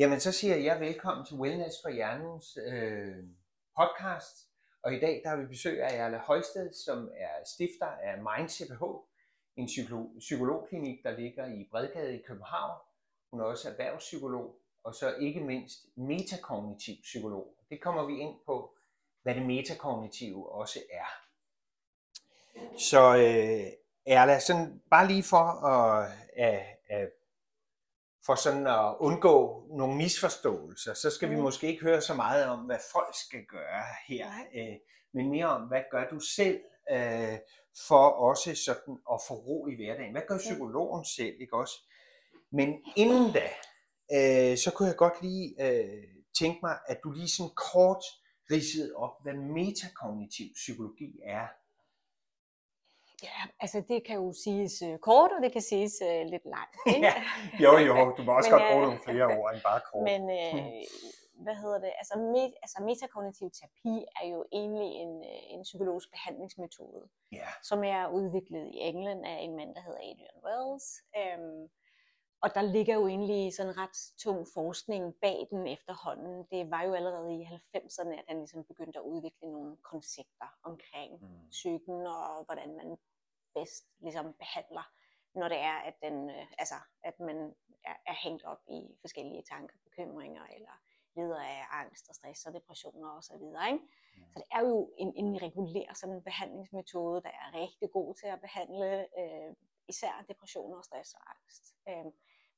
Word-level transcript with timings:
Jamen, 0.00 0.20
så 0.20 0.32
siger 0.32 0.56
jeg 0.56 0.80
velkommen 0.80 1.26
til 1.26 1.36
Wellness 1.36 1.76
for 1.82 1.90
Hjernens 1.90 2.58
øh, 2.66 3.16
podcast. 3.76 4.36
Og 4.82 4.94
i 4.94 5.00
dag 5.00 5.20
der 5.24 5.30
har 5.30 5.36
vi 5.36 5.46
besøg 5.46 5.82
af 5.82 5.96
Erle 5.98 6.18
Højsted, 6.18 6.72
som 6.72 7.10
er 7.16 7.44
stifter 7.54 7.86
af 7.86 8.14
Mind 8.18 8.48
CPH, 8.48 8.82
en 9.56 9.66
psykolog, 9.66 10.10
psykologklinik, 10.18 11.02
der 11.04 11.18
ligger 11.18 11.46
i 11.46 11.68
Bredgade 11.70 12.18
i 12.18 12.22
København. 12.26 12.78
Hun 13.30 13.40
er 13.40 13.44
også 13.44 13.70
erhvervspsykolog, 13.70 14.56
og 14.84 14.94
så 14.94 15.14
ikke 15.16 15.40
mindst 15.40 15.86
metakognitiv 15.96 16.94
psykolog. 17.02 17.54
Det 17.70 17.80
kommer 17.80 18.06
vi 18.06 18.18
ind 18.18 18.34
på, 18.46 18.74
hvad 19.22 19.34
det 19.34 19.46
metakognitive 19.46 20.52
også 20.52 20.78
er. 20.92 21.08
Så 22.78 23.16
øh, 23.16 23.72
Erla, 24.06 24.38
sådan 24.38 24.82
bare 24.90 25.06
lige 25.06 25.22
for 25.22 25.66
at, 25.66 26.12
at, 26.36 26.66
at 26.88 27.10
for 28.26 28.34
sådan 28.34 28.66
at 28.66 28.94
undgå 29.00 29.66
nogle 29.76 29.96
misforståelser, 29.96 30.94
så 30.94 31.10
skal 31.10 31.28
mm. 31.28 31.36
vi 31.36 31.40
måske 31.40 31.66
ikke 31.66 31.82
høre 31.82 32.00
så 32.00 32.14
meget 32.14 32.46
om, 32.46 32.58
hvad 32.58 32.78
folk 32.92 33.14
skal 33.26 33.44
gøre 33.44 33.84
her, 34.08 34.26
øh, 34.54 34.76
men 35.14 35.30
mere 35.30 35.46
om, 35.46 35.62
hvad 35.62 35.82
gør 35.90 36.08
du 36.08 36.20
selv 36.20 36.60
øh, 36.90 37.38
for 37.88 38.08
også 38.08 38.54
sådan 38.54 38.98
at 39.12 39.20
få 39.28 39.34
ro 39.34 39.66
i 39.66 39.74
hverdagen. 39.74 40.12
Hvad 40.12 40.22
gør 40.28 40.38
psykologen 40.38 41.04
selv, 41.04 41.34
ikke 41.40 41.56
også? 41.56 41.74
Men 42.52 42.74
inden 42.96 43.32
da, 43.32 43.48
øh, 44.16 44.58
så 44.58 44.72
kunne 44.74 44.88
jeg 44.88 44.96
godt 44.96 45.22
lige 45.22 45.54
øh, 45.66 46.04
tænke 46.38 46.58
mig, 46.62 46.78
at 46.86 47.00
du 47.04 47.10
lige 47.10 47.28
sådan 47.28 47.54
kort 47.72 48.04
ridsede 48.50 48.94
op, 48.96 49.10
hvad 49.22 49.34
metakognitiv 49.34 50.46
psykologi 50.54 51.20
er. 51.24 51.46
Ja, 53.22 53.40
altså 53.60 53.82
det 53.88 54.04
kan 54.06 54.16
jo 54.16 54.32
siges 54.44 54.82
uh, 54.82 54.96
kort, 54.98 55.30
og 55.36 55.42
det 55.42 55.52
kan 55.52 55.62
siges 55.62 55.94
uh, 56.08 56.22
lidt 56.32 56.46
langt. 56.54 56.74
Ikke? 56.94 57.06
ja, 57.06 57.14
jo, 57.64 57.72
jo, 57.88 57.94
du 58.16 58.22
må 58.22 58.32
også 58.38 58.50
men, 58.50 58.58
godt 58.58 58.70
bruge 58.70 58.84
nogle 58.86 59.00
flere 59.08 59.26
ord 59.38 59.48
end 59.54 59.62
bare 59.68 59.80
kort. 59.90 60.04
Men 60.10 60.22
uh, 60.22 60.82
hvad 61.44 61.56
hedder 61.62 61.78
det? 61.84 61.92
Altså, 62.00 62.14
met, 62.36 62.52
altså 62.64 62.78
metakognitiv 62.88 63.48
terapi 63.58 63.96
er 64.20 64.26
jo 64.34 64.40
egentlig 64.52 64.90
en, 65.04 65.12
en 65.54 65.62
psykologisk 65.62 66.08
behandlingsmetode, 66.10 67.02
yeah. 67.34 67.52
som 67.62 67.78
er 67.84 68.02
udviklet 68.18 68.64
i 68.74 68.78
England 68.90 69.20
af 69.32 69.38
en 69.46 69.56
mand, 69.56 69.74
der 69.74 69.82
hedder 69.86 70.00
Adrian 70.10 70.38
Wells. 70.46 70.86
Um, 71.20 71.68
og 72.42 72.54
der 72.54 72.62
ligger 72.62 72.94
jo 72.94 73.06
egentlig 73.06 73.54
sådan 73.54 73.76
ret 73.76 73.98
tung 74.18 74.46
forskning 74.54 75.14
bag 75.22 75.46
den 75.50 75.66
efterhånden. 75.66 76.46
Det 76.50 76.70
var 76.70 76.82
jo 76.82 76.94
allerede 76.94 77.34
i 77.34 77.42
90'erne, 77.44 78.12
at 78.18 78.24
han 78.28 78.38
ligesom 78.38 78.64
begyndte 78.64 78.98
at 78.98 79.04
udvikle 79.04 79.52
nogle 79.52 79.76
koncepter 79.76 80.50
omkring 80.62 81.12
mm. 81.22 81.48
psyken 81.50 82.06
og 82.06 82.44
hvordan 82.44 82.76
man 82.76 82.96
bedst 83.54 83.84
ligesom 84.00 84.32
behandler, 84.32 84.86
når 85.34 85.48
det 85.48 85.58
er, 85.58 85.78
at, 85.88 85.94
den, 86.02 86.30
øh, 86.30 86.46
altså, 86.58 86.74
at 87.02 87.20
man 87.20 87.54
er, 87.84 87.96
er 88.06 88.14
hængt 88.24 88.44
op 88.44 88.62
i 88.68 88.80
forskellige 89.00 89.42
tanker, 89.42 89.76
bekymringer 89.84 90.44
eller 90.56 90.74
lider 91.16 91.40
af 91.40 91.62
angst 91.70 92.08
og 92.08 92.14
stress 92.14 92.46
og 92.46 92.52
depressioner 92.52 93.10
osv. 93.18 93.44
Ikke? 93.70 93.84
Mm. 94.16 94.30
Så 94.30 94.38
det 94.38 94.46
er 94.52 94.60
jo 94.60 94.92
en, 94.98 95.12
en 95.16 95.42
regulær 95.42 95.94
sådan 95.94 96.22
behandlingsmetode, 96.22 97.22
der 97.22 97.28
er 97.28 97.60
rigtig 97.62 97.90
god 97.90 98.14
til 98.14 98.26
at 98.26 98.40
behandle 98.40 98.88
øh, 99.20 99.54
især 99.88 100.24
depressioner 100.28 100.76
og 100.76 100.84
stress 100.84 101.14
og 101.14 101.22
angst. 101.34 101.64
Øh, 101.88 102.12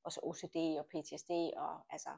også 0.05 0.21
OCD 0.23 0.57
og 0.79 0.87
PTSD 0.87 1.31
og 1.57 1.81
altså 1.91 2.11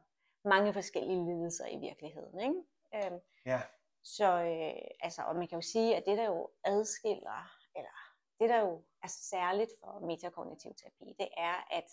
mange 0.44 0.72
forskellige 0.72 1.24
lidelser 1.24 1.66
i 1.66 1.76
virkeligheden. 1.76 2.40
Ikke? 2.40 2.54
Øhm, 2.94 3.20
ja. 3.46 3.60
Så 4.02 4.42
øh, 4.42 4.88
altså, 5.00 5.22
og 5.22 5.36
man 5.36 5.48
kan 5.48 5.56
jo 5.56 5.62
sige, 5.62 5.96
at 5.96 6.02
det 6.06 6.18
der 6.18 6.24
jo 6.24 6.50
adskiller, 6.64 7.50
eller 7.76 7.96
det 8.40 8.48
der 8.48 8.60
jo 8.60 8.82
er 9.02 9.08
særligt 9.08 9.70
for 9.80 10.06
metakognitiv 10.06 10.74
terapi, 10.74 11.14
det 11.18 11.28
er, 11.36 11.68
at 11.70 11.84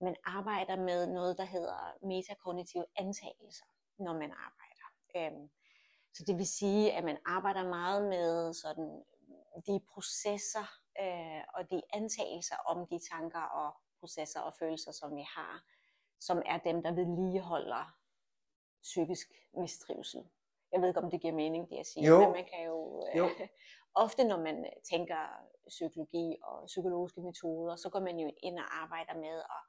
man 0.00 0.16
arbejder 0.24 0.76
med 0.76 1.06
noget, 1.06 1.38
der 1.38 1.44
hedder 1.44 2.06
metakognitive 2.06 2.84
antagelser, 2.96 3.66
når 3.98 4.12
man 4.12 4.32
arbejder. 4.32 4.88
Øhm, 5.16 5.50
så 6.14 6.24
det 6.26 6.38
vil 6.38 6.46
sige, 6.46 6.92
at 6.92 7.04
man 7.04 7.18
arbejder 7.26 7.68
meget 7.68 8.08
med 8.08 8.54
sådan 8.54 9.04
de 9.66 9.80
processer 9.94 10.66
øh, 11.00 11.42
og 11.54 11.70
de 11.70 11.82
antagelser 11.92 12.56
om 12.56 12.86
de 12.86 13.00
tanker 13.10 13.40
og 13.40 13.76
processer 14.02 14.40
og 14.40 14.52
følelser, 14.60 14.92
som 14.92 15.16
vi 15.16 15.24
har, 15.36 15.54
som 16.20 16.42
er 16.46 16.58
dem, 16.58 16.82
der 16.82 16.92
vedligeholder 16.92 17.84
psykisk 18.82 19.26
mistrivsel. 19.62 20.22
Jeg 20.72 20.80
ved 20.80 20.88
ikke, 20.88 21.00
om 21.00 21.10
det 21.10 21.20
giver 21.20 21.34
mening, 21.34 21.70
det 21.70 21.76
jeg 21.76 21.86
siger, 21.86 22.08
jo. 22.10 22.18
men 22.20 22.32
man 22.38 22.46
kan 22.52 22.60
jo, 22.66 22.78
jo. 23.18 23.24
Øh, 23.24 23.48
ofte 24.04 24.24
når 24.24 24.40
man 24.48 24.56
tænker 24.90 25.20
psykologi 25.68 26.36
og 26.42 26.66
psykologiske 26.66 27.20
metoder, 27.20 27.76
så 27.76 27.88
går 27.90 28.00
man 28.00 28.18
jo 28.18 28.30
ind 28.42 28.58
og 28.58 28.68
arbejder 28.82 29.14
med 29.14 29.36
at 29.56 29.62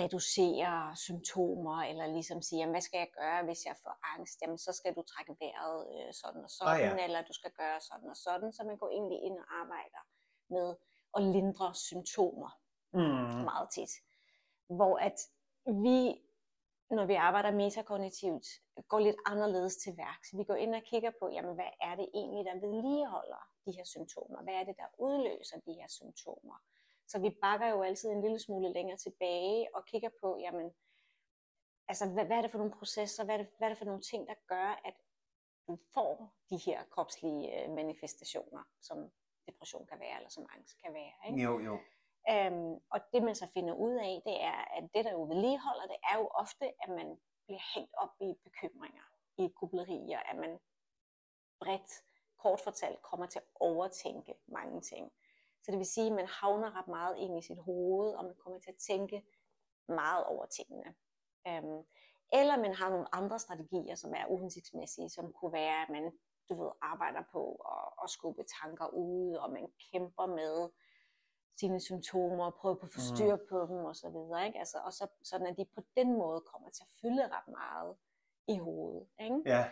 reducere 0.00 0.96
symptomer, 0.96 1.78
eller 1.90 2.06
ligesom 2.06 2.42
sige, 2.42 2.66
hvad 2.66 2.80
skal 2.80 2.98
jeg 2.98 3.10
gøre, 3.20 3.44
hvis 3.44 3.64
jeg 3.66 3.76
får 3.82 3.94
angst? 4.14 4.42
Jamen, 4.42 4.58
så 4.58 4.72
skal 4.72 4.94
du 4.94 5.02
trække 5.02 5.32
vejret 5.40 5.78
øh, 5.94 6.12
sådan 6.20 6.42
og 6.44 6.50
sådan, 6.50 6.74
ah, 6.74 6.98
ja. 6.98 7.04
eller 7.04 7.22
du 7.22 7.32
skal 7.32 7.52
gøre 7.60 7.80
sådan 7.80 8.08
og 8.08 8.16
sådan, 8.16 8.52
så 8.52 8.64
man 8.64 8.76
går 8.76 8.90
egentlig 8.98 9.20
ind 9.22 9.38
og 9.38 9.46
arbejder 9.62 10.02
med 10.48 10.68
at 11.16 11.22
lindre 11.22 11.74
symptomer 11.74 12.50
mm. 12.96 13.44
meget 13.50 13.68
tit. 13.70 13.90
Hvor 14.68 14.98
at 14.98 15.18
vi, 15.66 15.98
når 16.90 17.06
vi 17.06 17.14
arbejder 17.14 17.50
metakognitivt, 17.50 18.46
går 18.88 18.98
lidt 18.98 19.16
anderledes 19.26 19.76
til 19.76 19.96
værks. 19.96 20.36
Vi 20.38 20.44
går 20.44 20.54
ind 20.54 20.74
og 20.74 20.82
kigger 20.82 21.10
på, 21.20 21.28
jamen, 21.28 21.54
hvad 21.54 21.70
er 21.80 21.94
det 21.96 22.08
egentlig, 22.14 22.44
der 22.44 22.60
vedligeholder 22.66 23.42
de 23.66 23.72
her 23.72 23.84
symptomer? 23.84 24.42
Hvad 24.42 24.54
er 24.54 24.64
det, 24.64 24.76
der 24.76 24.88
udløser 24.98 25.60
de 25.66 25.72
her 25.72 25.88
symptomer? 25.88 26.58
Så 27.06 27.18
vi 27.18 27.30
bakker 27.42 27.68
jo 27.68 27.82
altid 27.82 28.10
en 28.10 28.22
lille 28.22 28.38
smule 28.38 28.72
længere 28.72 28.96
tilbage 28.96 29.68
og 29.74 29.84
kigger 29.84 30.10
på, 30.20 30.38
jamen, 30.40 30.70
altså, 31.88 32.08
hvad, 32.08 32.24
hvad 32.24 32.36
er 32.36 32.42
det 32.42 32.50
for 32.50 32.58
nogle 32.58 32.72
processer, 32.78 33.24
hvad 33.24 33.34
er, 33.34 33.38
det, 33.38 33.48
hvad 33.58 33.68
er 33.68 33.70
det 33.70 33.78
for 33.78 33.84
nogle 33.84 34.02
ting, 34.02 34.28
der 34.28 34.34
gør, 34.46 34.80
at 34.84 34.94
du 35.68 35.78
får 35.94 36.34
de 36.50 36.56
her 36.56 36.84
kropslige 36.90 37.64
øh, 37.64 37.70
manifestationer, 37.70 38.62
som 38.80 39.10
depression 39.46 39.86
kan 39.86 40.00
være, 40.00 40.16
eller 40.16 40.30
som 40.30 40.46
angst 40.54 40.82
kan 40.84 40.94
være. 40.94 41.12
Ikke? 41.28 41.42
Jo, 41.42 41.60
jo. 41.60 41.78
Øhm, 42.30 42.74
og 42.90 43.00
det 43.12 43.22
man 43.22 43.34
så 43.34 43.46
finder 43.46 43.74
ud 43.74 43.94
af, 43.94 44.22
det 44.24 44.42
er, 44.42 44.60
at 44.76 44.84
det 44.94 45.04
der 45.04 45.12
jo 45.12 45.22
vedligeholder, 45.22 45.86
det 45.86 45.96
er 46.10 46.18
jo 46.18 46.26
ofte, 46.26 46.66
at 46.82 46.88
man 46.88 47.18
bliver 47.44 47.60
hængt 47.74 47.94
op 47.96 48.14
i 48.20 48.34
bekymringer, 48.44 49.02
i 49.38 49.48
grublerier, 49.56 50.18
at 50.18 50.36
man 50.36 50.58
bredt, 51.60 51.92
kort 52.38 52.60
fortalt, 52.60 53.02
kommer 53.02 53.26
til 53.26 53.38
at 53.38 53.44
overtænke 53.54 54.34
mange 54.46 54.80
ting. 54.80 55.12
Så 55.62 55.70
det 55.70 55.78
vil 55.78 55.86
sige, 55.86 56.06
at 56.06 56.12
man 56.12 56.26
havner 56.26 56.78
ret 56.78 56.88
meget 56.88 57.16
ind 57.16 57.38
i 57.38 57.42
sit 57.42 57.58
hoved, 57.58 58.14
og 58.14 58.24
man 58.24 58.34
kommer 58.34 58.58
til 58.58 58.70
at 58.70 58.76
tænke 58.76 59.24
meget 59.88 60.24
over 60.24 60.46
tingene. 60.46 60.94
Øhm, 61.48 61.82
eller 62.32 62.56
man 62.56 62.74
har 62.74 62.90
nogle 62.90 63.14
andre 63.14 63.38
strategier, 63.38 63.94
som 63.94 64.14
er 64.14 64.26
uhensigtsmæssige, 64.26 65.10
som 65.10 65.32
kunne 65.32 65.52
være, 65.52 65.82
at 65.82 65.88
man 65.88 66.12
du 66.48 66.62
ved, 66.62 66.70
arbejder 66.82 67.22
på 67.32 67.54
at, 67.54 68.04
at 68.04 68.10
skubbe 68.10 68.44
tanker 68.62 68.86
ud, 68.86 69.34
og 69.34 69.52
man 69.52 69.66
kæmper 69.92 70.26
med 70.26 70.70
sine 71.60 71.80
symptomer, 71.80 72.50
prøve 72.50 72.76
på 72.76 72.86
at 72.86 72.92
få 72.92 73.00
mm. 73.00 73.16
styr 73.16 73.36
på 73.50 73.66
dem 73.66 73.84
og 73.84 73.96
så 73.96 74.08
videre, 74.08 74.46
ikke? 74.46 74.58
Altså, 74.58 74.78
og 74.84 74.92
så, 74.92 75.06
sådan 75.22 75.46
at 75.46 75.56
de 75.56 75.64
på 75.64 75.82
den 75.96 76.12
måde 76.12 76.40
kommer 76.40 76.70
til 76.70 76.84
at 76.84 76.92
fylde 77.00 77.22
ret 77.22 77.48
meget 77.48 77.96
i 78.48 78.58
hovedet, 78.58 79.06
ikke? 79.20 79.42
Ja, 79.46 79.64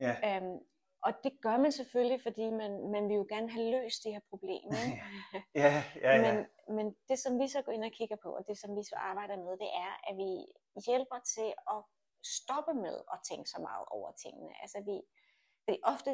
ja. 0.00 0.36
Øhm, 0.36 0.58
og 1.02 1.12
det 1.24 1.32
gør 1.42 1.56
man 1.56 1.72
selvfølgelig, 1.72 2.22
fordi 2.22 2.50
man, 2.50 2.90
man 2.90 3.08
vil 3.08 3.16
jo 3.16 3.26
gerne 3.28 3.50
have 3.50 3.70
løst 3.70 4.04
det 4.04 4.12
her 4.12 4.20
problem. 4.30 4.66
Ikke? 4.84 5.02
ja, 5.54 5.84
ja, 5.96 6.16
ja. 6.16 6.34
Men, 6.34 6.46
men 6.76 6.96
det, 7.08 7.18
som 7.18 7.38
vi 7.38 7.48
så 7.48 7.62
går 7.62 7.72
ind 7.72 7.84
og 7.84 7.92
kigger 7.92 8.16
på, 8.22 8.28
og 8.38 8.46
det, 8.48 8.58
som 8.58 8.76
vi 8.76 8.82
så 8.82 8.96
arbejder 8.96 9.36
med, 9.36 9.52
det 9.64 9.70
er, 9.86 9.92
at 10.08 10.16
vi 10.16 10.30
hjælper 10.86 11.18
til 11.34 11.50
at 11.74 11.80
stoppe 12.38 12.74
med 12.74 12.96
at 13.14 13.18
tænke 13.28 13.50
så 13.50 13.60
meget 13.60 13.84
over 13.90 14.12
tingene. 14.12 14.52
Altså 14.62 14.78
vi, 14.88 14.96
det 15.66 15.74
er 15.74 15.88
ofte 15.92 16.10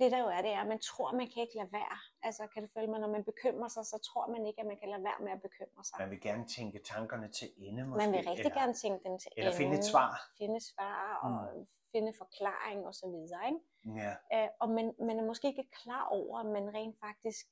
det 0.00 0.08
der 0.12 0.20
jo 0.24 0.28
er, 0.36 0.40
det 0.46 0.52
er, 0.56 0.60
at 0.60 0.70
man 0.74 0.80
tror, 0.90 1.12
man 1.20 1.28
kan 1.32 1.42
ikke 1.42 1.56
lade 1.60 1.72
være. 1.72 1.98
Altså, 2.22 2.42
kan 2.52 2.62
du 2.62 2.68
følge 2.74 2.90
mig, 2.92 3.00
når 3.00 3.12
man 3.16 3.24
bekymrer 3.24 3.68
sig, 3.68 3.84
så 3.92 3.96
tror 4.08 4.26
man 4.34 4.46
ikke, 4.46 4.60
at 4.60 4.66
man 4.66 4.78
kan 4.80 4.88
lade 4.88 5.04
være 5.08 5.20
med 5.26 5.32
at 5.36 5.42
bekymre 5.42 5.82
sig. 5.84 5.96
Man 5.98 6.10
vil 6.10 6.20
gerne 6.20 6.44
tænke 6.56 6.78
tankerne 6.92 7.28
til 7.38 7.48
ende, 7.56 7.82
måske. 7.86 7.98
Man 8.04 8.12
vil 8.12 8.22
rigtig 8.30 8.44
eller, 8.44 8.60
gerne 8.60 8.74
tænke 8.82 9.00
dem 9.08 9.18
til 9.18 9.30
eller 9.36 9.50
ende. 9.50 9.58
finde 9.60 9.74
et 9.78 9.84
svar. 9.92 10.12
Finde 10.38 10.60
svar 10.72 11.00
og 11.24 11.30
mm. 11.30 11.66
finde 11.92 12.12
forklaring 12.22 12.80
og 12.88 12.94
så 13.00 13.06
videre, 13.14 13.42
ikke? 13.50 13.60
Ja. 14.00 14.12
Øh, 14.34 14.48
og 14.62 14.68
man, 14.76 14.86
man 15.08 15.18
er 15.20 15.26
måske 15.30 15.46
ikke 15.48 15.66
klar 15.82 16.04
over, 16.18 16.38
at 16.38 16.46
man 16.56 16.74
rent 16.78 16.96
faktisk 17.06 17.46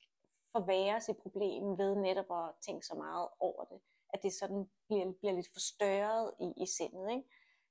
forværrer 0.55 0.99
sit 0.99 1.17
problem 1.17 1.63
ved 1.81 1.95
netop 1.95 2.29
at 2.39 2.45
tænke 2.65 2.85
så 2.85 2.95
meget 2.95 3.27
over 3.39 3.63
det. 3.71 3.79
At 4.13 4.19
det 4.23 4.33
sådan 4.33 4.61
bliver, 4.87 5.11
bliver 5.19 5.33
lidt 5.33 5.51
forstørret 5.53 6.33
i, 6.45 6.47
i 6.63 6.65
sindet, 6.77 7.05
ikke? 7.15 7.25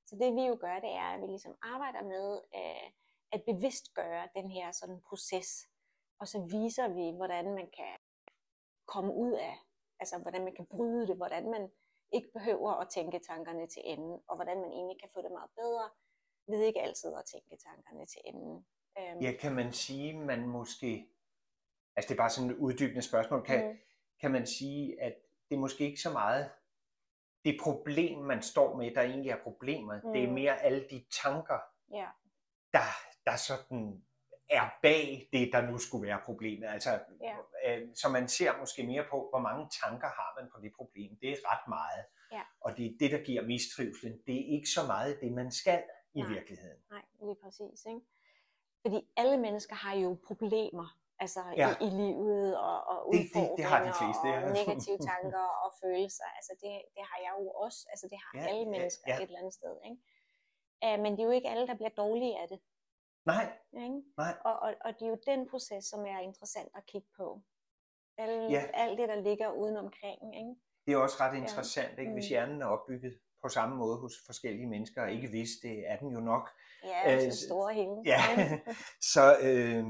Så 0.07 0.15
det 0.21 0.35
vi 0.35 0.43
jo 0.51 0.57
gør, 0.65 0.79
det 0.85 0.93
er, 1.03 1.09
at 1.13 1.21
vi 1.21 1.27
ligesom 1.27 1.55
arbejder 1.61 2.03
med... 2.13 2.41
Øh, 2.55 2.89
at 3.31 3.43
bevidstgøre 3.45 4.27
den 4.35 4.51
her 4.51 4.71
sådan 4.71 5.01
proces, 5.09 5.67
og 6.19 6.27
så 6.27 6.39
viser 6.51 6.87
vi, 6.87 7.17
hvordan 7.17 7.45
man 7.45 7.69
kan 7.77 7.93
komme 8.87 9.13
ud 9.13 9.31
af, 9.31 9.55
altså 9.99 10.17
hvordan 10.17 10.43
man 10.43 10.55
kan 10.55 10.65
bryde 10.65 11.07
det, 11.07 11.15
hvordan 11.15 11.51
man 11.51 11.71
ikke 12.11 12.29
behøver 12.33 12.71
at 12.71 12.89
tænke 12.89 13.19
tankerne 13.19 13.67
til 13.67 13.81
enden, 13.85 14.19
og 14.27 14.35
hvordan 14.35 14.57
man 14.61 14.71
egentlig 14.71 14.99
kan 14.99 15.09
få 15.13 15.21
det 15.21 15.31
meget 15.31 15.49
bedre, 15.55 15.89
ved 16.47 16.61
ikke 16.63 16.81
altid 16.81 17.13
at 17.15 17.25
tænke 17.25 17.57
tankerne 17.63 18.05
til 18.05 18.21
enden. 18.25 18.65
Øhm. 18.99 19.19
Ja, 19.21 19.31
kan 19.39 19.55
man 19.55 19.73
sige, 19.73 20.17
man 20.17 20.47
måske, 20.47 21.09
altså 21.95 22.09
det 22.09 22.15
er 22.15 22.23
bare 22.23 22.29
sådan 22.29 22.49
et 22.49 22.55
uddybende 22.57 23.01
spørgsmål, 23.01 23.43
kan, 23.45 23.67
mm. 23.71 23.77
kan 24.21 24.31
man 24.31 24.47
sige, 24.47 25.01
at 25.01 25.15
det 25.49 25.55
er 25.55 25.59
måske 25.59 25.83
ikke 25.85 26.01
så 26.01 26.11
meget 26.11 26.51
det 27.45 27.57
problem, 27.63 28.19
man 28.19 28.41
står 28.41 28.75
med, 28.77 28.95
der 28.95 29.01
egentlig 29.01 29.31
er 29.31 29.43
problemet. 29.43 30.01
Mm. 30.03 30.13
Det 30.13 30.23
er 30.23 30.27
Mm. 30.27 30.33
mere 30.33 30.61
alle 30.61 30.87
de 30.89 31.05
tanker, 31.23 31.59
Ja. 31.91 32.07
der, 32.73 32.87
der 33.29 33.35
sådan 33.49 34.03
er 34.49 34.65
bag 34.81 35.29
det, 35.33 35.49
der 35.53 35.61
nu 35.69 35.77
skulle 35.77 36.07
være 36.07 36.21
problemet. 36.25 36.67
Altså, 36.67 36.91
Ja. 37.21 37.35
øh, 37.65 37.87
så 37.95 38.09
man 38.09 38.27
ser 38.27 38.51
måske 38.59 38.83
mere 38.91 39.05
på, 39.11 39.17
hvor 39.31 39.39
mange 39.47 39.63
tanker 39.83 40.07
har 40.19 40.29
man 40.41 40.49
på 40.53 40.57
det 40.63 40.71
problem. 40.79 41.09
Det 41.21 41.29
er 41.31 41.35
ret 41.51 41.65
meget. 41.77 42.03
Ja. 42.31 42.41
Og 42.65 42.77
det 42.77 42.85
er 42.85 42.93
det, 42.99 43.09
der 43.11 43.21
giver 43.29 43.41
mistrivselen. 43.53 44.15
Det 44.27 44.35
er 44.41 44.45
ikke 44.55 44.69
så 44.77 44.83
meget 44.93 45.19
det, 45.21 45.31
man 45.31 45.51
skal 45.51 45.83
i 46.13 46.21
Nej. 46.21 46.29
virkeligheden. 46.35 46.79
Nej, 46.95 47.03
lige 47.25 47.37
præcis. 47.43 47.79
Ikke? 47.91 48.01
Fordi 48.83 48.99
alle 49.21 49.37
mennesker 49.37 49.75
har 49.75 49.95
jo 49.95 50.09
problemer 50.27 50.87
altså 51.19 51.41
Ja. 51.57 51.69
i, 51.69 51.87
i 51.87 51.89
livet 52.01 52.57
og, 52.67 52.77
og 52.91 52.97
Det- 52.99 53.19
det- 53.19 53.19
udfordringer 53.19 53.55
det 53.59 53.65
har 53.71 53.79
de 53.89 53.93
fleste, 54.01 54.25
ja. 54.33 54.37
og 54.45 54.49
negative 54.61 54.99
tanker 55.11 55.45
og 55.63 55.69
følelser. 55.83 56.27
Altså 56.37 56.53
det, 56.63 56.71
det 56.95 57.03
har 57.09 57.19
jeg 57.25 57.33
jo 57.39 57.45
også. 57.65 57.79
Altså 57.91 58.05
det 58.11 58.17
har 58.25 58.31
Ja, 58.39 58.45
alle 58.49 58.65
ja, 58.69 58.69
mennesker 58.75 59.03
ja. 59.07 59.15
et 59.17 59.21
eller 59.29 59.39
andet 59.41 59.53
sted. 59.59 59.73
Ikke? 59.89 59.99
Uh, 60.85 60.97
men 61.03 61.09
det 61.13 61.19
er 61.23 61.27
jo 61.29 61.35
ikke 61.39 61.49
alle, 61.53 61.67
der 61.67 61.75
bliver 61.81 61.93
dårlige 62.03 62.35
af 62.41 62.47
det. 62.53 62.59
Nej, 63.25 63.51
Ikke? 63.73 64.01
nej. 64.17 64.33
Og, 64.45 64.53
og, 64.59 64.73
og 64.85 64.93
det 64.99 65.05
er 65.05 65.09
jo 65.09 65.17
den 65.27 65.49
proces, 65.49 65.85
som 65.85 65.99
er 66.05 66.19
interessant 66.19 66.69
at 66.75 66.85
kigge 66.85 67.07
på. 67.17 67.41
Alt, 68.17 68.51
Ja. 68.51 68.63
alt 68.73 68.99
det, 68.99 69.09
der 69.09 69.21
ligger 69.21 69.51
udenomkring. 69.51 70.35
Ikke? 70.37 70.55
Det 70.85 70.93
er 70.93 70.97
også 70.97 71.17
ret 71.19 71.37
interessant, 71.37 71.99
ikke? 71.99 72.11
hvis 72.11 72.25
Mm. 72.25 72.29
hjernen 72.29 72.61
er 72.61 72.65
opbygget 72.65 73.13
på 73.41 73.49
samme 73.49 73.75
måde 73.77 73.97
hos 73.97 74.13
forskellige 74.25 74.67
mennesker, 74.67 75.01
og 75.01 75.11
ikke 75.11 75.29
hvis 75.29 75.49
det 75.63 75.89
er 75.91 75.97
den 75.97 76.11
jo 76.11 76.19
nok, 76.19 76.49
Ja, 76.83 77.15
Øh, 77.15 77.25
øh, 77.25 77.31
så 77.31 77.45
store 77.47 77.73
hele. 77.73 77.95
ja. 78.05 78.19
så, 79.13 79.37
øh, 79.41 79.83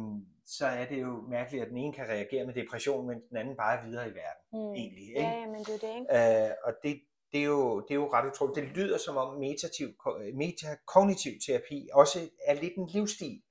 så 0.46 0.66
er 0.66 0.86
det 0.86 1.02
jo 1.02 1.22
mærkeligt, 1.22 1.64
at 1.64 1.70
den 1.70 1.78
ene 1.78 1.94
kan 1.94 2.06
reagere 2.08 2.46
med 2.46 2.54
depression, 2.54 3.08
mens 3.08 3.24
den 3.30 3.38
anden 3.38 3.58
bare 3.58 3.80
er 3.80 3.86
videre 3.86 4.08
i 4.10 4.14
verden, 4.14 4.44
Mm. 4.68 4.74
egentlig. 4.74 5.08
Ikke? 5.08 5.22
Ja, 5.22 5.30
ja, 5.40 5.46
men 5.48 5.60
det 5.60 5.84
er 5.84 5.88
det, 5.88 5.96
ikke? 6.00 6.48
Øh, 6.50 6.52
og 6.64 6.74
det, 6.84 7.02
det, 7.31 7.40
er 7.40 7.46
jo, 7.46 7.80
det 7.80 7.92
er 7.92 7.96
jo 7.96 8.14
ret 8.14 8.28
utroligt. 8.31 8.68
Det 8.68 8.78
lyder 8.78 8.98
som 8.98 9.18
om 9.18 9.40
metativ, 9.40 9.88
metakognitiv 10.36 11.31
terapi 11.48 11.90
også 11.94 12.30
er 12.46 12.54
lidt 12.54 12.74
en 12.78 12.88
livsstil. 12.88 13.42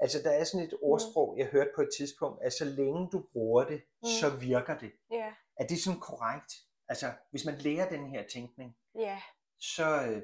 Altså 0.00 0.18
der 0.24 0.30
er 0.30 0.44
sådan 0.44 0.66
et 0.66 0.74
ordsprog, 0.82 1.38
jeg 1.38 1.46
hørte 1.46 1.70
på 1.74 1.82
et 1.82 1.88
tidspunkt, 1.98 2.42
at 2.42 2.52
så 2.52 2.64
længe 2.64 3.08
du 3.12 3.24
bruger 3.32 3.64
det, 3.64 3.82
Mm. 4.02 4.06
så 4.20 4.30
virker 4.40 4.78
det. 4.78 4.92
Ja, 5.10 5.32
Er 5.56 5.66
det 5.66 5.78
sådan 5.78 6.00
korrekt? 6.00 6.52
Altså 6.88 7.12
hvis 7.30 7.44
man 7.44 7.58
lærer 7.58 7.88
den 7.88 8.06
her 8.10 8.22
tænkning, 8.32 8.76
ja. 8.94 9.22
så 9.60 10.02
øh, 10.06 10.22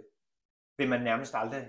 vil 0.79 0.89
man 0.89 1.01
nærmest 1.03 1.35
aldrig 1.35 1.69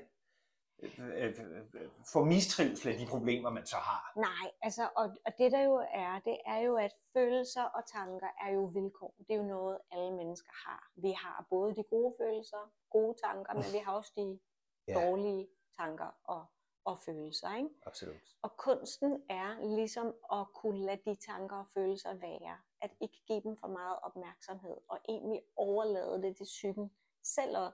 øh, 0.84 1.00
øh, 1.00 1.40
øh, 1.74 1.90
få 2.14 2.24
mistrivsel 2.24 2.92
af 2.92 2.98
de 2.98 3.06
problemer, 3.06 3.50
man 3.50 3.66
så 3.66 3.76
har. 3.76 4.12
Nej, 4.16 4.52
altså, 4.62 4.90
og, 4.96 5.06
og 5.26 5.32
det 5.38 5.52
der 5.52 5.64
jo 5.64 5.76
er, 5.94 6.20
det 6.20 6.38
er 6.46 6.58
jo, 6.58 6.76
at 6.76 6.94
følelser 7.14 7.64
og 7.64 7.84
tanker 7.88 8.28
er 8.46 8.52
jo 8.54 8.64
vilkår. 8.66 9.16
Det 9.18 9.32
er 9.34 9.38
jo 9.38 9.44
noget, 9.44 9.78
alle 9.92 10.12
mennesker 10.16 10.52
har. 10.68 10.92
Vi 10.96 11.12
har 11.12 11.46
både 11.50 11.76
de 11.76 11.84
gode 11.90 12.16
følelser, 12.22 12.72
gode 12.90 13.18
tanker, 13.24 13.54
men 13.54 13.64
vi 13.74 13.78
har 13.78 13.94
også 13.94 14.12
de 14.18 14.40
Ja. 14.88 14.94
dårlige 15.06 15.48
tanker 15.78 16.12
og, 16.24 16.46
og 16.86 17.00
følelser. 17.00 17.56
Ikke? 17.56 17.70
Absolut. 17.86 18.16
Og 18.42 18.58
kunsten 18.58 19.24
er 19.30 19.76
ligesom 19.76 20.08
at 20.34 20.46
kunne 20.56 20.86
lade 20.86 21.02
de 21.06 21.16
tanker 21.16 21.56
og 21.56 21.66
følelser 21.74 22.14
være. 22.14 22.58
At 22.82 22.92
ikke 23.02 23.24
give 23.28 23.42
dem 23.42 23.58
for 23.58 23.68
meget 23.68 23.98
opmærksomhed, 24.04 24.78
og 24.90 24.98
egentlig 25.10 25.42
overlade 25.56 26.22
det 26.22 26.38
til 26.38 26.44
psyken 26.44 26.92
selv 27.24 27.58
at 27.58 27.72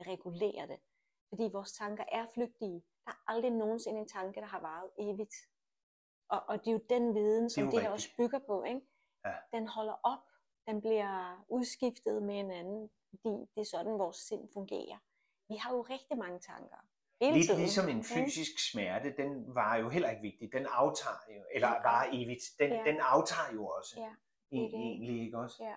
regulere 0.00 0.66
det. 0.66 0.78
Fordi 1.32 1.48
vores 1.52 1.72
tanker 1.72 2.04
er 2.12 2.26
flygtige. 2.34 2.82
Der 3.06 3.10
er 3.12 3.22
aldrig 3.32 3.50
nogensinde 3.50 3.98
en 4.00 4.08
tanke, 4.08 4.40
der 4.40 4.46
har 4.46 4.60
varet 4.60 4.90
evigt. 4.98 5.34
Og, 6.28 6.40
og 6.48 6.58
det 6.60 6.68
er 6.68 6.72
jo 6.72 6.80
den 6.90 7.14
viden, 7.14 7.50
som 7.50 7.64
det, 7.64 7.72
det 7.72 7.82
her 7.82 7.90
også 7.90 8.08
bygger 8.18 8.38
på. 8.46 8.62
Ikke? 8.64 8.80
Ja. 9.24 9.34
Den 9.52 9.66
holder 9.68 9.96
op. 10.02 10.24
Den 10.66 10.80
bliver 10.80 11.44
udskiftet 11.48 12.22
med 12.22 12.38
en 12.40 12.50
anden, 12.50 12.90
fordi 13.10 13.32
det 13.54 13.60
er 13.60 13.64
sådan, 13.64 13.98
vores 13.98 14.16
sind 14.16 14.48
fungerer. 14.52 14.98
Vi 15.48 15.56
har 15.56 15.72
jo 15.74 15.82
rigtig 15.82 16.18
mange 16.18 16.38
tanker. 16.40 16.76
Hele 17.20 17.34
Lidt 17.34 17.46
tiden. 17.46 17.60
ligesom 17.60 17.88
en 17.88 18.04
fysisk 18.04 18.70
smerte, 18.70 19.14
den 19.16 19.54
var 19.54 19.76
jo 19.76 19.88
heller 19.88 20.10
ikke 20.10 20.22
vigtig. 20.22 20.52
Den 20.52 20.66
aftager 20.70 21.36
jo, 21.36 21.44
eller 21.54 21.68
Ja. 21.68 21.82
var 21.82 22.08
evigt. 22.12 22.42
Den, 22.58 22.70
Ja. 22.72 22.82
den 22.84 22.96
aftager 23.00 23.52
jo 23.54 23.66
også. 23.66 23.94
Ja, 24.00 24.12
e- 24.54 24.56
det. 24.56 24.74
Egentlig 24.74 25.20
ikke 25.24 25.38
også? 25.38 25.64
Ja. 25.64 25.76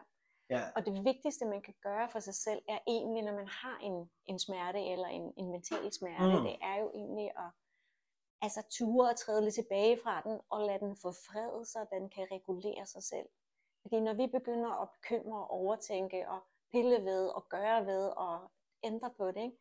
Ja. 0.50 0.63
Og 0.75 0.86
det 0.86 1.03
vigtigste, 1.06 1.45
man 1.45 1.62
kan 1.62 1.74
gøre 1.81 2.09
for 2.09 2.19
sig 2.19 2.36
selv, 2.36 2.62
er 2.69 2.80
egentlig, 2.88 3.24
når 3.24 3.33
man 3.33 3.47
har 3.47 3.77
en, 3.81 4.09
en 4.25 4.39
smerte 4.39 4.80
eller 4.92 5.07
en, 5.07 5.33
en 5.38 5.51
mental 5.51 5.94
smerte, 5.94 6.38
Mm. 6.39 6.44
det 6.44 6.56
er 6.62 6.80
jo 6.81 6.92
egentlig 6.94 7.30
at 7.38 7.51
altså, 8.42 8.63
ture 8.71 9.09
og 9.09 9.15
træde 9.19 9.42
lidt 9.44 9.56
tilbage 9.56 10.00
fra 10.03 10.21
den, 10.21 10.39
og 10.50 10.62
lade 10.68 10.80
den 10.80 10.95
få 10.95 11.12
fred, 11.12 11.65
så 11.65 11.86
den 11.92 12.09
kan 12.09 12.27
regulere 12.31 12.86
sig 12.86 13.03
selv. 13.03 13.27
Fordi 13.81 14.00
når 14.00 14.13
vi 14.13 14.27
begynder 14.27 14.81
at 14.81 14.89
bekymre 14.89 15.39
og 15.39 15.51
overtænke 15.51 16.30
og 16.30 16.39
pille 16.71 17.06
ved 17.06 17.27
og 17.27 17.50
gøre 17.50 17.86
ved 17.86 18.06
og 18.18 18.51
ændre 18.83 19.12
på 19.18 19.27
det, 19.27 19.38
ikke? 19.44 19.57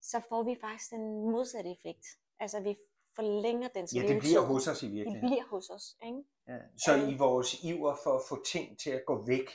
så 0.00 0.20
får 0.28 0.42
vi 0.42 0.56
faktisk 0.60 0.90
den 0.90 1.30
modsatte 1.30 1.70
effekt. 1.70 2.06
Altså 2.40 2.60
vi 2.60 2.76
forlænger 3.16 3.68
dens 3.68 3.94
ja, 3.94 4.02
det 4.08 4.18
bliver 4.20 4.40
hos 4.40 4.68
os 4.68 4.82
i 4.82 4.86
Det 4.86 4.94
virkeligheden. 4.94 5.28
bliver 5.30 5.44
hos 5.50 5.70
os. 5.70 5.96
Ikke? 6.06 6.22
Ja. 6.48 6.58
Så 6.76 6.96
Øh. 6.96 7.12
i 7.12 7.16
vores 7.16 7.64
iver 7.64 7.94
for 8.04 8.10
at 8.14 8.22
få 8.28 8.44
ting 8.44 8.78
til 8.78 8.90
at 8.90 9.02
gå 9.06 9.24
væk, 9.26 9.50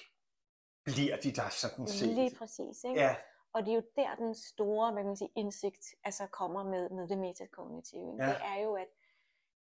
bliver 0.84 1.18
de 1.18 1.32
der 1.32 1.50
sådan 1.50 1.88
set. 1.88 2.08
Lige 2.08 2.36
præcis. 2.36 2.84
Ikke? 2.84 3.00
Ja, 3.02 3.16
Og 3.54 3.66
det 3.66 3.72
er 3.72 3.76
jo 3.76 3.84
der, 3.96 4.16
den 4.16 4.36
store 4.36 4.92
hvad 4.92 5.04
kan 5.04 5.08
man 5.08 5.18
sige, 5.18 5.32
indsigt 5.36 5.86
altså 6.04 6.28
kommer 6.28 6.64
med, 6.64 6.90
med 6.90 7.08
det 7.08 7.18
metakognitive. 7.18 8.16
Ja. 8.20 8.30
Det 8.30 8.38
er 8.44 8.60
jo, 8.64 8.76
at, 8.76 8.88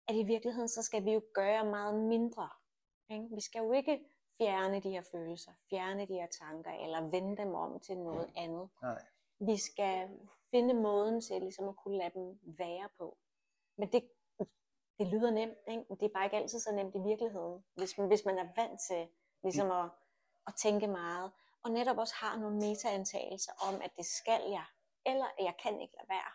at 0.07 0.15
i 0.15 0.23
virkeligheden, 0.23 0.67
så 0.67 0.83
skal 0.83 1.05
vi 1.05 1.11
jo 1.13 1.21
gøre 1.33 1.65
meget 1.65 1.95
mindre. 1.95 2.49
Ikke? 3.09 3.27
Vi 3.35 3.41
skal 3.41 3.59
jo 3.59 3.71
ikke 3.71 3.99
fjerne 4.37 4.79
de 4.79 4.89
her 4.89 5.01
følelser, 5.11 5.51
fjerne 5.69 6.07
de 6.07 6.13
her 6.13 6.27
tanker, 6.27 6.71
eller 6.71 7.01
vende 7.11 7.37
dem 7.37 7.55
om 7.55 7.79
til 7.79 7.97
noget 7.97 8.29
andet. 8.35 8.69
nej. 8.81 9.01
Vi 9.39 9.57
skal 9.57 10.09
finde 10.51 10.73
måden 10.73 11.21
til 11.21 11.41
ligesom 11.41 11.67
at 11.69 11.75
kunne 11.75 11.97
lade 11.97 12.11
dem 12.13 12.39
være 12.43 12.89
på. 12.97 13.17
Men 13.77 13.91
det, 13.91 14.03
det 14.99 15.07
lyder 15.07 15.31
nemt, 15.31 15.57
ikke? 15.67 15.85
Men 15.89 15.97
det 15.97 16.05
er 16.05 16.13
bare 16.13 16.25
ikke 16.25 16.37
altid 16.37 16.59
så 16.59 16.71
nemt 16.71 16.95
i 16.95 16.99
virkeligheden. 16.99 17.63
Hvis 17.75 17.97
man, 17.97 18.07
hvis 18.07 18.25
man 18.25 18.37
er 18.37 18.47
vant 18.55 18.79
til 18.87 19.07
ligesom 19.43 19.71
at, 19.71 19.89
at 20.47 20.53
tænke 20.55 20.87
meget, 20.87 21.31
og 21.63 21.71
netop 21.71 21.97
også 21.97 22.13
har 22.17 22.37
nogle 22.39 22.55
metaantagelser 22.55 23.51
om, 23.67 23.81
at 23.83 23.91
det 23.97 24.05
skal 24.05 24.41
jeg, 24.49 24.65
eller 25.05 25.25
jeg 25.39 25.53
kan 25.63 25.81
ikke 25.81 25.93
lade 25.99 26.09
være 26.09 26.31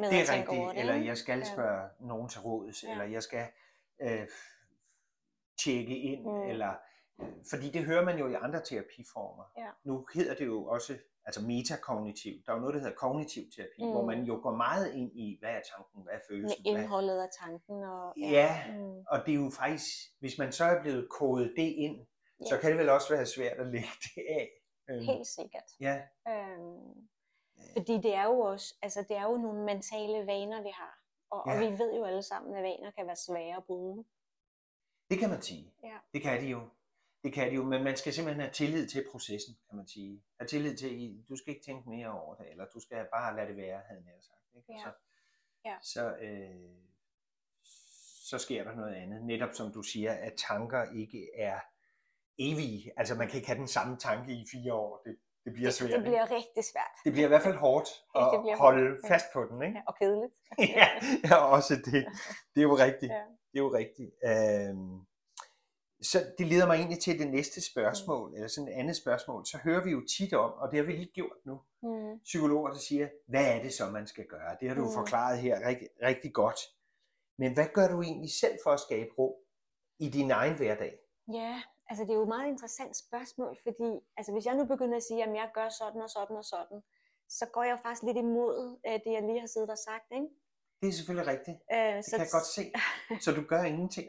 med 0.00 0.10
Det 0.10 0.16
at 0.16 0.28
er 0.28 0.32
tænke 0.32 0.50
over 0.50 0.58
rigtigt, 0.68 0.74
det. 0.86 0.90
eller 0.90 1.04
jeg 1.04 1.16
skal 1.18 1.38
Ja. 1.38 1.44
spørge 1.44 1.88
nogen 2.00 2.28
til 2.28 2.40
råds, 2.40 2.82
Ja. 2.82 2.90
eller 2.90 3.04
jeg 3.04 3.22
skal 3.22 3.46
øh, 4.02 4.26
tjekke 5.64 5.98
ind, 5.98 6.22
Mm. 6.24 6.42
eller 6.42 6.70
øh, 7.20 7.26
fordi 7.50 7.70
det 7.70 7.84
hører 7.84 8.04
man 8.04 8.18
jo 8.18 8.28
i 8.28 8.34
andre 8.34 8.60
terapiformer. 8.64 9.44
Ja. 9.58 9.68
Nu 9.84 10.06
hedder 10.14 10.34
det 10.34 10.46
jo 10.46 10.64
også 10.66 10.98
altså 11.24 11.40
metakognitiv. 11.42 12.32
Der 12.46 12.52
er 12.52 12.56
jo 12.56 12.60
noget, 12.60 12.74
der 12.74 12.80
hedder 12.80 12.94
kognitiv 12.96 13.42
terapi, 13.56 13.84
mm. 13.84 13.90
hvor 13.90 14.04
man 14.06 14.22
jo 14.24 14.40
går 14.42 14.56
meget 14.56 14.94
ind 14.94 15.10
i, 15.18 15.36
hvad 15.40 15.50
er 15.50 15.60
tanken, 15.76 16.02
hvad 16.02 16.14
er 16.14 16.18
følelsen, 16.28 16.62
Med 16.64 16.72
hvad, 16.72 16.82
indholdet 16.82 17.18
af 17.22 17.28
tanken. 17.40 17.82
Og, 17.84 18.14
Ja. 18.18 18.64
Mm, 18.68 18.98
og 19.08 19.26
det 19.26 19.30
er 19.34 19.38
jo 19.44 19.50
faktisk, 19.50 19.86
hvis 20.20 20.38
man 20.38 20.52
så 20.52 20.64
er 20.64 20.82
blevet 20.82 21.08
kodet 21.10 21.52
det 21.56 21.62
ind, 21.76 22.06
så 22.48 22.54
Ja. 22.54 22.60
kan 22.60 22.70
det 22.70 22.78
vel 22.78 22.88
også 22.88 23.14
være 23.14 23.26
svært 23.26 23.56
at 23.58 23.66
lægge 23.66 23.88
det 24.14 24.22
af. 24.28 24.50
Øhm, 24.90 25.00
helt 25.04 25.26
sikkert. 25.26 25.70
Ja, 25.80 26.02
Øhm, 26.28 27.08
fordi 27.76 27.92
det 27.96 28.14
er 28.14 28.24
jo 28.24 28.40
også, 28.40 28.74
altså 28.82 29.02
det 29.08 29.16
er 29.16 29.22
jo 29.22 29.36
nogle 29.36 29.64
mentale 29.64 30.26
vaner, 30.26 30.62
vi 30.62 30.70
har. 30.74 31.02
Og, 31.30 31.42
Ja. 31.46 31.52
og 31.54 31.60
vi 31.60 31.78
ved 31.78 31.94
jo 31.96 32.04
alle 32.04 32.22
sammen, 32.22 32.54
at 32.56 32.62
vaner 32.62 32.90
kan 32.90 33.06
være 33.06 33.16
svære 33.16 33.56
at 33.56 33.64
bryde. 33.64 34.04
det 35.10 35.18
kan 35.18 35.30
man 35.30 35.42
sige. 35.42 35.74
Ja. 35.84 35.98
Det 36.14 36.22
kan 36.22 36.42
de 36.42 36.46
jo. 36.46 36.68
Det 37.24 37.32
kan 37.34 37.50
de 37.50 37.54
jo, 37.54 37.64
men 37.64 37.84
man 37.84 37.96
skal 37.96 38.12
simpelthen 38.12 38.40
have 38.40 38.52
tillid 38.52 38.88
til 38.88 39.04
processen, 39.10 39.54
kan 39.68 39.76
man 39.76 39.86
sige. 39.88 40.22
Have 40.40 40.48
tillid 40.48 40.76
til, 40.76 41.24
du 41.28 41.36
skal 41.36 41.54
ikke 41.54 41.64
tænke 41.64 41.88
mere 41.90 42.20
over 42.20 42.34
det, 42.34 42.50
eller 42.50 42.66
du 42.74 42.80
skal 42.80 43.06
bare 43.12 43.36
lade 43.36 43.48
det 43.48 43.56
være, 43.56 43.80
havde 43.88 44.02
jeg 44.06 44.14
sagt. 44.22 44.56
Ikke? 44.56 44.72
Ja. 44.72 44.84
Så, 44.84 44.90
Ja. 45.64 45.76
så, 45.82 46.16
øh, 46.16 46.76
så 48.30 48.38
sker 48.38 48.64
der 48.64 48.74
noget 48.74 48.94
andet. 48.94 49.24
Netop 49.24 49.54
som 49.54 49.72
du 49.72 49.82
siger, 49.82 50.12
at 50.12 50.32
tanker 50.36 50.92
ikke 50.92 51.28
er 51.34 51.60
evige. 52.38 52.92
Altså 52.96 53.14
man 53.14 53.28
kan 53.28 53.36
ikke 53.36 53.46
have 53.48 53.58
den 53.58 53.68
samme 53.68 53.96
tanke 53.96 54.32
i 54.32 54.46
fire 54.52 54.72
år. 54.74 55.02
Det, 55.04 55.16
det 55.44 55.52
bliver 55.52 55.70
svært. 55.70 55.90
Det 55.90 56.02
bliver 56.02 56.30
rigtig 56.30 56.64
svært. 56.64 56.90
det 57.04 57.12
bliver 57.12 57.26
i 57.26 57.28
hvert 57.28 57.42
fald 57.42 57.56
hårdt 57.56 57.88
at 58.16 58.22
det 58.32 58.58
holde 58.58 58.88
hårdt, 58.90 59.08
fast 59.08 59.26
på 59.32 59.44
den. 59.50 59.62
Ikke? 59.62 59.78
Ja, 59.78 59.82
og 59.86 59.94
kedeligt. 59.98 60.34
ja, 60.78 60.88
ja, 61.24 61.36
også 61.36 61.74
det. 61.76 62.06
Det 62.54 62.60
er 62.60 62.62
jo 62.62 62.76
rigtigt. 62.76 63.12
Ja. 63.12 63.22
Det 63.52 63.58
er 63.58 63.64
jo 63.64 63.74
rigtigt. 63.74 64.10
Øhm, 64.24 65.00
så 66.02 66.18
det 66.38 66.46
leder 66.46 66.66
mig 66.66 66.74
egentlig 66.74 66.98
til 66.98 67.18
det 67.18 67.28
næste 67.30 67.60
spørgsmål, 67.70 68.34
eller 68.34 68.48
sådan 68.48 68.68
et 68.68 68.72
andet 68.72 68.96
spørgsmål. 68.96 69.46
Så 69.46 69.58
hører 69.64 69.84
vi 69.84 69.90
jo 69.90 70.02
tit 70.18 70.32
om, 70.34 70.52
og 70.52 70.70
det 70.70 70.78
har 70.78 70.86
vi 70.86 70.92
lige 70.92 71.12
gjort 71.14 71.36
nu, 71.44 71.60
Mm. 71.82 72.18
psykologer, 72.24 72.70
der 72.70 72.78
siger, 72.78 73.08
hvad 73.26 73.44
er 73.56 73.62
det 73.62 73.72
så, 73.72 73.90
man 73.90 74.06
skal 74.06 74.26
gøre? 74.26 74.56
Det 74.60 74.68
har 74.68 74.74
du 74.74 74.80
mm. 74.80 74.86
Mm. 74.88 74.94
forklaret 74.94 75.38
her 75.38 75.68
rigtig, 75.68 75.88
rigtig 76.02 76.32
godt. 76.32 76.58
Men 77.38 77.54
hvad 77.54 77.66
gør 77.74 77.88
du 77.88 78.02
egentlig 78.02 78.30
selv 78.30 78.58
for 78.64 78.70
at 78.70 78.80
skabe 78.80 79.10
ro 79.18 79.42
i 79.98 80.08
din 80.08 80.30
egen 80.30 80.56
hverdag? 80.56 80.98
Ja, 81.32 81.62
altså 81.88 82.04
det 82.04 82.10
er 82.10 82.14
jo 82.14 82.22
et 82.22 82.28
meget 82.36 82.48
interessant 82.48 82.96
spørgsmål, 82.96 83.56
fordi 83.62 83.90
altså 84.16 84.32
hvis 84.32 84.46
jeg 84.46 84.54
nu 84.56 84.64
begynder 84.64 84.96
at 84.96 85.02
sige, 85.02 85.22
at 85.24 85.34
jeg 85.34 85.50
gør 85.54 85.68
sådan 85.68 86.00
og 86.02 86.10
sådan 86.10 86.36
og 86.36 86.44
sådan, 86.44 86.82
så 87.28 87.46
går 87.54 87.62
jeg 87.62 87.72
jo 87.76 87.76
faktisk 87.82 88.02
lidt 88.02 88.16
imod 88.16 88.78
øh, 88.86 88.92
det, 89.04 89.12
jeg 89.16 89.22
lige 89.22 89.40
har 89.40 89.46
siddet 89.46 89.70
og 89.70 89.78
sagt. 89.78 90.08
Ikke? 90.18 90.28
Det 90.80 90.88
er 90.88 90.92
selvfølgelig 90.98 91.28
rigtigt. 91.34 91.58
Øh, 91.74 91.96
Det 91.96 92.10
kan 92.10 92.20
jeg 92.26 92.34
godt 92.38 92.50
se. 92.58 92.64
Så 93.24 93.30
du 93.38 93.42
gør 93.52 93.62
ingenting. 93.72 94.06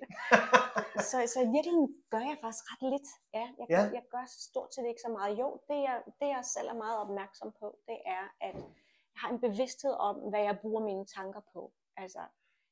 så, 1.10 1.18
så 1.34 1.38
i 1.48 1.50
virkeligheden 1.56 1.90
gør 2.14 2.24
jeg 2.32 2.38
faktisk 2.44 2.64
ret 2.72 2.84
lidt. 2.94 3.08
Ja, 3.38 3.46
jeg, 3.60 3.68
ja. 3.76 3.82
jeg 3.98 4.04
gør 4.14 4.26
stort 4.50 4.70
set 4.74 4.86
ikke 4.92 5.02
så 5.08 5.12
meget. 5.18 5.32
Jo, 5.42 5.48
det 5.70 5.78
jeg, 5.88 5.98
det 6.20 6.28
jeg 6.36 6.44
selv 6.56 6.68
er 6.74 6.78
meget 6.86 6.98
opmærksom 7.04 7.50
på, 7.62 7.68
det 7.90 7.98
er, 8.18 8.24
at 8.48 8.56
jeg 8.56 9.20
har 9.22 9.30
en 9.34 9.40
bevidsthed 9.48 9.94
om, 10.10 10.16
hvad 10.32 10.42
jeg 10.50 10.56
bruger 10.64 10.82
mine 10.90 11.06
tanker 11.18 11.42
på. 11.54 11.62
Altså, 11.98 12.20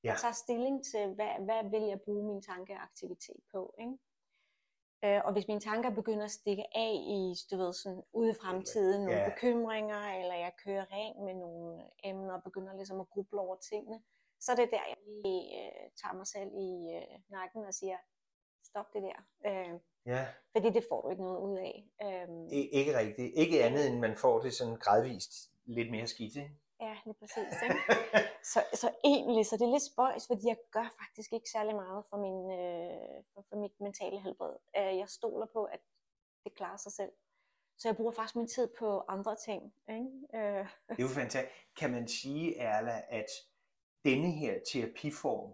Ja. 0.03 0.09
jeg 0.11 0.19
tager 0.21 0.33
stilling 0.45 0.75
til, 0.91 1.03
hvad, 1.17 1.31
hvad 1.47 1.61
vil 1.73 1.81
jeg 1.91 1.99
bruge 2.05 2.23
min 2.31 2.41
tankeaktivitet 2.41 3.39
på. 3.53 3.61
Ikke? 3.79 3.95
Øh, 5.03 5.21
og 5.25 5.33
hvis 5.33 5.47
mine 5.47 5.59
tanker 5.59 5.89
begynder 5.89 6.25
at 6.25 6.31
stikke 6.31 6.63
af 6.75 6.93
i, 7.17 7.35
du 7.51 7.57
ved, 7.57 7.73
sådan 7.73 8.03
ude 8.13 8.29
i 8.29 8.33
fremtiden, 8.41 9.01
nogle 9.05 9.19
Ja. 9.21 9.29
bekymringer, 9.29 10.01
eller 10.19 10.35
jeg 10.35 10.51
kører 10.65 10.85
ring 10.91 11.23
med 11.25 11.33
nogle 11.33 11.83
emner 12.03 12.33
og 12.33 12.43
begynder 12.43 12.73
ligesom 12.75 12.99
at 12.99 13.09
gruble 13.09 13.39
over 13.39 13.55
tingene, 13.55 14.01
så 14.39 14.51
er 14.51 14.55
det 14.55 14.69
der, 14.71 14.83
jeg 14.87 14.97
lige 15.23 15.43
øh, 15.61 15.89
tager 16.01 16.13
mig 16.13 16.27
selv 16.27 16.49
i 16.67 16.69
øh, 16.95 17.19
nakken 17.29 17.65
og 17.65 17.73
siger, 17.73 17.97
stop 18.63 18.85
det 18.93 19.01
der. 19.03 19.19
Øh, 19.49 19.79
Ja, 20.05 20.25
fordi 20.51 20.69
det 20.69 20.85
får 20.89 21.01
du 21.01 21.09
ikke 21.09 21.23
noget 21.23 21.39
ud 21.39 21.57
af. 21.57 21.85
Øh, 22.03 22.27
I- 22.59 22.69
ikke 22.69 22.97
rigtigt. 22.97 23.33
Ikke 23.35 23.63
andet 23.63 23.87
end 23.87 23.99
man 23.99 24.15
får 24.17 24.39
det 24.39 24.53
sådan 24.53 24.75
gradvist 24.75 25.31
lidt 25.65 25.91
mere 25.91 26.07
skidt, 26.07 26.35
ikke? 26.35 26.51
Ja, 26.79 26.97
lige 27.05 27.17
præcis. 27.19 27.53
Ikke? 27.63 27.79
Så, 28.53 28.63
så 28.73 28.87
egentlig, 29.03 29.45
så 29.45 29.57
det 29.57 29.65
er 29.65 29.71
lidt 29.71 29.83
spøjs, 29.93 30.27
fordi 30.27 30.47
jeg 30.47 30.57
gør 30.71 30.87
faktisk 31.01 31.33
ikke 31.33 31.49
særlig 31.49 31.75
meget 31.75 32.05
for, 32.09 32.17
min, 32.17 32.51
øh, 32.59 33.23
for, 33.33 33.45
for 33.49 33.55
mit 33.55 33.79
mentale 33.79 34.19
helbred. 34.19 34.55
Øh, 34.77 34.97
jeg 34.97 35.09
stoler 35.09 35.45
på, 35.53 35.63
at 35.63 35.79
det 36.43 36.55
klarer 36.55 36.77
sig 36.77 36.91
selv. 36.91 37.11
Så 37.77 37.87
jeg 37.87 37.95
bruger 37.95 38.11
faktisk 38.11 38.35
min 38.35 38.47
tid 38.47 38.67
på 38.79 39.03
andre 39.07 39.35
ting. 39.35 39.73
Ikke? 39.89 40.09
Øh, 40.33 40.67
Det 40.89 40.99
er 40.99 41.03
jo 41.03 41.07
fantastisk. 41.07 41.55
Kan 41.79 41.91
man 41.91 42.07
sige, 42.07 42.57
Erla, 42.57 43.01
at 43.09 43.25
denne 44.05 44.31
her 44.31 44.59
terapiform, 44.71 45.53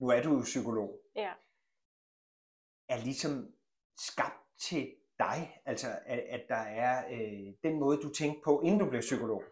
nu 0.00 0.08
er 0.08 0.22
du 0.22 0.34
jo 0.36 0.42
psykolog, 0.42 1.00
ja. 1.14 1.32
er 2.88 2.98
ligesom 3.04 3.54
skabt 3.98 4.42
til 4.60 4.94
dig? 5.18 5.60
Altså, 5.64 5.88
at, 6.06 6.18
at 6.18 6.44
der 6.48 6.62
er 6.84 7.04
øh, 7.12 7.54
den 7.62 7.78
måde, 7.78 7.96
du 8.02 8.12
tænkte 8.12 8.40
på, 8.44 8.60
inden 8.60 8.78
du 8.78 8.88
blev 8.90 9.00
psykolog. 9.00 9.42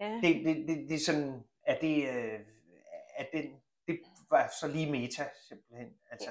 Ja. 0.00 0.20
Det, 0.22 0.44
det, 0.44 0.68
det, 0.68 0.88
det 0.88 0.94
er 0.94 1.04
sådan, 1.06 1.44
at 1.62 1.80
det, 1.80 2.08
øh, 2.08 2.40
at 3.16 3.28
den, 3.32 3.62
det 3.86 4.00
var 4.30 4.50
så 4.60 4.68
lige 4.68 4.90
meta, 4.92 5.24
simpelthen. 5.48 5.98
Altså, 6.10 6.30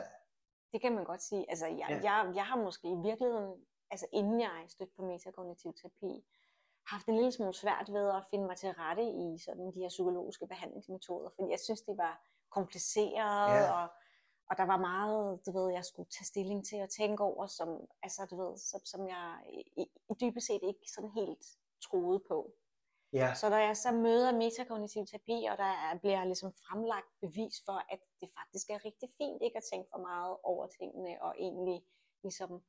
Det 0.71 0.81
kan 0.81 0.95
man 0.95 1.03
godt 1.03 1.21
sige. 1.21 1.45
Altså, 1.49 1.65
jeg, 1.67 1.85
Ja. 1.89 1.95
ja. 1.95 2.13
jeg, 2.13 2.35
jeg 2.35 2.45
har 2.45 2.57
måske 2.57 2.87
i 2.87 2.97
virkeligheden, 3.09 3.65
altså 3.91 4.07
inden 4.13 4.41
jeg 4.41 4.65
stødte 4.67 4.93
på 4.95 5.01
metakognitiv 5.05 5.73
terapi, 5.73 6.25
haft 6.87 7.07
en 7.07 7.15
lille 7.15 7.31
smule 7.31 7.53
svært 7.53 7.87
ved 7.93 8.09
at 8.09 8.23
finde 8.29 8.45
mig 8.45 8.57
til 8.57 8.69
rette 8.69 9.03
i 9.03 9.37
sådan 9.45 9.71
de 9.73 9.79
her 9.79 9.89
psykologiske 9.89 10.47
behandlingsmetoder, 10.47 11.29
fordi 11.35 11.51
jeg 11.51 11.59
synes, 11.59 11.81
de 11.81 11.97
var 11.97 12.13
komplicerede, 12.49 13.51
Ja. 13.51 13.63
ja. 13.63 13.71
og, 13.83 13.87
og 14.49 14.57
der 14.57 14.63
var 14.63 14.77
meget, 14.77 15.45
du 15.45 15.51
ved, 15.51 15.71
jeg 15.73 15.85
skulle 15.85 16.09
tage 16.09 16.25
stilling 16.25 16.65
til 16.65 16.81
og 16.81 16.89
tænke 16.89 17.23
over, 17.23 17.47
som, 17.47 17.69
altså, 18.03 18.25
du 18.31 18.35
ved, 18.43 18.57
som, 18.57 18.79
som 18.85 19.07
jeg 19.07 19.37
i, 19.77 19.81
i 19.81 20.13
dybest 20.21 20.47
set 20.47 20.61
ikke 20.63 20.91
sådan 20.95 21.09
helt 21.09 21.45
troede 21.81 22.19
på. 22.27 22.51
Ja, 23.13 23.33
Så 23.33 23.49
når 23.49 23.57
jeg 23.57 23.77
så 23.77 23.91
møder 23.91 24.31
metakognitiv 24.31 25.05
terapi, 25.05 25.47
og 25.51 25.57
der 25.57 25.71
er, 25.85 25.97
bliver 25.99 26.25
ligesom 26.25 26.51
fremlagt 26.63 27.11
bevis 27.21 27.55
for, 27.65 27.77
at 27.93 27.99
det 28.21 28.29
faktisk 28.37 28.69
er 28.69 28.85
rigtig 28.85 29.09
fint 29.17 29.41
ikke 29.41 29.57
at 29.57 29.67
tænke 29.71 29.87
for 29.93 30.01
meget 30.09 30.37
over 30.43 30.67
tingene, 30.79 31.21
og 31.21 31.35
egentlig 31.39 31.83
ligesom 32.23 32.63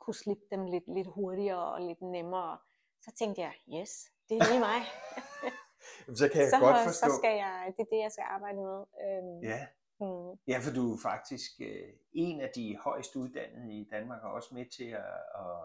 kunne 0.00 0.14
slippe 0.14 0.46
dem 0.50 0.66
lidt, 0.66 0.84
lidt 0.96 1.08
hurtigere 1.16 1.72
og 1.74 1.80
lidt 1.80 2.02
nemmere, 2.02 2.58
så 3.04 3.10
tænkte 3.18 3.40
jeg, 3.40 3.54
yes, 3.74 3.92
det 4.28 4.34
er 4.38 4.44
lige 4.50 4.60
mig. 4.70 4.80
så 6.20 6.28
kan 6.32 6.40
jeg 6.42 6.50
så, 6.50 6.58
godt 6.60 6.76
forstå. 6.86 7.06
så 7.06 7.16
skal 7.20 7.36
jeg, 7.36 7.72
det 7.76 7.82
er 7.82 7.90
det, 7.94 8.02
jeg 8.02 8.12
skal 8.12 8.24
arbejde 8.36 8.58
med. 8.68 8.80
Øhm, 9.04 9.38
Ja, 9.50 9.66
hmm, 10.00 10.38
ja, 10.48 10.58
for 10.64 10.72
du 10.78 10.92
er 10.94 10.98
faktisk 11.02 11.52
øh, 11.60 11.92
en 12.12 12.40
af 12.40 12.50
de 12.54 12.76
højst 12.76 13.16
uddannede 13.16 13.72
i 13.80 13.88
Danmark, 13.90 14.22
og 14.22 14.32
også 14.32 14.54
med 14.54 14.66
til 14.76 14.90
at, 15.04 15.18
at 15.44 15.60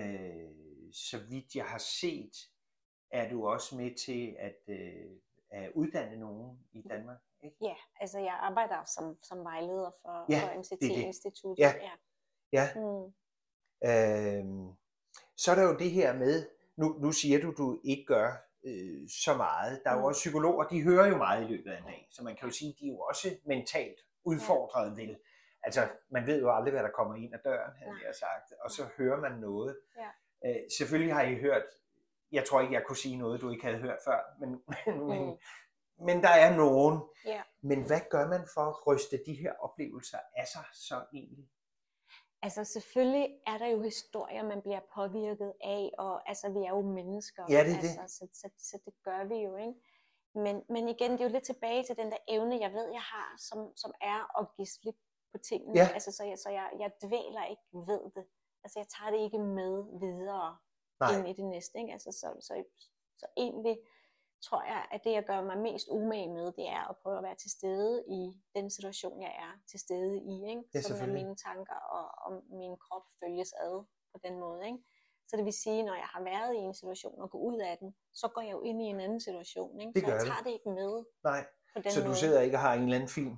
øh, 0.00 0.50
så 0.92 1.18
vidt 1.30 1.54
jeg 1.54 1.64
har 1.64 1.78
set, 1.78 2.36
er 3.12 3.28
du 3.30 3.46
også 3.48 3.76
med 3.76 3.94
til 3.94 4.36
at, 4.38 4.56
øh, 4.68 5.10
at 5.50 5.70
uddanne 5.74 6.20
nogen 6.20 6.58
i 6.72 6.82
Danmark, 6.90 7.18
ikke? 7.42 7.56
ja, 7.60 7.74
altså 8.00 8.18
jeg 8.18 8.36
arbejder 8.40 8.84
som, 8.84 9.18
som 9.22 9.44
vejleder 9.44 9.90
for, 10.02 10.26
Ja, 10.32 10.40
for. 10.40 10.58
MCT-instituttet. 10.58 11.58
Ja. 11.62 11.74
ja. 11.82 11.90
Ja. 12.52 12.68
Mm. 12.76 13.12
Øhm, 13.88 14.72
så 15.36 15.50
er 15.50 15.54
der 15.54 15.62
jo 15.62 15.76
det 15.78 15.90
her 15.90 16.12
med, 16.18 16.46
nu, 16.76 16.96
nu 16.98 17.12
siger 17.12 17.40
du, 17.40 17.50
du 17.58 17.80
ikke 17.84 18.04
gør 18.04 18.32
øh, 18.64 19.08
så 19.24 19.34
meget. 19.36 19.80
Der 19.84 19.90
er 19.90 19.94
jo 19.94 20.00
Mm. 20.00 20.04
også 20.04 20.18
psykologer, 20.18 20.64
de 20.64 20.82
hører 20.82 21.06
jo 21.08 21.16
meget 21.16 21.42
i 21.44 21.46
løbet 21.52 21.70
af 21.70 21.78
en 21.78 21.84
dag, 21.84 22.08
så 22.10 22.22
man 22.24 22.36
kan 22.36 22.48
jo 22.48 22.54
sige, 22.54 22.76
de 22.80 22.86
er 22.86 22.92
jo 22.92 22.98
også 23.00 23.28
mentalt 23.44 24.00
udfordret 24.24 24.96
vel. 24.96 25.18
Altså, 25.62 25.88
man 26.10 26.26
ved 26.26 26.40
jo 26.40 26.54
aldrig, 26.56 26.72
hvad 26.72 26.82
der 26.82 26.90
kommer 26.90 27.14
ind 27.16 27.34
ad 27.34 27.38
døren, 27.44 27.72
havde 27.76 27.96
jeg 28.06 28.14
sagt, 28.14 28.52
og 28.64 28.70
så 28.70 28.82
hører 28.98 29.20
man 29.20 29.32
noget. 29.32 29.76
Ja. 29.96 30.08
Øh, 30.46 30.56
selvfølgelig 30.78 31.14
har 31.14 31.22
I 31.22 31.34
hørt, 31.34 31.62
jeg 32.32 32.44
tror 32.44 32.60
ikke, 32.60 32.74
jeg 32.74 32.84
kunne 32.86 32.96
sige 32.96 33.16
noget, 33.16 33.40
du 33.40 33.50
ikke 33.50 33.64
havde 33.64 33.78
hørt 33.78 33.98
før, 34.04 34.20
men, 34.40 34.50
men, 34.86 35.22
Mm. 35.28 35.36
men 36.06 36.22
der 36.22 36.28
er 36.28 36.56
nogen. 36.56 37.00
Ja. 37.26 37.42
Men 37.62 37.86
hvad 37.86 38.00
gør 38.10 38.26
man 38.28 38.46
for 38.54 38.60
at 38.60 38.86
ryste 38.86 39.16
de 39.26 39.34
her 39.34 39.52
oplevelser 39.60 40.18
af 40.36 40.46
sig 40.48 40.64
så 40.72 41.04
egentlig? 41.14 41.48
Altså 42.42 42.64
selvfølgelig 42.64 43.28
er 43.46 43.58
der 43.58 43.66
jo 43.66 43.82
historier, 43.82 44.42
man 44.44 44.62
bliver 44.62 44.80
påvirket 44.94 45.52
af, 45.60 45.90
og 45.98 46.28
altså 46.28 46.48
vi 46.50 46.58
er 46.58 46.68
jo 46.70 46.80
mennesker, 46.82 47.42
Ja, 47.48 47.64
det 47.64 47.76
er 47.76 47.80
det. 47.80 47.94
altså, 48.00 48.18
Så, 48.18 48.28
så, 48.40 48.48
så 48.58 48.78
det 48.84 48.94
gør 49.04 49.24
vi 49.24 49.34
jo, 49.34 49.56
ikke? 49.56 49.74
Men, 50.34 50.62
men 50.68 50.88
igen, 50.88 51.10
det 51.12 51.20
er 51.20 51.24
jo 51.24 51.30
lidt 51.32 51.44
tilbage 51.44 51.84
til 51.84 51.96
den 51.96 52.10
der 52.10 52.16
evne, 52.28 52.60
jeg 52.60 52.72
ved, 52.72 52.86
jeg 52.92 53.00
har, 53.14 53.34
som, 53.48 53.76
som 53.76 53.92
er 54.00 54.40
at 54.40 54.46
give 54.56 54.66
slip 54.66 54.94
på 55.32 55.38
tingene. 55.38 55.78
Ja. 55.80 55.88
Altså, 55.94 56.12
så 56.12 56.24
jeg, 56.24 56.38
så 56.38 56.50
jeg, 56.50 56.70
jeg 56.78 56.90
dvæler 57.04 57.44
ikke 57.44 57.62
ved 57.72 58.02
det. 58.16 58.24
Altså 58.64 58.78
jeg 58.78 58.88
tager 58.96 59.10
det 59.10 59.20
ikke 59.24 59.38
med 59.38 59.74
videre 60.00 60.56
Nej. 61.02 61.18
ind 61.18 61.28
i 61.28 61.34
det 61.40 61.44
næste. 61.54 61.78
Ikke? 61.80 61.92
Altså, 61.92 62.10
så, 62.20 62.28
så, 62.46 62.54
så 63.20 63.26
egentlig 63.36 63.76
tror 64.46 64.62
jeg, 64.72 64.82
at 64.94 65.00
det, 65.04 65.12
jeg 65.18 65.24
gør 65.30 65.40
mig 65.50 65.58
mest 65.58 65.86
umage 65.90 66.30
med, 66.38 66.46
det 66.58 66.66
er 66.76 66.84
at 66.90 66.96
prøve 67.02 67.18
at 67.18 67.24
være 67.28 67.38
til 67.44 67.50
stede 67.50 68.04
i 68.18 68.22
den 68.56 68.70
situation, 68.70 69.22
jeg 69.22 69.34
er 69.46 69.52
til 69.70 69.80
stede 69.80 70.14
i. 70.32 70.34
Ikke? 70.50 70.62
Ja, 70.74 70.80
Sådan 70.80 71.02
at 71.02 71.14
mine 71.18 71.36
tanker 71.36 71.78
og, 71.98 72.06
og 72.24 72.30
min 72.60 72.74
krop 72.84 73.06
følges 73.20 73.52
ad 73.52 73.76
på 74.12 74.18
den 74.24 74.34
måde. 74.44 74.66
Ikke? 74.66 74.78
Så 75.28 75.36
det 75.36 75.44
vil 75.44 75.52
sige, 75.52 75.82
når 75.82 75.94
jeg 75.94 76.08
har 76.14 76.22
været 76.22 76.54
i 76.54 76.58
en 76.58 76.74
situation 76.74 77.20
og 77.22 77.30
går 77.30 77.38
ud 77.38 77.58
af 77.60 77.76
den, 77.80 77.94
så 78.14 78.28
går 78.34 78.42
jeg 78.42 78.52
jo 78.52 78.60
ind 78.62 78.82
i 78.82 78.84
en 78.84 79.00
anden 79.00 79.20
situation. 79.20 79.80
Ikke? 79.80 79.92
Det 79.94 80.02
så 80.02 80.10
jeg 80.10 80.20
tager 80.20 80.42
det 80.46 80.50
ikke 80.50 80.70
med 80.70 81.04
Nej. 81.24 81.46
Så 81.90 82.00
måde. 82.00 82.08
du 82.08 82.14
sidder 82.14 82.40
ikke 82.40 82.56
og 82.56 82.60
har 82.60 82.74
en 82.74 82.82
eller 82.82 82.96
anden 82.96 83.08
film 83.08 83.36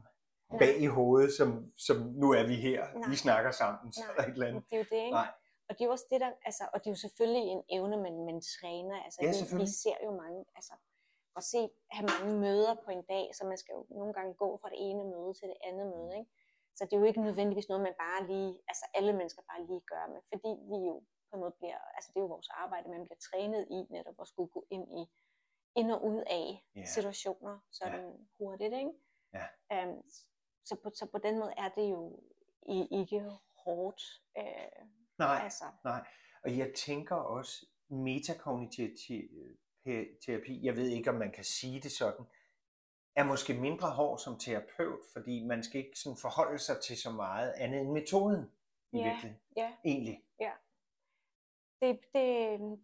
Nej. 0.51 0.59
bag 0.59 0.81
i 0.81 0.87
hovedet, 0.87 1.33
som, 1.39 1.73
som 1.87 1.97
nu 2.23 2.33
er 2.33 2.47
vi 2.47 2.55
her, 2.55 2.81
Nej. 2.95 3.09
vi 3.11 3.17
snakker 3.17 3.51
sammen, 3.51 3.93
så 3.93 4.01
Nej. 4.01 4.11
er 4.11 4.15
der 4.17 4.29
et 4.29 4.33
eller 4.33 4.47
andet. 4.47 4.65
Det 4.71 4.75
er 4.75 4.79
jo 4.79 4.87
det, 4.91 5.01
ikke? 5.07 5.11
Nej. 5.11 5.31
Og 5.69 5.75
det 5.75 5.81
er 5.81 5.85
jo 5.85 5.91
også 5.91 6.07
det, 6.11 6.21
der, 6.21 6.33
altså, 6.49 6.65
og 6.73 6.79
det 6.81 6.87
er 6.87 6.91
jo 6.97 6.97
selvfølgelig 7.07 7.45
en 7.55 7.63
evne, 7.77 7.97
man, 7.97 8.25
man 8.25 8.41
træner. 8.41 8.97
Altså, 9.07 9.19
Ja, 9.23 9.29
vi, 9.29 9.63
vi 9.63 9.67
ser 9.83 9.97
jo 10.05 10.11
mange, 10.23 10.45
altså, 10.59 10.75
at 11.37 11.43
se, 11.43 11.71
have 11.91 12.07
mange 12.15 12.41
møder 12.41 12.75
på 12.85 12.91
en 12.91 13.03
dag, 13.03 13.25
så 13.37 13.43
man 13.47 13.59
skal 13.59 13.73
jo 13.73 13.87
nogle 13.91 14.13
gange 14.15 14.35
gå 14.35 14.49
fra 14.61 14.69
det 14.69 14.79
ene 14.91 15.05
møde 15.05 15.35
til 15.35 15.49
det 15.49 15.57
andet 15.69 15.87
møde, 15.87 16.19
ikke? 16.19 16.31
Så 16.77 16.85
det 16.85 16.93
er 16.93 17.01
jo 17.01 17.05
ikke 17.05 17.23
nødvendigvis 17.23 17.69
noget, 17.69 17.83
man 17.83 17.95
bare 17.99 18.27
lige, 18.27 18.53
altså 18.69 18.85
alle 18.95 19.13
mennesker 19.13 19.43
bare 19.51 19.67
lige 19.67 19.81
gør, 19.81 20.07
men 20.13 20.23
fordi 20.33 20.51
vi 20.71 20.79
jo 20.89 20.95
på 21.31 21.33
en 21.37 21.41
måde 21.41 21.55
bliver, 21.59 21.79
altså 21.97 22.11
det 22.13 22.19
er 22.19 22.25
jo 22.25 22.27
vores 22.37 22.49
arbejde, 22.49 22.89
man 22.91 23.05
bliver 23.05 23.19
trænet 23.29 23.67
i 23.71 23.79
netop 23.91 24.15
at 24.21 24.29
skulle 24.29 24.51
gå 24.51 24.67
ind 24.71 24.87
i, 25.01 25.03
ind 25.81 25.93
og 25.93 26.05
ud 26.05 26.23
af 26.27 26.65
Ja. 26.77 26.85
situationer 26.85 27.59
sådan 27.73 28.29
hurtigt, 28.39 28.75
ikke? 28.75 28.91
Ja. 29.35 29.47
Um, 29.85 30.03
så, 30.65 30.77
på, 30.83 30.91
så 30.95 31.07
på 31.07 31.19
den 31.19 31.39
måde 31.39 31.53
er 31.57 31.69
det 31.69 31.91
jo 31.91 32.21
ikke 33.01 33.31
hårdt, 33.65 34.03
øh, 34.39 34.87
Nej, 35.19 35.41
altså, 35.45 35.65
nej. 35.85 36.07
Og 36.45 36.59
jeg 36.59 36.73
tænker 36.77 37.15
også, 37.17 37.67
metakognitiv 37.89 38.89
te- 38.97 39.29
te- 39.85 40.09
terapi, 40.27 40.65
jeg 40.67 40.77
ved 40.77 40.89
ikke, 40.89 41.11
om 41.11 41.17
man 41.17 41.33
kan 41.33 41.45
sige 41.45 41.81
det 41.81 41.93
sådan, 41.93 42.27
er 43.17 43.25
måske 43.25 43.55
mindre 43.55 43.91
hård 43.91 44.19
som 44.19 44.39
terapeut, 44.39 45.01
fordi 45.13 45.45
man 45.47 45.63
skal 45.63 45.81
ikke 45.85 45.99
sådan 45.99 46.17
forholde 46.17 46.59
sig 46.59 46.77
til 46.81 46.97
så 47.03 47.11
meget 47.11 47.53
andet 47.53 47.81
end 47.81 47.91
metoden 47.91 48.53
i 48.93 48.99
Ja, 48.99 49.05
virkeligheden. 49.05 49.41
ja. 49.57 49.73
Egentlig. 49.85 50.21
det, 51.83 51.99
det, 52.15 52.29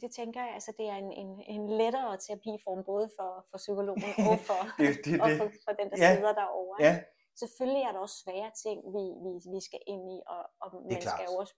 det 0.00 0.10
tænker 0.18 0.40
jeg, 0.44 0.54
altså 0.54 0.72
det 0.78 0.86
er 0.88 0.94
en, 1.04 1.12
en, 1.12 1.30
en 1.54 1.64
lettere 1.80 2.18
terapiform, 2.26 2.84
både 2.84 3.06
for, 3.16 3.46
for 3.50 3.58
psykologen 3.58 4.02
og 4.30 4.38
for, 4.48 4.60
Det, 4.78 4.90
det, 5.04 5.20
og 5.22 5.28
for, 5.38 5.48
for 5.64 5.72
den, 5.80 5.86
der 5.90 5.96
Ja. 6.04 6.14
sidder 6.16 6.32
derovre. 6.42 6.76
Ja, 6.86 6.94
Selvfølgelig 7.42 7.82
er 7.88 7.92
der 7.92 7.98
også 8.06 8.18
svære 8.24 8.50
ting, 8.64 8.78
vi, 8.94 9.04
vi, 9.24 9.32
vi 9.54 9.60
skal 9.68 9.80
ind 9.92 10.04
i, 10.16 10.18
og, 10.34 10.42
og 10.62 10.68
man, 10.90 11.00
klart. 11.00 11.14
skal 11.16 11.24
jo 11.30 11.34
også, 11.42 11.54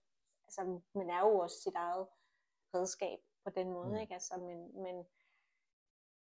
altså, 0.58 0.80
man 0.94 1.10
er 1.10 1.20
jo 1.20 1.38
også 1.38 1.56
sit 1.62 1.74
eget 1.74 2.06
redskab 2.74 3.18
på 3.44 3.50
den 3.50 3.70
måde. 3.70 3.88
Mm. 3.88 3.96
Ikke? 3.96 4.14
Altså, 4.14 4.36
men, 4.36 4.82
men, 4.82 4.96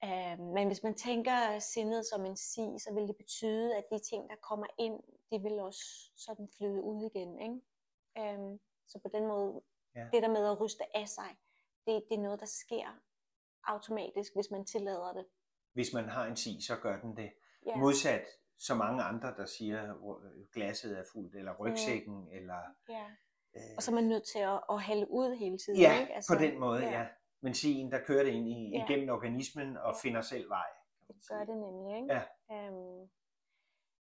øh, 0.03 0.39
men 0.53 0.67
hvis 0.67 0.83
man 0.83 0.95
tænker 0.95 1.59
sindet 1.59 2.05
som 2.05 2.25
en 2.25 2.37
si, 2.37 2.65
så 2.79 2.89
vil 2.93 3.07
det 3.07 3.17
betyde, 3.17 3.75
at 3.75 3.85
de 3.91 3.99
ting, 3.99 4.29
der 4.29 4.35
kommer 4.35 4.67
ind, 4.77 5.03
de 5.31 5.39
vil 5.41 5.59
også 5.59 6.11
sådan 6.15 6.49
flyde 6.57 6.81
ud 6.83 7.09
igen. 7.09 7.41
Ikke? 7.41 7.59
Øh, 8.17 8.59
så 8.87 8.99
på 8.99 9.09
den 9.13 9.27
måde, 9.27 9.61
Ja. 9.95 10.07
det 10.13 10.23
der 10.23 10.29
med 10.29 10.45
at 10.45 10.61
ryste 10.61 10.95
af 10.97 11.07
sig, 11.09 11.37
det, 11.85 12.03
det 12.09 12.17
er 12.17 12.21
noget, 12.21 12.39
der 12.39 12.45
sker 12.45 12.99
automatisk, 13.63 14.35
hvis 14.35 14.51
man 14.51 14.65
tillader 14.65 15.13
det. 15.13 15.25
hvis 15.73 15.93
man 15.93 16.09
har 16.09 16.25
en 16.25 16.35
si, 16.35 16.61
så 16.61 16.75
gør 16.75 17.01
den 17.01 17.17
det. 17.17 17.33
Ja. 17.65 17.75
Modsat 17.75 18.25
så 18.57 18.75
mange 18.75 19.03
andre, 19.03 19.35
der 19.37 19.45
siger, 19.45 19.93
hvor 19.93 20.21
glasset 20.51 20.99
er 20.99 21.03
fuldt, 21.11 21.35
eller 21.35 21.55
rygsækken, 21.59 22.15
mm. 22.21 22.27
eller... 22.31 22.61
ja. 22.89 23.05
Øh, 23.55 23.61
Og 23.77 23.83
så 23.83 23.91
er 23.91 23.95
man 23.95 24.03
nødt 24.03 24.23
til 24.23 24.39
at, 24.39 24.59
at 24.69 24.81
hælde 24.81 25.11
ud 25.11 25.35
hele 25.35 25.57
tiden. 25.57 25.79
ja, 25.79 26.01
ikke? 26.01 26.13
på 26.29 26.35
den 26.35 26.59
måde, 26.59 26.81
ja. 26.83 26.91
ja. 26.99 27.07
Benzin, 27.41 27.91
der 27.91 27.99
kører 27.99 28.23
det 28.23 28.31
ind 28.31 28.47
i, 28.49 28.69
Ja. 28.69 28.85
igennem 28.85 29.09
organismen 29.09 29.77
og 29.77 29.95
finder 30.01 30.21
selv 30.21 30.49
vej. 30.49 30.65
Det 31.07 31.15
gør 31.29 31.39
det 31.45 31.57
nemlig, 31.57 31.95
ikke? 32.01 32.13
Ja. 32.13 32.21
Øhm, 32.67 33.09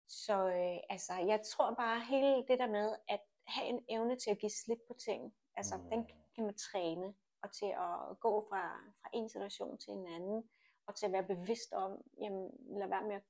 så 0.07 0.47
øh, 0.47 0.77
altså, 0.89 1.13
jeg 1.13 1.41
tror 1.51 1.73
bare 1.73 1.99
hele 1.99 2.45
det 2.47 2.59
der 2.59 2.67
med 2.67 2.95
at 3.07 3.19
have 3.47 3.67
en 3.67 3.85
evne 3.89 4.15
til 4.15 4.29
at 4.31 4.37
give 4.39 4.49
slip 4.49 4.77
på 4.87 4.93
ting, 4.93 5.33
altså 5.55 5.77
Mm. 5.77 5.89
den 5.89 6.05
kan 6.35 6.43
man 6.45 6.53
træne, 6.57 7.13
og 7.43 7.51
til 7.51 7.65
at 7.65 8.19
gå 8.19 8.45
fra, 8.49 8.63
fra 9.01 9.09
en 9.13 9.29
situation 9.29 9.77
til 9.77 9.93
en 9.93 10.07
anden, 10.07 10.49
og 10.87 10.95
til 10.95 11.05
at 11.05 11.11
være 11.11 11.23
bevidst 11.23 11.73
om, 11.73 12.01
jamen 12.21 12.49
lad 12.79 12.87
være 12.87 13.03
med 13.07 13.15
at 13.15 13.23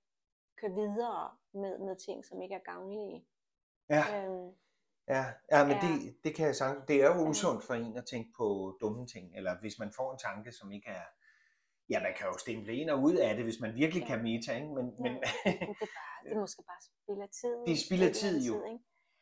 køre 0.58 0.72
videre 0.72 1.32
med, 1.54 1.78
med 1.80 1.96
ting, 1.96 2.26
som 2.26 2.42
ikke 2.42 2.56
er 2.56 2.60
gavnlige. 2.60 3.26
Ja, 3.90 4.26
Øhm, 4.26 4.52
ja, 5.08 5.26
ja 5.52 5.64
men 5.68 5.78
Ja. 5.78 5.82
Det, 5.88 6.16
det 6.24 6.36
kan 6.36 6.46
jeg 6.48 6.56
sagtens. 6.56 6.86
Det 6.88 6.96
er 7.04 7.08
jo 7.08 7.22
Ja. 7.24 7.30
usundt 7.30 7.64
for 7.64 7.74
en 7.74 7.98
at 7.98 8.06
tænke 8.06 8.30
på 8.38 8.78
dumme 8.82 9.08
ting, 9.08 9.36
eller 9.38 9.60
hvis 9.62 9.80
man 9.80 9.92
får 9.96 10.12
en 10.14 10.20
tanke, 10.20 10.52
som 10.52 10.72
ikke 10.72 10.90
er... 10.90 11.04
Ja, 11.90 12.00
man 12.04 12.14
kan 12.18 12.28
jo 12.28 12.38
stemple 12.38 12.76
ind 12.76 12.90
og 12.90 13.02
ud 13.02 13.14
af 13.16 13.36
det, 13.36 13.44
hvis 13.44 13.60
man 13.60 13.76
virkelig 13.76 14.02
Ja. 14.02 14.08
kan 14.08 14.24
meta, 14.24 14.56
ikke? 14.56 14.68
Men, 14.68 14.86
men 14.86 15.12
men 15.14 15.14
det, 15.14 15.22
er 15.46 15.66
bare, 15.76 16.24
det 16.26 16.32
er 16.32 16.40
måske 16.46 16.64
bare 16.64 16.82
spild 16.82 17.22
af 17.22 17.30
tid. 17.42 17.56
Det 17.66 17.72
er 17.74 17.94
eller 17.94 18.06
andet 18.06 18.18
tid, 18.20 18.48
jo. 18.48 18.64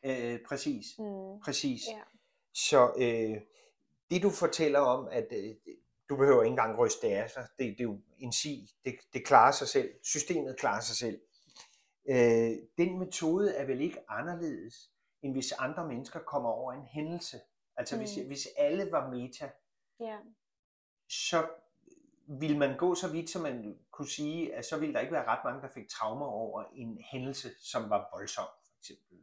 ikke? 0.04 0.34
øh, 0.34 0.40
præcis. 0.48 0.86
Mm, 1.00 1.40
Præcis. 1.46 1.82
ja. 1.92 2.02
Så 2.54 2.94
øh, 2.98 3.42
det 4.12 4.22
du 4.24 4.30
fortæller 4.30 4.80
om, 4.80 5.08
at 5.12 5.28
øh, 5.32 5.56
du 6.10 6.16
behøver 6.16 6.44
ikke 6.44 6.50
engang 6.52 6.80
ryste 6.80 7.08
af 7.08 7.30
sig, 7.30 7.48
det, 7.60 7.66
det 7.78 7.80
er 7.80 7.84
jo 7.84 8.00
en 8.20 8.32
sig, 8.32 8.70
det, 8.86 8.96
det 9.14 9.26
klarer 9.26 9.52
sig 9.52 9.68
selv, 9.68 9.90
systemet 10.04 10.56
klarer 10.60 10.82
sig 10.82 10.96
selv. 10.96 11.22
Øh, 12.10 12.52
den 12.78 13.00
metode 13.00 13.54
er 13.56 13.66
vel 13.66 13.82
ikke 13.82 13.98
anderledes, 14.10 14.92
end 15.24 15.34
hvis 15.34 15.52
andre 15.52 15.88
mennesker 15.88 16.20
kommer 16.20 16.50
over 16.50 16.74
en 16.74 16.86
hændelse. 16.86 17.38
Altså 17.78 17.98
hvis, 17.98 18.18
Mm. 18.18 18.28
hvis 18.28 18.48
alle 18.58 18.92
var 18.92 19.10
meta, 19.10 19.50
ja. 20.00 20.18
så 21.10 21.48
vil 22.28 22.58
man 22.58 22.78
gå 22.78 22.96
så 22.96 23.12
vidt, 23.12 23.30
som 23.30 23.42
man 23.42 23.80
kunne 23.92 24.10
sige, 24.10 24.56
at 24.56 24.66
så 24.66 24.80
ville 24.80 24.94
der 24.94 25.00
ikke 25.00 25.14
være 25.14 25.26
ret 25.28 25.40
mange, 25.46 25.62
der 25.62 25.68
fik 25.68 25.90
traumer 25.90 26.26
over 26.26 26.64
en 26.74 26.98
hændelse, 27.12 27.50
som 27.60 27.90
var 27.90 28.10
voldsom, 28.14 28.46
for 28.64 28.78
eksempel. 28.80 29.20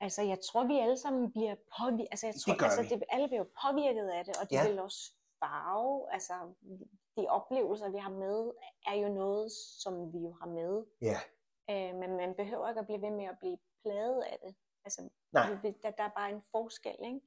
Altså, 0.00 0.22
jeg 0.22 0.38
tror, 0.40 0.64
vi 0.66 0.78
alle 0.78 0.96
sammen 0.96 1.32
bliver 1.32 1.54
påvirket. 1.78 2.08
Altså, 2.10 2.26
jeg 2.26 2.34
Det 2.34 2.42
tror, 2.42 2.56
gør 2.58 2.66
altså, 2.66 2.82
vi. 2.82 2.88
det, 2.88 3.02
alle 3.08 3.28
bliver 3.28 3.44
påvirket 3.62 4.08
af 4.08 4.24
det, 4.24 4.36
og 4.36 4.50
det 4.50 4.56
ja. 4.56 4.68
vil 4.68 4.78
også 4.78 5.12
farve. 5.38 6.12
Altså, 6.12 6.34
de 7.16 7.26
oplevelser, 7.28 7.88
vi 7.90 7.98
har 7.98 8.10
med, 8.10 8.50
er 8.86 8.94
jo 8.94 9.08
noget, 9.08 9.52
som 9.52 10.12
vi 10.12 10.18
jo 10.18 10.32
har 10.40 10.46
med. 10.46 10.84
Ja, 11.02 11.18
Øh, 11.70 11.94
men 11.94 12.16
man 12.16 12.34
behøver 12.34 12.68
ikke 12.68 12.80
at 12.80 12.86
blive 12.86 13.02
ved 13.02 13.10
med 13.10 13.24
at 13.24 13.38
blive 13.38 13.58
plaget 13.82 14.22
af 14.22 14.38
det. 14.44 14.54
Altså, 14.84 15.08
nej. 15.32 15.54
vi- 15.62 15.74
der, 15.82 15.90
der 15.90 16.02
er 16.04 16.10
bare 16.16 16.30
en 16.30 16.42
forskel, 16.52 16.96
ikke? 17.04 17.20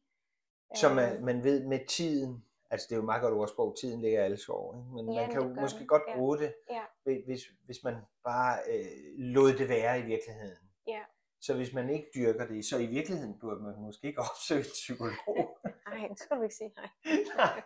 Så 0.76 0.94
man, 0.94 1.26
man 1.26 1.44
ved 1.44 1.68
med 1.68 1.80
tiden, 1.88 2.46
altså 2.72 2.86
det 2.90 2.96
er 2.96 2.98
jo 2.98 3.02
et 3.02 3.06
meget 3.06 3.22
godt 3.22 3.34
ordsprog, 3.34 3.76
tiden 3.80 4.02
ligger 4.02 4.24
alle 4.24 4.38
sår, 4.38 4.76
ikke? 4.76 4.86
men 4.96 5.14
Ja, 5.14 5.20
man 5.20 5.28
men 5.28 5.32
kan 5.32 5.42
det 5.50 5.56
jo 5.56 5.62
måske 5.62 5.80
den. 5.80 5.88
godt 5.88 6.04
Ja. 6.08 6.16
bruge 6.16 6.38
det, 6.38 6.54
Ja. 6.70 6.82
hvis- 7.04 7.26
hvis, 7.26 7.42
hvis 7.66 7.84
man 7.84 7.96
bare 8.24 8.60
øh, 8.70 8.86
lod 9.18 9.54
det 9.54 9.70
være 9.70 10.00
i 10.00 10.02
virkeligheden. 10.02 10.58
Ja. 10.88 11.02
Så 11.42 11.54
hvis 11.56 11.74
man 11.74 11.90
ikke 11.90 12.08
dyrker 12.16 12.48
det, 12.48 12.66
så 12.66 12.78
i 12.78 12.86
virkeligheden 12.86 13.40
burde 13.40 13.62
man 13.64 13.76
måske 13.82 14.08
ikke 14.08 14.20
opsøge 14.32 14.60
en 14.60 14.66
psykolog. 14.74 15.60
Nej, 15.90 16.08
det 16.08 16.20
skal 16.20 16.38
du 16.38 16.42
ikke 16.42 16.56
sige. 16.56 16.74
Nej. 16.78 16.90
Nej. 17.38 17.62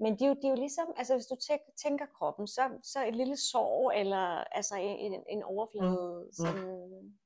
Men 0.00 0.12
det 0.12 0.22
er, 0.22 0.28
jo, 0.28 0.34
det 0.34 0.44
er 0.44 0.48
jo 0.48 0.54
ligesom, 0.54 0.86
altså 0.96 1.14
hvis 1.14 1.26
du 1.26 1.36
tæ- 1.42 1.74
tænker 1.84 2.06
kroppen, 2.06 2.46
så, 2.46 2.70
så 2.82 3.06
et 3.06 3.16
lille 3.16 3.36
sår, 3.36 3.90
eller 3.90 4.44
altså 4.58 4.74
en, 4.76 5.24
en- 5.28 5.42
overflade, 5.42 6.22
mm. 6.26 6.32
sådan 6.32 7.18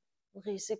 ridse, 0.47 0.77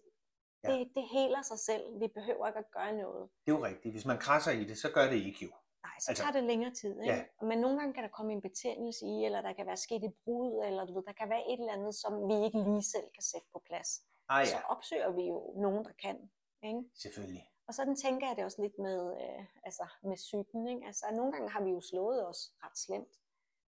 Ja. 0.63 0.71
det, 0.71 0.91
det 0.95 1.05
heler 1.17 1.41
sig 1.41 1.59
selv. 1.59 1.99
Vi 2.01 2.07
behøver 2.07 2.47
ikke 2.47 2.59
at 2.59 2.71
gøre 2.71 2.93
noget. 3.03 3.29
Det 3.45 3.51
er 3.51 3.55
jo 3.57 3.63
rigtigt. 3.65 3.93
Hvis 3.93 4.05
man 4.05 4.17
krasser 4.17 4.51
i 4.51 4.63
det, 4.69 4.77
så 4.77 4.91
gør 4.95 5.05
det 5.13 5.19
ikke 5.27 5.39
jo. 5.45 5.51
Nej, 5.87 5.97
så 5.99 6.05
Altså, 6.11 6.23
tager 6.23 6.33
det 6.37 6.43
længere 6.43 6.73
tid. 6.81 6.93
Ikke? 7.01 7.13
ja. 7.13 7.45
Men 7.49 7.57
nogle 7.63 7.75
gange 7.79 7.93
kan 7.93 8.03
der 8.03 8.09
komme 8.09 8.33
en 8.33 8.41
betændelse 8.41 9.05
i, 9.05 9.25
eller 9.25 9.41
der 9.41 9.53
kan 9.53 9.65
være 9.65 9.77
sket 9.77 10.03
et 10.03 10.15
brud, 10.23 10.63
eller 10.67 10.85
du 10.85 10.93
ved, 10.93 11.03
der 11.03 11.13
kan 11.13 11.29
være 11.29 11.43
et 11.51 11.59
eller 11.59 11.73
andet, 11.73 11.95
som 11.95 12.13
vi 12.29 12.35
ikke 12.45 12.59
lige 12.69 12.83
selv 12.93 13.07
kan 13.17 13.23
sætte 13.31 13.47
på 13.53 13.59
plads. 13.69 13.89
Ah 14.29 14.45
Så 14.47 14.55
ja, 14.55 14.61
opsøger 14.73 15.11
vi 15.17 15.23
jo 15.33 15.37
nogen, 15.65 15.85
der 15.85 15.93
kan. 16.05 16.17
Ikke? 16.63 16.81
selvfølgelig. 17.03 17.45
Og 17.67 17.73
sådan 17.73 17.95
tænker 17.95 18.27
jeg 18.27 18.35
det 18.37 18.45
også 18.45 18.61
lidt 18.61 18.77
med, 18.87 18.99
øh, 19.23 19.43
altså 19.67 19.85
med 20.09 20.15
psyken. 20.25 20.67
Ikke? 20.67 20.83
Altså, 20.89 21.05
nogle 21.19 21.31
gange 21.31 21.49
har 21.49 21.61
vi 21.63 21.71
jo 21.77 21.81
slået 21.91 22.27
os 22.29 22.41
ret 22.63 22.77
slemt. 22.85 23.13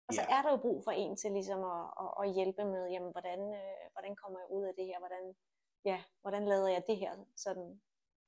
Og 0.08 0.14
så 0.14 0.22
Ja. 0.22 0.36
er 0.36 0.42
der 0.42 0.50
jo 0.50 0.56
brug 0.66 0.78
for 0.84 0.90
en 1.02 1.16
til 1.16 1.30
ligesom 1.38 1.60
at, 1.74 1.82
at, 2.02 2.10
at 2.22 2.34
hjælpe 2.36 2.64
med, 2.74 2.82
jamen, 2.94 3.12
hvordan, 3.16 3.40
øh, 3.60 3.82
hvordan 3.94 4.14
kommer 4.22 4.38
jeg 4.42 4.48
ud 4.56 4.64
af 4.70 4.74
det 4.78 4.86
her? 4.90 4.98
Hvordan, 5.04 5.24
ja, 5.84 6.02
hvordan 6.20 6.44
lader 6.48 6.68
jeg 6.68 6.82
det 6.86 6.96
her 6.96 7.16
sådan 7.36 7.80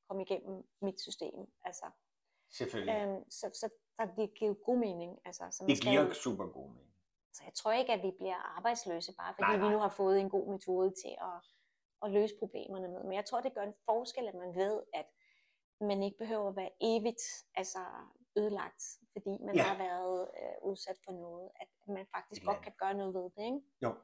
komme 0.08 0.22
igennem 0.22 0.68
mit 0.82 1.00
system? 1.00 1.52
Altså, 1.64 1.86
Selvfølgelig. 2.50 2.94
øhm, 2.94 3.30
så, 3.30 3.50
så 3.54 3.68
der, 3.98 4.14
det 4.14 4.34
giver 4.34 4.54
god 4.54 4.76
mening. 4.78 5.18
Altså, 5.24 5.44
så 5.50 5.64
Det 5.66 5.80
giver 5.82 6.02
jo, 6.02 6.12
super 6.14 6.46
god 6.46 6.68
mening. 6.68 6.94
så 7.32 7.42
jeg 7.44 7.54
tror 7.54 7.72
ikke, 7.72 7.92
at 7.92 8.02
vi 8.02 8.10
bliver 8.18 8.56
arbejdsløse, 8.56 9.12
bare 9.18 9.34
fordi 9.34 9.42
Nej, 9.42 9.56
vi 9.56 9.62
nej. 9.62 9.72
nu 9.72 9.78
har 9.78 9.88
fået 9.88 10.20
en 10.20 10.30
god 10.30 10.46
metode 10.52 10.90
til 11.02 11.16
at, 11.20 11.38
at 12.02 12.10
løse 12.10 12.34
problemerne 12.38 12.88
med. 12.88 13.02
Men 13.04 13.12
jeg 13.12 13.24
tror, 13.24 13.40
det 13.40 13.54
gør 13.54 13.62
en 13.62 13.74
forskel, 13.84 14.28
at 14.28 14.34
man 14.34 14.54
ved, 14.54 14.82
at 14.94 15.06
man 15.80 16.02
ikke 16.02 16.18
behøver 16.18 16.48
at 16.48 16.56
være 16.56 16.70
evigt 16.80 17.22
altså 17.54 17.78
ødelagt, 18.36 18.82
fordi 19.12 19.38
man 19.46 19.54
Ja. 19.56 19.62
har 19.62 19.78
været 19.78 20.30
øh, 20.40 20.68
udsat 20.68 20.96
for 21.04 21.12
noget. 21.12 21.50
At 21.60 21.68
man 21.86 22.06
faktisk 22.16 22.42
Et 22.42 22.46
godt 22.46 22.62
kan 22.62 22.72
gøre 22.78 22.94
noget 22.94 23.14
ved 23.14 23.22
det. 23.22 23.44
Ikke? 23.44 23.60
Jo. 23.82 23.94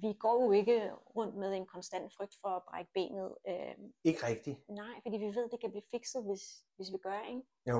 Vi 0.00 0.12
går 0.12 0.42
jo 0.44 0.52
ikke 0.52 0.92
rundt 1.16 1.34
med 1.36 1.54
en 1.54 1.66
konstant 1.66 2.12
frygt 2.16 2.36
for 2.40 2.48
at 2.48 2.62
brække 2.68 2.90
benet. 2.94 3.36
Øh, 3.48 3.74
Ikke 4.04 4.26
rigtigt. 4.26 4.68
nej, 4.68 4.94
fordi 5.02 5.16
vi 5.16 5.26
ved, 5.26 5.44
at 5.44 5.50
det 5.52 5.60
kan 5.60 5.70
blive 5.70 5.82
fikset, 5.90 6.24
hvis, 6.24 6.42
hvis 6.76 6.92
vi 6.92 6.98
gør. 6.98 7.20
Ikke? 7.22 7.42
Jo, 7.66 7.78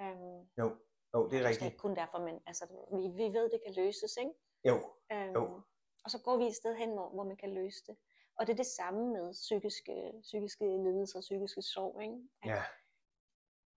Øhm, 0.00 0.40
jo, 0.58 0.76
jo, 1.14 1.28
det 1.28 1.38
er 1.38 1.44
rigtigt. 1.48 1.64
ikke 1.66 1.78
kun 1.78 1.96
derfor, 1.96 2.18
men 2.18 2.40
altså, 2.46 2.64
vi, 2.96 3.08
vi 3.08 3.32
ved, 3.34 3.44
at 3.44 3.50
det 3.52 3.60
kan 3.66 3.74
løses. 3.84 4.16
Ikke? 4.16 4.32
Jo, 4.64 4.76
Øhm, 5.12 5.32
Jo. 5.34 5.60
Og 6.04 6.10
så 6.10 6.18
går 6.24 6.36
vi 6.36 6.44
et 6.46 6.54
sted 6.56 6.74
hen, 6.76 6.90
hvor, 6.92 7.08
hvor 7.08 7.24
man 7.24 7.36
kan 7.36 7.50
løse 7.54 7.84
det. 7.86 7.96
Og 8.36 8.46
det 8.46 8.52
er 8.52 8.56
det 8.56 8.66
samme 8.66 9.12
med 9.12 9.32
psykiske, 9.32 10.12
psykiske 10.22 10.64
lidelser 10.64 11.18
og 11.18 11.20
psykiske 11.20 11.62
sorg. 11.62 12.02
Ikke? 12.02 12.14
At, 12.42 12.48
ja, 12.50 12.62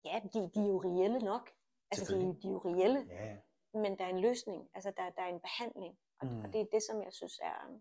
ja 0.04 0.20
de, 0.32 0.50
de 0.54 0.60
er 0.64 0.68
jo 0.68 0.78
reelle 0.84 1.18
nok. 1.18 1.50
Altså, 1.90 2.14
de, 2.14 2.20
de 2.42 2.48
er 2.48 2.52
jo 2.52 2.58
reelle, 2.64 3.06
ja. 3.10 3.36
men 3.78 3.98
der 3.98 4.04
er 4.04 4.08
en 4.08 4.20
løsning. 4.20 4.70
Altså, 4.74 4.90
der, 4.96 5.10
der 5.10 5.22
er 5.22 5.28
en 5.28 5.40
behandling. 5.40 5.98
Og, 6.22 6.28
mm. 6.28 6.44
Og 6.44 6.52
det 6.52 6.60
er 6.60 6.66
det, 6.72 6.82
som 6.90 7.02
jeg 7.02 7.12
synes 7.12 7.38
er, 7.42 7.80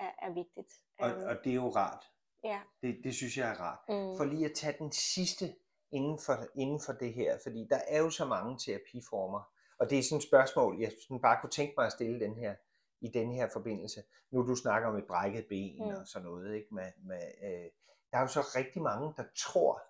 er, 0.00 0.10
er 0.26 0.34
vigtigt. 0.34 0.72
Og, 0.98 1.10
Øhm, 1.10 1.22
og 1.28 1.36
det 1.44 1.50
er 1.50 1.54
jo 1.54 1.68
rart. 1.68 2.04
ja. 2.44 2.60
Det, 2.82 3.00
det 3.04 3.14
synes 3.14 3.36
jeg 3.38 3.50
er 3.50 3.54
rart. 3.60 3.78
Mm. 3.88 4.16
For 4.16 4.24
lige 4.24 4.44
at 4.44 4.54
tage 4.54 4.76
den 4.78 4.92
sidste 4.92 5.54
inden 5.92 6.18
for, 6.26 6.34
inden 6.54 6.80
for 6.86 6.92
det 6.92 7.14
her, 7.14 7.38
fordi 7.42 7.66
der 7.70 7.80
er 7.88 7.98
jo 7.98 8.10
så 8.10 8.24
mange 8.24 8.58
terapiformer, 8.58 9.42
og 9.78 9.90
det 9.90 9.98
er 9.98 10.02
sådan 10.02 10.16
et 10.18 10.22
spørgsmål, 10.24 10.80
jeg 10.80 10.92
sådan 11.02 11.20
bare 11.20 11.38
kunne 11.40 11.50
tænke 11.50 11.74
mig 11.78 11.86
at 11.86 11.92
stille 11.92 12.20
den 12.20 12.34
her, 12.38 12.54
i 13.00 13.08
den 13.08 13.32
her 13.32 13.48
forbindelse. 13.52 14.02
Nu 14.30 14.46
du 14.46 14.54
snakker 14.56 14.88
om 14.88 14.96
et 14.96 15.06
brækket 15.06 15.46
ben 15.48 15.76
Mm. 15.78 15.88
og 15.88 16.06
sådan 16.06 16.26
noget, 16.28 16.54
ikke? 16.54 16.74
Med, 16.74 16.92
med, 17.02 17.22
øh, 17.42 17.70
der 18.10 18.18
er 18.18 18.20
jo 18.20 18.26
så 18.26 18.40
rigtig 18.40 18.82
mange, 18.82 19.14
der 19.16 19.24
tror, 19.36 19.82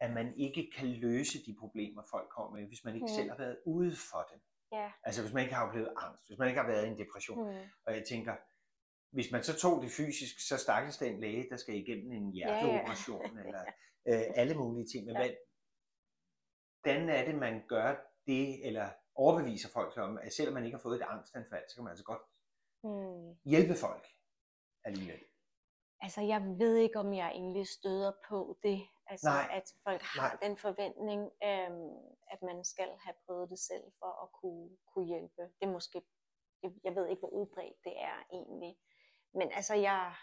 at 0.00 0.10
man 0.10 0.34
ikke 0.36 0.70
kan 0.76 0.88
løse 0.88 1.38
de 1.46 1.56
problemer, 1.60 2.02
folk 2.10 2.28
kommer 2.30 2.58
med, 2.58 2.66
hvis 2.68 2.84
man 2.84 2.94
ikke 2.94 3.04
mm. 3.10 3.14
selv 3.16 3.30
har 3.30 3.36
været 3.36 3.58
ude 3.66 3.96
for 4.10 4.28
dem. 4.32 4.40
Ja. 4.72 4.92
Altså 5.04 5.22
hvis 5.22 5.32
man 5.34 5.42
ikke 5.42 5.54
har 5.54 5.66
oplevet 5.68 5.92
angst, 5.96 6.28
hvis 6.28 6.38
man 6.38 6.48
ikke 6.48 6.60
har 6.60 6.66
været 6.68 6.86
i 6.86 6.88
en 6.88 6.98
depression. 6.98 7.50
Mm. 7.52 7.58
Og 7.86 7.94
jeg 7.96 8.04
tænker, 8.08 8.36
hvis 9.10 9.32
man 9.32 9.42
så 9.42 9.56
tog 9.58 9.82
det 9.82 9.90
fysisk, 9.90 10.48
så 10.48 10.56
stakkels 10.56 10.98
den 10.98 11.20
læge, 11.20 11.50
der 11.50 11.56
skal 11.56 11.74
igennem 11.74 12.12
en 12.12 12.32
hjerteoperation, 12.32 13.36
ja. 13.38 13.42
eller 13.44 13.62
øh, 14.08 14.22
alle 14.36 14.54
mulige 14.54 14.86
ting. 14.92 15.06
Men 15.06 15.14
Ja. 15.14 15.20
hvad, 15.20 15.30
hvordan 16.82 17.08
er 17.08 17.24
det, 17.24 17.34
man 17.34 17.62
gør 17.68 17.96
det, 18.26 18.66
eller 18.66 18.88
overbeviser 19.14 19.68
folk 19.68 19.96
om, 19.98 20.18
at 20.18 20.32
selvom 20.32 20.54
man 20.54 20.64
ikke 20.64 20.76
har 20.76 20.82
fået 20.82 20.96
et 21.00 21.06
angstanfald, 21.08 21.64
så 21.68 21.74
kan 21.76 21.84
man 21.84 21.90
altså 21.90 22.04
godt 22.04 22.22
Mm. 22.84 23.34
hjælpe 23.44 23.74
folk 23.74 24.06
alligevel. 24.84 25.20
Altså, 26.00 26.20
jeg 26.20 26.42
ved 26.58 26.76
ikke, 26.76 26.98
om 26.98 27.14
jeg 27.14 27.28
egentlig 27.30 27.66
støder 27.68 28.12
på 28.28 28.58
det. 28.62 28.80
Altså, 29.10 29.28
Nej. 29.28 29.48
at 29.58 29.66
folk 29.86 30.02
har 30.02 30.28
Nej. 30.28 30.38
den 30.44 30.56
forventning, 30.56 31.20
øhm, 31.48 31.94
at 32.32 32.40
man 32.42 32.64
skal 32.64 32.90
have 33.04 33.16
prøvet 33.26 33.50
det 33.50 33.58
selv 33.58 33.84
for 33.98 34.12
at 34.24 34.28
kunne, 34.40 34.68
kunne 34.90 35.06
hjælpe. 35.06 35.42
Det 35.58 35.64
er 35.68 35.72
måske, 35.78 36.02
jeg, 36.62 36.70
jeg 36.84 36.94
ved 36.96 37.06
ikke, 37.08 37.20
hvor 37.20 37.34
udbredt 37.40 37.78
det 37.84 37.94
er 38.10 38.18
egentlig. 38.32 38.72
Men 39.38 39.52
altså, 39.58 39.74
jeg, 39.74 40.14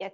jeg, 0.00 0.10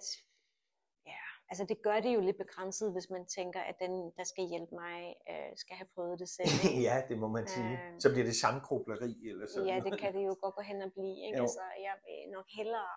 ja, 1.07 1.23
altså 1.51 1.65
det 1.71 1.83
gør 1.83 2.01
det 2.01 2.15
jo 2.15 2.21
lidt 2.21 2.39
begrænset, 2.45 2.93
hvis 2.93 3.11
man 3.11 3.27
tænker, 3.27 3.61
at 3.61 3.77
den, 3.81 3.93
der 4.19 4.25
skal 4.25 4.45
hjælpe 4.53 4.75
mig, 4.75 5.15
øh, 5.31 5.51
skal 5.57 5.77
have 5.77 5.89
prøvet 5.95 6.19
det 6.19 6.29
selv. 6.29 6.53
ja, 6.89 6.97
det 7.09 7.19
må 7.19 7.29
man 7.29 7.47
sige. 7.47 7.73
Øh. 7.73 8.01
Så 8.01 8.09
bliver 8.13 8.27
det 8.31 8.37
samkrobleri 8.37 9.29
eller 9.31 9.47
sådan 9.47 9.69
Ja, 9.69 9.77
det 9.87 10.01
kan 10.01 10.15
det 10.15 10.23
jo 10.27 10.37
godt 10.43 10.55
gå 10.55 10.63
hen 10.63 10.83
og 10.83 10.93
blive. 10.93 11.19
Ikke? 11.27 11.39
Jo. 11.39 11.43
Altså, 11.43 11.65
jeg 11.87 11.95
vil 12.05 12.33
nok 12.37 12.49
hellere 12.59 12.95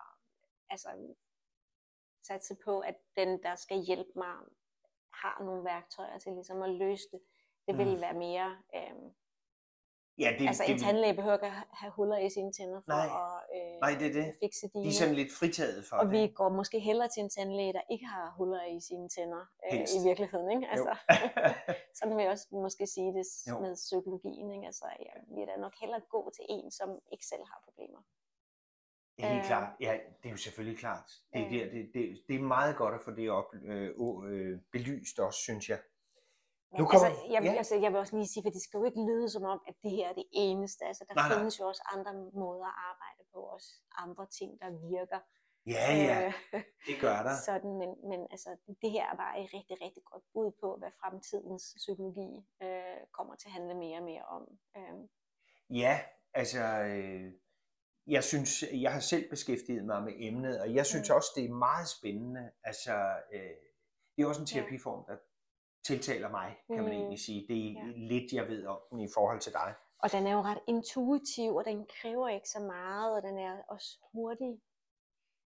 altså, 0.70 0.88
satse 2.26 2.56
på, 2.64 2.80
at 2.80 2.94
den, 3.16 3.42
der 3.42 3.54
skal 3.54 3.78
hjælpe 3.78 4.10
mig, 4.16 4.34
har 5.22 5.42
nogle 5.44 5.64
værktøjer 5.64 6.18
til 6.18 6.32
ligesom 6.32 6.62
at 6.62 6.70
løse 6.70 7.04
det. 7.12 7.20
Det 7.66 7.78
vil 7.78 7.94
Mm. 7.94 8.00
være 8.00 8.14
mere, 8.14 8.56
øhm, 8.76 9.14
Ja, 10.18 10.30
det, 10.38 10.46
altså 10.46 10.62
det, 10.66 10.72
en 10.72 10.78
tandlæge 10.78 11.14
behøver 11.14 11.34
ikke 11.36 11.46
at 11.46 11.52
have 11.82 11.92
huller 11.92 12.18
i 12.18 12.30
sine 12.30 12.52
tænder 12.52 12.80
for 12.80 12.92
Nej. 12.92 13.06
at 13.22 13.34
øh, 13.56 13.80
Nej, 13.84 13.92
det 14.00 14.06
er 14.10 14.12
det. 14.22 14.34
fikse 14.42 14.68
dine. 14.72 14.84
de 14.84 14.88
er 14.88 14.92
sådan 15.02 15.14
lidt 15.14 15.32
fritaget 15.38 15.84
for 15.88 15.96
og 15.96 16.04
det. 16.04 16.12
vi 16.12 16.22
går 16.40 16.48
måske 16.48 16.78
hellere 16.80 17.08
til 17.08 17.22
en 17.22 17.30
tandlæge, 17.30 17.72
der 17.72 17.80
ikke 17.90 18.06
har 18.06 18.34
huller 18.38 18.64
i 18.76 18.80
sine 18.80 19.08
tænder 19.08 19.42
øh, 19.64 19.72
Helst. 19.78 19.94
i 19.94 19.98
virkeligheden. 20.08 20.50
Ikke? 20.50 20.66
Altså, 20.74 20.92
sådan 21.98 22.16
vil 22.16 22.22
jeg 22.22 22.32
også 22.32 22.46
måske 22.52 22.86
sige 22.86 23.10
det 23.18 23.26
Jo. 23.50 23.58
med 23.64 23.74
psykologien. 23.74 24.50
Ikke? 24.50 24.66
Altså, 24.66 24.86
vi 25.28 25.34
vil 25.40 25.46
da 25.46 25.56
nok 25.56 25.74
hellere 25.80 26.00
gå 26.00 26.30
til 26.36 26.44
en, 26.48 26.70
som 26.70 26.88
ikke 27.12 27.26
selv 27.26 27.44
har 27.50 27.60
problemer. 27.64 28.00
Helt 29.18 29.38
Øh. 29.38 29.46
klart. 29.46 29.68
Ja, 29.80 29.98
det 30.22 30.26
er 30.28 30.30
jo 30.30 30.36
selvfølgelig 30.36 30.78
klart. 30.78 31.10
Det, 31.32 31.40
er 31.40 31.46
Øh. 31.46 31.52
der, 31.52 31.64
det, 31.70 31.90
det, 31.94 32.22
det 32.28 32.36
er 32.36 32.42
meget 32.42 32.76
godt 32.76 32.94
at 32.94 33.00
få 33.00 33.10
det 33.10 33.30
op, 33.30 33.44
øh, 33.64 33.90
øh, 34.32 34.60
belyst 34.72 35.18
også, 35.20 35.38
synes 35.38 35.68
jeg. 35.68 35.80
Men 36.72 36.80
Nu 36.80 36.86
kommer- 36.86 37.06
altså, 37.08 37.22
jeg, 37.34 37.42
ja. 37.44 37.52
altså, 37.52 37.74
jeg 37.84 37.90
vil 37.92 37.98
også 38.00 38.16
lige 38.16 38.28
sige, 38.32 38.42
for 38.44 38.50
det 38.50 38.62
skal 38.62 38.78
jo 38.78 38.84
ikke 38.84 39.02
lyde 39.08 39.28
som 39.30 39.42
om, 39.42 39.60
at 39.68 39.74
det 39.82 39.90
her 39.90 40.08
er 40.08 40.12
det 40.12 40.24
eneste. 40.32 40.84
Altså, 40.84 41.04
der 41.08 41.14
Nej, 41.14 41.28
nej. 41.28 41.38
findes 41.38 41.60
jo 41.60 41.64
også 41.66 41.82
andre 41.94 42.12
måder 42.42 42.66
at 42.72 42.78
arbejde 42.90 43.22
på, 43.32 43.38
også 43.54 43.68
andre 44.04 44.26
ting, 44.38 44.50
der 44.60 44.70
virker. 44.96 45.20
Ja, 45.66 45.86
ja, 46.08 46.26
Øh, 46.26 46.62
det 46.88 46.96
gør 47.00 47.18
der. 47.28 47.34
sådan, 47.48 47.72
men, 47.80 47.90
men 48.10 48.20
altså, 48.30 48.50
det 48.82 48.90
her 48.90 49.04
er 49.12 49.16
bare 49.16 49.40
et 49.42 49.50
rigtig, 49.54 49.76
rigtig 49.84 50.02
godt 50.10 50.24
bud 50.32 50.50
på, 50.60 50.76
hvad 50.80 50.90
fremtidens 51.00 51.64
psykologi 51.76 52.30
øh, 52.62 53.00
kommer 53.16 53.34
til 53.36 53.48
at 53.48 53.52
handle 53.52 53.74
mere 53.74 53.98
og 53.98 54.04
mere 54.04 54.24
om. 54.36 54.42
Øh, 54.76 54.94
Ja, 55.82 56.00
altså, 56.34 56.62
øh, 56.92 57.32
jeg 58.06 58.24
synes, 58.24 58.64
jeg 58.72 58.92
har 58.92 59.00
selv 59.00 59.30
beskæftiget 59.30 59.84
mig 59.84 60.02
med 60.02 60.12
emnet, 60.16 60.60
og 60.60 60.74
jeg 60.74 60.86
synes 60.86 61.10
Mm. 61.10 61.14
også, 61.16 61.28
det 61.36 61.44
er 61.44 61.54
meget 61.54 61.88
spændende. 61.88 62.50
Altså, 62.64 62.94
øh, 63.32 63.50
det 64.16 64.22
er 64.22 64.26
også 64.26 64.40
en 64.40 64.46
terapiform, 64.46 65.04
der 65.08 65.16
tiltaler 65.84 66.28
mig, 66.30 66.56
kan 66.66 66.76
man 66.76 66.84
Mm. 66.86 66.90
egentlig 66.98 67.18
sige. 67.20 67.46
Det 67.48 67.56
er 67.66 67.72
Ja. 67.86 67.92
lidt, 67.96 68.32
jeg 68.32 68.48
ved 68.48 68.66
om 68.66 68.78
den 68.90 69.00
i 69.00 69.08
forhold 69.14 69.40
til 69.40 69.52
dig. 69.52 69.74
og 70.04 70.12
den 70.12 70.26
er 70.26 70.32
jo 70.32 70.40
ret 70.42 70.58
intuitiv, 70.68 71.54
og 71.56 71.64
den 71.64 71.86
kræver 72.00 72.28
ikke 72.28 72.48
så 72.48 72.60
meget, 72.60 73.16
og 73.16 73.22
den 73.22 73.38
er 73.38 73.62
også 73.68 73.98
hurtig. 74.12 74.60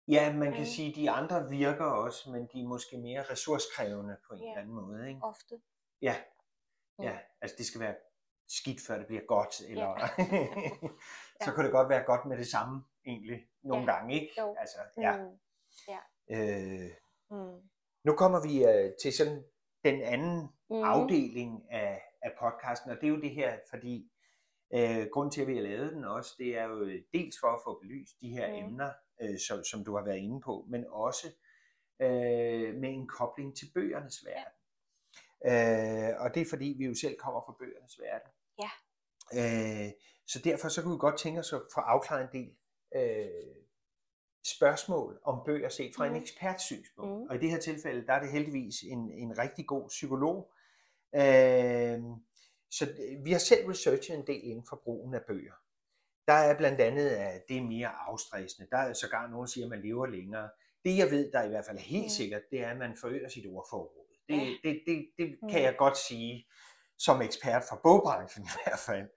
Ja, 0.08 0.32
man 0.32 0.50
kan 0.52 0.60
Mm. 0.60 0.66
sige, 0.66 0.88
at 0.90 0.96
de 0.96 1.10
andre 1.10 1.48
virker 1.50 1.84
også, 1.84 2.30
men 2.30 2.48
de 2.52 2.60
er 2.62 2.66
måske 2.66 2.98
mere 2.98 3.22
ressourcekrævende 3.30 4.16
på 4.28 4.34
en 4.34 4.40
Ja. 4.42 4.48
eller 4.48 4.60
anden 4.60 4.74
måde. 4.74 5.08
Ikke? 5.08 5.20
Ofte. 5.22 5.60
Ja, 6.02 6.16
Mm. 6.98 7.04
ja, 7.04 7.18
altså 7.40 7.56
det 7.58 7.66
skal 7.66 7.80
være 7.80 7.94
skidt, 8.48 8.80
før 8.86 8.98
det 8.98 9.06
bliver 9.06 9.22
godt, 9.28 9.60
eller 9.68 9.98
så 11.44 11.50
Ja. 11.50 11.54
kan 11.54 11.64
det 11.64 11.72
godt 11.72 11.88
være 11.88 12.02
godt 12.04 12.24
med 12.26 12.38
det 12.38 12.46
samme, 12.46 12.82
egentlig, 13.06 13.46
nogle 13.62 13.92
Ja. 13.92 13.96
gange, 13.98 14.14
ikke? 14.14 14.32
Jo. 14.40 14.54
Altså, 14.58 14.76
ja. 14.98 15.16
Mm. 15.16 15.38
Øh, 16.36 16.90
Mm. 17.30 17.60
nu 18.04 18.12
kommer 18.16 18.42
vi 18.42 18.64
øh, 18.64 18.92
til 19.02 19.12
sådan 19.12 19.44
den 19.84 20.00
anden 20.00 20.48
Mm. 20.70 20.82
afdeling 20.82 21.72
af, 21.72 22.02
af 22.22 22.32
podcasten, 22.40 22.90
og 22.90 22.96
det 22.96 23.04
er 23.06 23.10
jo 23.10 23.20
det 23.20 23.30
her, 23.30 23.58
fordi 23.70 24.10
øh, 24.74 25.06
grund 25.12 25.30
til, 25.32 25.40
at 25.42 25.46
vi 25.48 25.54
har 25.54 25.62
lavet 25.62 25.92
den 25.92 26.04
også, 26.04 26.34
det 26.38 26.58
er 26.58 26.64
jo 26.64 26.80
øh, 26.80 27.02
dels 27.12 27.36
for 27.40 27.48
at 27.48 27.60
få 27.64 27.78
belyst 27.82 28.20
de 28.20 28.28
her 28.28 28.48
Mm. 28.48 28.54
emner, 28.66 28.92
øh, 29.22 29.38
som, 29.48 29.64
som 29.64 29.84
du 29.84 29.96
har 29.96 30.04
været 30.04 30.16
inde 30.18 30.40
på, 30.40 30.64
men 30.68 30.84
også 30.88 31.26
øh, 32.00 32.74
med 32.74 32.88
en 32.90 33.08
kobling 33.08 33.56
til 33.56 33.66
bøgernes 33.74 34.24
verden. 34.26 34.52
Øh, 35.46 36.10
og 36.22 36.34
det 36.34 36.40
er 36.42 36.46
fordi, 36.50 36.74
vi 36.78 36.84
jo 36.84 36.94
selv 36.94 37.16
kommer 37.18 37.40
fra 37.46 37.56
bøgernes 37.58 38.00
verden. 38.00 38.30
Ja. 38.62 38.70
Øh, 39.38 39.92
så 40.26 40.38
derfor 40.44 40.68
så 40.68 40.82
kunne 40.82 40.92
vi 40.92 40.98
godt 40.98 41.18
tænke 41.18 41.40
os 41.40 41.52
at 41.52 41.62
få 41.74 41.80
afklaret 41.80 42.22
en 42.22 42.40
del 42.40 42.50
øh, 42.96 43.56
spørgsmål 44.46 45.20
om 45.24 45.42
bøger 45.46 45.68
set 45.68 45.94
fra 45.96 46.08
mm. 46.08 46.14
en 46.14 46.22
ekspertsynspunkt. 46.22 47.22
Mm. 47.22 47.28
Og 47.28 47.34
i 47.36 47.38
det 47.38 47.50
her 47.50 47.58
tilfælde, 47.58 48.06
der 48.06 48.12
er 48.12 48.20
det 48.20 48.32
heldigvis 48.32 48.74
en, 48.82 49.12
en 49.12 49.38
rigtig 49.38 49.66
god 49.66 49.88
psykolog. 49.88 50.52
Øh, 51.14 52.02
så 52.70 52.92
vi 53.24 53.32
har 53.32 53.38
selv 53.38 53.66
researchet 53.68 54.18
en 54.18 54.26
del 54.26 54.40
inden 54.44 54.66
for 54.68 54.80
brugen 54.84 55.14
af 55.14 55.22
bøger. 55.28 55.52
Der 56.26 56.32
er 56.32 56.58
blandt 56.58 56.80
andet, 56.80 57.08
at 57.08 57.48
det 57.48 57.56
er 57.56 57.62
mere 57.62 57.88
afstressende. 57.88 58.68
Der 58.70 58.76
er 58.78 58.92
sågar 58.92 59.26
nogen, 59.26 59.46
der 59.46 59.50
siger, 59.50 59.64
at 59.64 59.70
man 59.70 59.82
lever 59.82 60.06
længere. 60.06 60.50
Det 60.84 60.96
jeg 60.96 61.10
ved, 61.10 61.32
der 61.32 61.42
i 61.42 61.48
hvert 61.48 61.64
fald 61.64 61.76
er 61.78 61.82
helt 61.82 62.04
Mm. 62.04 62.08
sikkert, 62.08 62.42
det 62.50 62.60
er, 62.60 62.70
at 62.70 62.76
man 62.76 62.96
forøger 63.00 63.28
sit 63.28 63.46
ordforråd. 63.46 64.03
Det, 64.28 64.36
Ja. 64.36 64.54
det, 64.64 64.82
det, 64.86 65.10
det 65.18 65.38
Mm. 65.42 65.48
kan 65.48 65.62
jeg 65.62 65.76
godt 65.78 65.96
sige 65.96 66.46
som 66.98 67.22
ekspert 67.22 67.62
fra 67.68 67.80
bogbranchen 67.82 68.44
i 68.48 68.48
hvert 68.64 68.78
fald. 68.78 69.08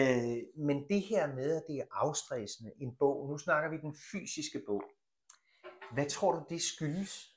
Øh, 0.00 0.38
men 0.66 0.88
det 0.88 1.02
her 1.02 1.26
med, 1.34 1.56
at 1.56 1.62
det 1.68 1.76
er 1.78 1.86
afstressende, 1.90 2.72
en 2.80 2.96
bog, 2.96 3.28
nu 3.30 3.38
snakker 3.38 3.70
vi 3.70 3.76
den 3.76 3.94
fysiske 4.12 4.62
bog. 4.66 4.82
Hvad 5.92 6.10
tror 6.10 6.32
du, 6.32 6.44
det 6.48 6.62
skyldes 6.62 7.36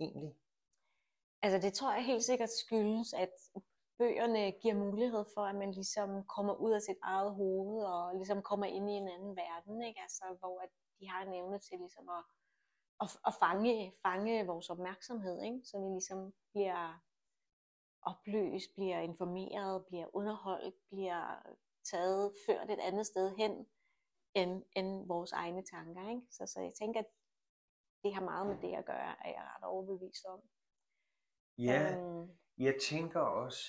egentlig? 0.00 0.32
Altså 1.42 1.58
det 1.68 1.74
tror 1.74 1.92
jeg 1.94 2.04
helt 2.04 2.24
sikkert 2.24 2.50
skyldes, 2.64 3.12
at 3.12 3.30
bøgerne 3.98 4.52
giver 4.62 4.74
mulighed 4.74 5.24
for, 5.34 5.40
at 5.46 5.54
man 5.54 5.70
ligesom 5.72 6.24
kommer 6.36 6.54
ud 6.54 6.72
af 6.72 6.82
sit 6.82 6.96
eget 7.02 7.34
hoved 7.34 7.84
og 7.84 8.14
ligesom 8.16 8.42
kommer 8.42 8.66
ind 8.66 8.90
i 8.90 8.92
en 8.92 9.08
anden 9.08 9.36
verden, 9.36 9.82
ikke? 9.82 10.00
Altså, 10.02 10.24
hvor 10.40 10.60
at 10.60 10.68
de 11.00 11.08
har 11.08 11.22
en 11.22 11.34
evne 11.34 11.58
til 11.58 11.78
ligesom 11.78 12.08
at, 12.08 12.24
at, 13.02 13.08
at 13.26 13.34
fange, 13.34 13.92
fange 14.02 14.46
vores 14.46 14.70
opmærksomhed, 14.70 15.42
ikke? 15.42 15.60
så 15.64 15.78
vi 15.78 15.88
ligesom 15.88 16.32
bliver 16.52 17.02
oplyst, 18.02 18.74
bliver 18.74 18.98
informeret, 19.00 19.86
bliver 19.86 20.16
underholdt, 20.16 20.74
bliver 20.90 21.42
taget, 21.84 22.32
ført 22.46 22.70
et 22.70 22.78
andet 22.78 23.06
sted 23.06 23.36
hen 23.36 23.66
end, 24.34 24.62
end 24.76 25.06
vores 25.06 25.32
egne 25.32 25.62
tanker. 25.62 26.10
Ikke? 26.10 26.22
Så, 26.30 26.46
så 26.46 26.60
jeg 26.60 26.72
tænker, 26.74 27.00
at 27.00 27.06
det 28.04 28.14
har 28.14 28.24
meget 28.24 28.46
med 28.46 28.56
det 28.62 28.76
at 28.76 28.84
gøre, 28.84 29.26
er 29.26 29.28
jeg 29.28 29.50
ret 29.56 29.64
overbevist 29.64 30.24
om. 30.24 30.40
Ja, 31.58 31.96
Øhm, 31.96 32.30
jeg 32.58 32.74
tænker 32.88 33.20
også, 33.20 33.68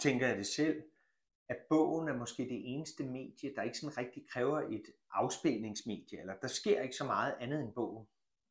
tænker 0.00 0.26
jeg 0.26 0.36
det 0.36 0.46
selv, 0.46 0.82
at 1.48 1.56
bogen 1.68 2.08
er 2.08 2.16
måske 2.16 2.42
det 2.42 2.74
eneste 2.74 3.04
medie, 3.04 3.54
der 3.54 3.62
ikke 3.62 3.78
sådan 3.78 3.98
rigtig 3.98 4.28
kræver 4.28 4.60
et 4.60 4.84
afspilningsmedie, 5.10 6.20
eller 6.20 6.34
der 6.36 6.48
sker 6.48 6.82
ikke 6.82 6.96
så 6.96 7.04
meget 7.04 7.36
andet 7.40 7.60
end 7.60 7.72
bogen. 7.72 8.06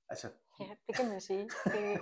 Altså, 0.10 0.28
ja, 0.60 0.66
det 0.88 0.96
kan 0.96 1.10
man 1.10 1.22
sige. 1.22 1.50
Det, 1.66 2.00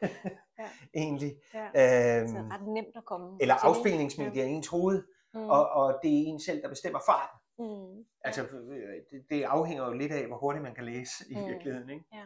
egentlig. 0.94 1.36
ja. 1.54 2.20
Øhm, 2.20 2.28
Så 2.28 2.38
ret 2.50 2.66
nemt 2.68 2.96
at 2.96 3.04
komme 3.04 3.38
eller 3.40 3.54
til. 3.58 3.66
afspilningsmedie 3.66 4.42
er 4.42 4.46
ens 4.46 4.68
hoved, 4.68 5.02
Mm. 5.34 5.40
og, 5.50 5.68
og 5.70 5.98
det 6.02 6.10
er 6.10 6.24
en 6.26 6.40
selv, 6.40 6.62
der 6.62 6.68
bestemmer 6.68 7.00
farten. 7.06 7.38
Mm. 7.58 8.04
Altså, 8.24 8.42
øh, 8.42 8.94
det, 9.10 9.24
det 9.30 9.42
afhænger 9.42 9.84
jo 9.86 9.92
lidt 9.92 10.12
af, 10.12 10.26
hvor 10.26 10.36
hurtigt 10.38 10.62
man 10.62 10.74
kan 10.74 10.84
læse 10.84 11.24
i 11.30 11.34
Mm. 11.36 11.46
virkeligheden. 11.46 11.90
Ikke? 11.90 12.04
Ja. 12.12 12.24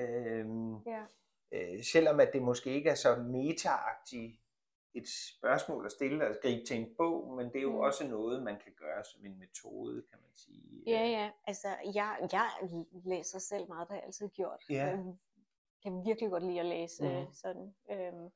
Øhm, 0.00 0.74
Ja. 0.86 1.02
øh, 1.52 1.84
selvom 1.84 2.20
at 2.20 2.30
det 2.32 2.42
måske 2.42 2.70
ikke 2.70 2.90
er 2.90 2.94
så 2.94 3.16
meta-agtigt 3.16 4.40
et 4.94 5.08
spørgsmål 5.08 5.86
at 5.86 5.92
stille 5.92 6.28
og 6.28 6.36
gribe 6.42 6.64
til 6.66 6.76
en 6.76 6.94
bog, 6.98 7.32
men 7.36 7.46
det 7.46 7.56
er 7.56 7.62
jo 7.62 7.72
Mm. 7.72 7.78
også 7.78 8.06
noget, 8.08 8.42
man 8.42 8.58
kan 8.60 8.72
gøre 8.76 9.04
som 9.04 9.26
en 9.26 9.38
metode, 9.38 10.02
kan 10.10 10.18
man 10.22 10.30
sige. 10.34 10.82
Ja, 10.86 11.06
ja. 11.06 11.30
Altså, 11.46 11.68
jeg, 11.94 12.28
jeg 12.32 12.50
læser 13.04 13.38
selv 13.38 13.68
meget, 13.68 13.88
det 13.88 13.94
har 13.94 13.96
jeg 14.00 14.04
altid 14.04 14.28
gjort. 14.28 14.62
Ja. 14.70 14.86
Jeg 14.86 15.14
kan 15.82 16.04
virkelig 16.04 16.30
godt 16.30 16.42
lide 16.44 16.60
at 16.60 16.66
læse 16.66 17.04
mm. 17.08 17.32
sådan. 17.32 17.74
Øhm, 17.90 18.28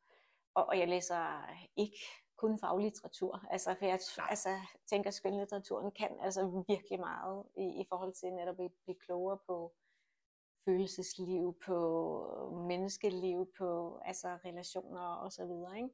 og, 0.55 0.66
og 0.66 0.79
jeg 0.79 0.88
læser 0.88 1.51
ikke 1.77 1.99
kun 2.37 2.59
faglitteratur. 2.59 3.44
Altså, 3.51 3.75
for 3.79 3.85
jeg 3.85 3.99
Nej. 4.16 4.27
altså, 4.31 4.49
tænker, 4.87 5.09
at 5.09 5.14
skønlitteraturen 5.14 5.90
kan 5.90 6.16
altså 6.21 6.64
virkelig 6.68 7.01
meget 7.01 7.44
i, 7.57 7.81
i 7.81 7.85
forhold 7.88 8.12
til 8.14 8.33
netop 8.33 8.61
at 8.61 8.73
blive 8.85 8.99
klogere 8.99 9.38
på 9.47 9.73
følelsesliv, 10.64 11.59
på 11.66 11.79
menneskeliv, 12.68 13.53
på 13.59 13.99
altså 14.05 14.29
relationer 14.44 15.01
og 15.01 15.33
så 15.33 15.47
videre. 15.47 15.77
Ikke? 15.77 15.88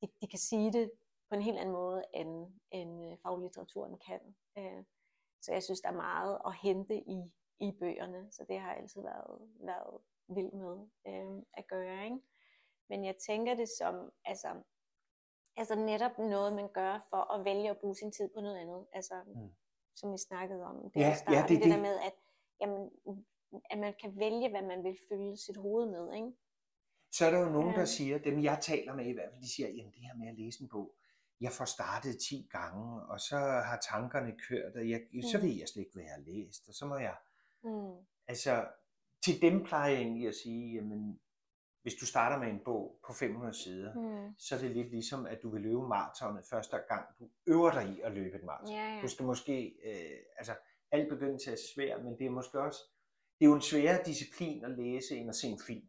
De, 0.00 0.08
de 0.20 0.26
kan 0.28 0.38
sige 0.38 0.72
det 0.72 0.90
på 1.28 1.34
en 1.34 1.42
helt 1.42 1.58
anden 1.58 1.72
måde, 1.74 2.04
end, 2.14 2.52
end 2.70 3.04
øh, 3.12 3.18
faglitteraturen 3.22 3.98
kan. 3.98 4.20
Øh, 4.58 4.84
så 5.42 5.52
jeg 5.52 5.62
synes, 5.62 5.80
der 5.80 5.88
er 5.88 5.92
meget 5.96 6.38
at 6.46 6.54
hente 6.62 6.96
i, 6.96 7.32
i 7.60 7.72
bøgerne, 7.80 8.28
så 8.32 8.44
det 8.48 8.60
har 8.60 8.70
jeg 8.72 8.80
altid 8.82 9.02
været, 9.02 9.38
været 9.60 10.00
vild 10.28 10.52
med 10.52 10.88
øh, 11.06 11.42
at 11.54 11.66
gøre. 11.68 12.04
Ikke? 12.04 12.18
Men 12.88 13.04
jeg 13.04 13.16
tænker 13.26 13.54
det 13.54 13.68
som, 13.78 14.12
altså, 14.24 14.48
altså 15.56 15.74
netop 15.74 16.18
noget, 16.18 16.52
man 16.52 16.68
gør 16.72 17.06
for 17.10 17.32
at 17.34 17.44
vælge 17.44 17.70
at 17.70 17.78
bruge 17.78 17.94
sin 17.96 18.12
tid 18.12 18.28
på 18.34 18.40
noget 18.40 18.56
andet. 18.56 18.86
Altså, 18.92 19.14
Mm. 19.26 19.50
som 19.96 20.12
vi 20.12 20.18
snakkede 20.18 20.64
om 20.64 20.90
det 20.90 21.00
Ja, 21.00 21.08
ja, 21.08 21.14
starten, 21.14 21.42
det- 21.42 21.48
det, 21.48 21.56
det 21.56 21.64
det- 21.64 21.72
der 21.74 21.80
med, 21.82 21.98
at, 21.98 22.14
jamen, 22.60 22.90
at 23.70 23.78
man 23.78 23.94
kan 24.00 24.18
vælge, 24.18 24.50
hvad 24.50 24.62
man 24.62 24.84
vil 24.84 24.98
fylde 25.08 25.36
sit 25.36 25.56
hoved 25.56 25.86
med. 25.86 26.14
Ikke? 26.14 26.32
Så 27.12 27.26
er 27.26 27.30
der 27.30 27.38
jo 27.38 27.48
nogen, 27.50 27.74
der 27.74 27.84
siger, 27.84 28.18
dem 28.18 28.42
jeg 28.42 28.58
taler 28.62 28.94
med 28.94 29.06
i 29.06 29.12
hvert 29.12 29.30
fald, 29.32 29.42
de 29.42 29.54
siger, 29.54 29.68
jamen 29.68 29.92
det 29.92 30.00
her 30.02 30.14
med 30.14 30.28
at 30.28 30.34
læse 30.38 30.62
en 30.62 30.68
bog, 30.68 30.94
jeg 31.40 31.52
får 31.52 31.64
startet 31.64 32.18
10 32.28 32.48
gange, 32.52 33.02
og 33.06 33.20
så 33.20 33.36
har 33.38 33.78
tankerne 33.90 34.34
kørt, 34.48 34.76
og 34.76 34.88
jeg, 34.90 35.00
så 35.32 35.38
Mm. 35.38 35.42
ved 35.44 35.50
jeg 35.58 35.68
slet 35.68 35.80
ikke, 35.82 35.92
hvad 35.94 36.04
jeg 36.04 36.12
har 36.12 36.22
læst, 36.32 36.68
og 36.68 36.74
så 36.74 36.86
må 36.86 36.96
jeg, 36.96 37.16
Mm. 37.64 38.04
altså 38.28 38.66
til 39.24 39.42
dem 39.42 39.64
plejer 39.64 39.90
jeg 39.92 40.00
egentlig 40.00 40.28
at 40.28 40.34
sige, 40.34 40.74
jamen 40.74 41.20
hvis 41.82 41.94
du 41.94 42.06
starter 42.06 42.38
med 42.38 42.48
en 42.48 42.60
bog 42.64 42.98
på 43.06 43.12
500 43.12 43.54
sider, 43.54 43.94
Mm. 43.94 44.34
så 44.38 44.54
er 44.54 44.58
det 44.58 44.70
lidt 44.70 44.90
ligesom, 44.90 45.26
at 45.26 45.38
du 45.42 45.50
vil 45.50 45.62
løbe 45.62 45.88
maratonet 45.88 46.44
første 46.50 46.76
gang, 46.88 47.06
du 47.18 47.28
øver 47.46 47.70
dig 47.70 47.88
i 47.96 48.00
at 48.00 48.12
løbe 48.12 48.36
et 48.36 48.44
maraton. 48.44 48.74
Ja, 48.74 48.94
ja. 48.94 49.00
Du 49.02 49.08
skal 49.08 49.24
måske, 49.26 49.74
øh, 49.84 50.18
altså 50.36 50.54
alt 50.90 51.08
begyndelse 51.08 51.52
er 51.52 51.56
svært, 51.74 52.04
men 52.04 52.18
det 52.18 52.26
er 52.26 52.30
måske 52.30 52.60
også, 52.60 52.78
det 53.38 53.44
er 53.44 53.48
jo 53.48 53.54
en 53.54 53.60
sværere 53.60 54.02
disciplin 54.06 54.64
at 54.64 54.70
læse, 54.70 55.16
end 55.16 55.28
at 55.28 55.34
se 55.36 55.46
en 55.46 55.60
film, 55.66 55.88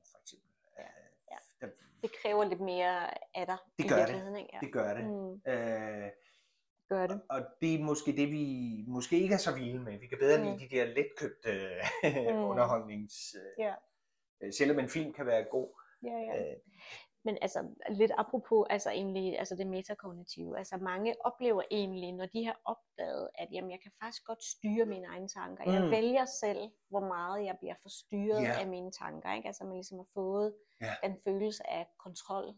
ja. 1.61 1.67
Det 2.01 2.11
kræver 2.21 2.43
lidt 2.43 2.61
mere 2.61 3.07
af 3.37 3.45
dig 3.47 3.57
Det 3.77 3.89
gør 3.89 4.05
det. 4.05 4.37
Ikke? 4.39 4.49
Ja. 4.53 4.59
det 4.61 4.73
gør 4.73 4.93
det. 4.93 5.05
Mm. 5.05 5.51
Øh, 5.51 6.09
gør 6.89 7.07
det. 7.07 7.21
Og 7.29 7.41
det 7.61 7.75
er 7.75 7.83
måske 7.83 8.11
det, 8.11 8.31
vi 8.31 8.45
måske 8.87 9.19
ikke 9.19 9.33
er 9.33 9.37
så 9.37 9.53
vilde 9.55 9.79
med. 9.79 9.99
Vi 9.99 10.07
kan 10.07 10.17
bedre 10.19 10.37
Mm. 10.37 10.43
lide 10.43 10.59
de 10.69 10.75
der 10.75 10.85
letkøbte 10.85 11.51
Mm. 12.03 12.43
underholdnings... 12.51 13.35
Øh, 14.43 14.53
Selvom 14.53 14.79
en 14.79 14.89
film 14.89 15.13
kan 15.13 15.25
være 15.25 15.43
god. 15.43 15.69
Ja, 16.03 16.09
ja. 16.17 16.51
Øh, 16.51 16.57
Men 17.23 17.37
altså 17.41 17.75
lidt 17.89 18.11
apropos 18.17 18.67
altså 18.69 18.89
egentlig 18.89 19.39
altså 19.39 19.55
det 19.55 19.67
metakognitive, 19.67 20.57
altså 20.57 20.77
mange 20.77 21.15
oplever 21.25 21.61
egentlig, 21.71 22.11
når 22.11 22.25
de 22.25 22.45
har 22.45 22.61
opdaget, 22.65 23.29
at 23.35 23.47
jamen, 23.51 23.71
jeg 23.71 23.79
kan 23.83 23.91
faktisk 24.03 24.25
godt 24.25 24.43
styre 24.43 24.85
mine 24.85 25.07
egne 25.07 25.27
tanker. 25.27 25.71
Jeg 25.71 25.81
Mm. 25.83 25.91
vælger 25.91 26.25
selv, 26.25 26.71
hvor 26.89 26.99
meget 26.99 27.45
jeg 27.45 27.57
bliver 27.59 27.75
forstyrret 27.81 28.41
Ja. 28.43 28.59
af 28.59 28.67
mine 28.67 28.91
tanker. 28.91 29.33
Ikke? 29.33 29.47
Altså 29.47 29.63
man 29.63 29.73
ligesom 29.73 29.97
har 29.97 30.07
fået 30.13 30.55
Ja. 30.81 30.93
den 31.03 31.17
følelse 31.23 31.69
af 31.69 31.87
kontrol. 31.99 32.53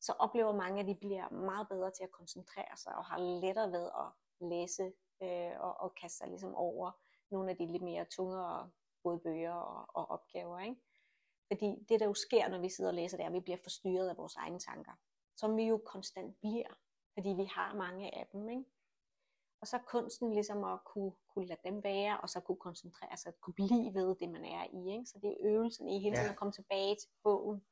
Så 0.00 0.12
oplever 0.18 0.52
mange, 0.52 0.80
at 0.80 0.86
de 0.86 0.94
bliver 0.94 1.30
meget 1.30 1.68
bedre 1.68 1.90
til 1.90 2.04
at 2.04 2.10
koncentrere 2.12 2.76
sig 2.76 2.96
og 2.96 3.04
har 3.04 3.18
lettere 3.18 3.72
ved 3.72 3.84
at 4.02 4.08
læse 4.50 4.92
øh, 5.22 5.60
og, 5.60 5.80
og 5.80 5.94
kaste 5.94 6.18
sig 6.18 6.28
ligesom 6.28 6.54
over 6.54 6.90
nogle 7.30 7.50
af 7.50 7.56
de 7.56 7.72
lidt 7.72 7.82
mere 7.82 8.04
tungere 8.04 8.70
både 9.02 9.18
bøger 9.18 9.52
og, 9.54 9.86
og 9.94 10.10
opgaver. 10.10 10.58
Ikke? 10.58 10.76
Fordi 11.52 11.84
det, 11.88 12.00
der 12.00 12.06
jo 12.06 12.14
sker, 12.14 12.48
når 12.48 12.58
vi 12.58 12.68
sidder 12.68 12.90
og 12.90 12.94
læser, 12.94 13.16
det 13.16 13.24
er, 13.24 13.28
at 13.28 13.32
vi 13.32 13.40
bliver 13.40 13.58
forstyrret 13.62 14.08
af 14.08 14.16
vores 14.16 14.36
egne 14.36 14.58
tanker. 14.58 14.92
Som 15.36 15.56
vi 15.56 15.62
jo 15.62 15.80
konstant 15.86 16.40
bliver, 16.40 16.68
fordi 17.14 17.28
vi 17.28 17.44
har 17.44 17.74
mange 17.74 18.14
af 18.14 18.26
dem. 18.32 18.48
Ikke? 18.48 18.64
Og 19.60 19.66
så 19.66 19.78
kunsten 19.86 20.32
ligesom 20.32 20.64
at 20.64 20.78
kunne, 20.84 21.12
kunne 21.28 21.46
lade 21.46 21.60
dem 21.64 21.84
være, 21.84 22.20
og 22.20 22.28
så 22.28 22.40
kunne 22.40 22.56
koncentrere 22.56 23.16
sig, 23.16 23.28
at 23.28 23.40
kunne 23.40 23.54
blive 23.54 23.94
ved 23.94 24.14
det, 24.20 24.28
man 24.28 24.44
er 24.44 24.64
i. 24.64 24.92
Ikke? 24.92 25.06
Så 25.06 25.18
det 25.22 25.30
er 25.30 25.36
øvelsen 25.40 25.88
i 25.88 25.98
hele 26.00 26.16
tiden 26.16 26.26
Ja. 26.26 26.30
at 26.32 26.36
komme 26.38 26.52
tilbage 26.52 26.96
til 26.96 27.08
bogen. 27.22 27.64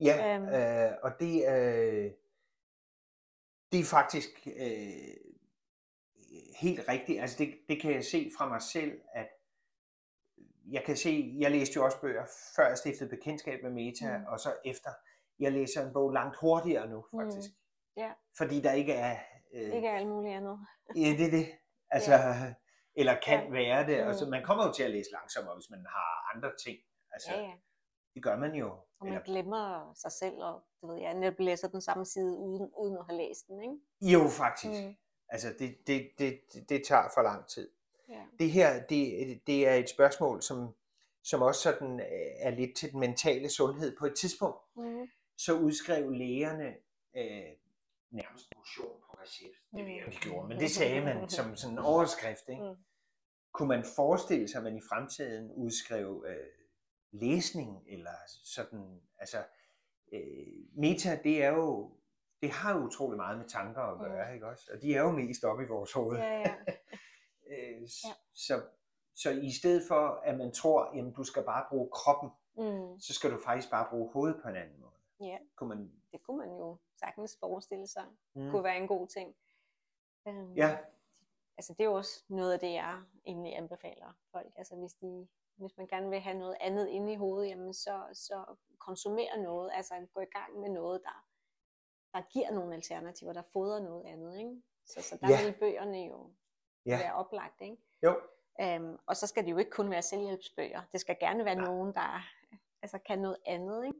Ja, 0.00 0.36
Øhm. 0.36 0.48
øh, 0.48 0.92
og 1.02 1.10
det, 1.20 1.34
øh, 1.48 2.12
det 3.72 3.80
er 3.80 3.84
faktisk 3.90 4.46
øh, 4.46 5.16
helt 6.60 6.88
rigtigt. 6.88 7.20
Altså 7.20 7.36
det, 7.38 7.58
det 7.68 7.80
kan 7.80 7.92
jeg 7.94 8.04
se 8.04 8.30
fra 8.38 8.48
mig 8.48 8.62
selv, 8.62 9.00
at 9.12 9.28
jeg 10.72 10.82
kan 10.84 10.96
se, 10.96 11.34
jeg 11.38 11.50
læste 11.50 11.72
jo 11.76 11.84
også 11.84 12.00
bøger, 12.00 12.26
før 12.56 12.68
jeg 12.68 12.78
stiftede 12.78 13.10
bekendtskab 13.10 13.62
med 13.62 13.70
Meta, 13.70 14.18
Mm. 14.18 14.24
og 14.28 14.40
så 14.40 14.54
efter. 14.64 14.90
Jeg 15.38 15.52
læser 15.52 15.86
en 15.86 15.92
bog 15.92 16.10
langt 16.12 16.36
hurtigere 16.40 16.86
nu, 16.88 17.04
Mm. 17.12 17.20
faktisk. 17.20 17.50
Ja. 17.96 18.12
Fordi 18.38 18.60
der 18.60 18.72
ikke 18.72 18.92
er... 18.92 19.16
Øh, 19.54 19.74
Ikke 19.74 19.90
alt 19.90 20.08
muligt 20.08 20.34
andet. 20.34 20.58
Ja, 20.96 21.00
det 21.18 21.26
er 21.26 21.30
det. 21.30 21.46
Altså, 21.96 22.12
eller 22.94 23.14
kan 23.26 23.44
Ja. 23.44 23.50
være 23.50 23.86
det. 23.86 23.94
Altså, 23.94 24.24
Mm. 24.24 24.30
man 24.30 24.44
kommer 24.44 24.66
jo 24.66 24.72
til 24.72 24.82
at 24.82 24.90
læse 24.90 25.10
langsommere, 25.12 25.54
hvis 25.54 25.70
man 25.70 25.84
har 25.88 26.34
andre 26.34 26.50
ting. 26.64 26.76
Altså, 27.12 27.30
Ja, 27.34 27.40
ja. 27.40 27.52
det 28.14 28.22
gør 28.22 28.36
man 28.36 28.54
jo. 28.54 28.68
Og 28.70 29.06
man 29.06 29.08
Eller, 29.12 29.24
glemmer 29.24 29.92
sig 29.94 30.12
selv, 30.12 30.34
og 30.36 30.64
du 30.80 30.86
ved, 30.92 31.00
jeg 31.00 31.14
netop 31.14 31.38
læser 31.38 31.68
den 31.68 31.80
samme 31.80 32.04
side, 32.06 32.36
uden, 32.36 32.70
uden 32.78 32.96
at 32.98 33.04
have 33.08 33.18
læst 33.22 33.46
den, 33.48 33.62
ikke? 33.62 34.12
jo, 34.14 34.28
faktisk. 34.28 34.84
Mm. 34.86 34.94
Altså, 35.28 35.48
det, 35.58 35.76
det, 35.86 36.10
det, 36.18 36.40
det- 36.52 36.68
det 36.68 36.82
tager 36.88 37.08
for 37.14 37.22
lang 37.22 37.46
tid. 37.46 37.70
Ja. 38.08 38.22
Det 38.38 38.50
her, 38.50 38.82
det, 38.86 39.40
det 39.46 39.68
er 39.68 39.74
et 39.74 39.88
spørgsmål, 39.90 40.42
som, 40.42 40.74
som 41.22 41.42
også 41.42 41.60
sådan 41.60 42.00
øh, 42.00 42.06
er 42.38 42.50
lidt 42.50 42.76
til 42.76 42.92
den 42.92 43.00
mentale 43.00 43.48
sundhed. 43.50 43.96
På 43.98 44.06
et 44.06 44.14
tidspunkt, 44.14 44.56
Mm. 44.76 45.08
så 45.36 45.52
udskrev 45.58 46.10
lægerne 46.10 46.68
øh, 47.16 47.52
nærmest 48.10 48.48
motion 48.56 49.00
på 49.10 49.16
recept. 49.22 49.56
Det 49.76 49.84
ved 49.86 49.92
jeg, 49.92 50.12
de 50.12 50.16
gjorde, 50.16 50.48
men 50.48 50.58
det 50.60 50.70
sagde 50.70 51.00
man 51.00 51.28
som 51.28 51.56
sådan 51.56 51.74
en 51.74 51.78
overskrift. 51.78 52.48
Ikke? 52.48 52.62
Mm. 52.62 52.76
Kunne 53.52 53.68
man 53.68 53.84
forestille 53.96 54.48
sig, 54.48 54.58
at 54.58 54.64
man 54.64 54.76
i 54.76 54.80
fremtiden 54.88 55.52
udskrev 55.52 56.24
øh, 56.28 56.46
læsning, 57.12 57.84
eller 57.88 58.10
sådan, 58.44 59.00
altså, 59.18 59.38
øh, 60.12 60.20
meta, 60.76 61.18
det 61.24 61.44
er 61.44 61.48
jo, 61.52 61.92
det 62.42 62.50
har 62.50 62.76
jo 62.78 62.84
utrolig 62.86 63.16
meget 63.16 63.38
med 63.38 63.48
tanker 63.48 63.80
at 63.82 63.98
gøre, 63.98 64.34
ikke 64.34 64.46
også? 64.46 64.70
Og 64.74 64.82
de 64.82 64.94
er 64.94 65.00
jo 65.00 65.10
mest 65.10 65.44
oppe 65.44 65.64
i 65.64 65.66
vores 65.66 65.92
hoved. 65.92 66.18
Ja, 66.18 66.38
ja. 66.38 66.54
Øh, 67.46 67.82
Ja. 67.82 67.86
så, 68.34 68.62
så 69.14 69.30
i 69.30 69.50
stedet 69.52 69.82
for, 69.88 70.08
at 70.24 70.38
man 70.38 70.52
tror, 70.52 70.96
jamen 70.96 71.12
du 71.12 71.24
skal 71.24 71.42
bare 71.44 71.66
bruge 71.70 71.88
kroppen, 71.92 72.30
Mm. 72.58 73.00
så 73.00 73.14
skal 73.14 73.30
du 73.32 73.38
faktisk 73.44 73.70
bare 73.70 73.86
bruge 73.90 74.12
hovedet 74.12 74.42
på 74.42 74.48
en 74.48 74.56
anden 74.56 74.80
måde. 74.80 74.92
Ja. 75.20 75.38
Kunne 75.56 75.68
man, 75.68 75.92
Det 76.12 76.22
kunne 76.22 76.36
man 76.38 76.56
jo 76.56 76.76
sagtens 76.96 77.36
forestille 77.40 77.86
sig, 77.86 78.04
mm. 78.34 78.50
kunne 78.50 78.64
være 78.64 78.76
en 78.76 78.88
god 78.88 79.06
ting. 79.06 79.36
Øhm, 80.28 80.52
Ja, 80.52 80.78
Altså 81.58 81.72
det 81.72 81.80
er 81.80 81.84
jo 81.84 81.94
også 81.94 82.24
noget 82.28 82.52
af 82.52 82.60
det, 82.60 82.72
jeg 82.72 83.02
egentlig 83.26 83.56
anbefaler 83.56 84.12
folk. 84.32 84.52
Altså 84.56 84.76
hvis, 84.76 84.94
de, 84.94 85.28
hvis 85.56 85.76
man 85.76 85.86
gerne 85.86 86.10
vil 86.10 86.20
have 86.20 86.38
noget 86.38 86.56
andet 86.60 86.88
inde 86.88 87.12
i 87.12 87.16
hovedet, 87.16 87.48
jamen 87.48 87.74
så, 87.74 88.04
så 88.12 88.44
konsumere 88.78 89.38
noget, 89.42 89.70
altså 89.74 90.06
gå 90.14 90.20
i 90.20 90.24
gang 90.32 90.58
med 90.60 90.68
noget, 90.68 91.02
der, 91.02 91.26
der 92.14 92.22
giver 92.32 92.50
nogle 92.50 92.74
alternativer, 92.74 93.32
der 93.32 93.42
fodrer 93.42 93.80
noget 93.80 94.04
andet. 94.06 94.38
Ikke? 94.38 94.62
Så, 94.84 95.02
så 95.02 95.18
der 95.20 95.28
Ja. 95.30 95.44
vil 95.44 95.54
bøgerne 95.60 95.98
jo 95.98 96.30
Ja. 96.86 96.98
være 96.98 97.14
oplagt. 97.14 97.60
Ikke? 97.60 97.76
jo. 98.02 98.20
Øhm, 98.60 98.96
og 99.06 99.16
så 99.16 99.26
skal 99.26 99.44
det 99.44 99.50
jo 99.50 99.56
ikke 99.58 99.70
kun 99.70 99.90
være 99.90 100.02
selvhjælpsbøger. 100.02 100.82
Det 100.92 101.00
skal 101.00 101.16
gerne 101.20 101.44
være 101.44 101.54
Nej. 101.54 101.64
nogen, 101.64 101.94
der 101.94 102.26
altså, 102.82 102.98
kan 103.06 103.18
noget 103.18 103.36
andet. 103.46 103.86
Ikke? 103.86 103.98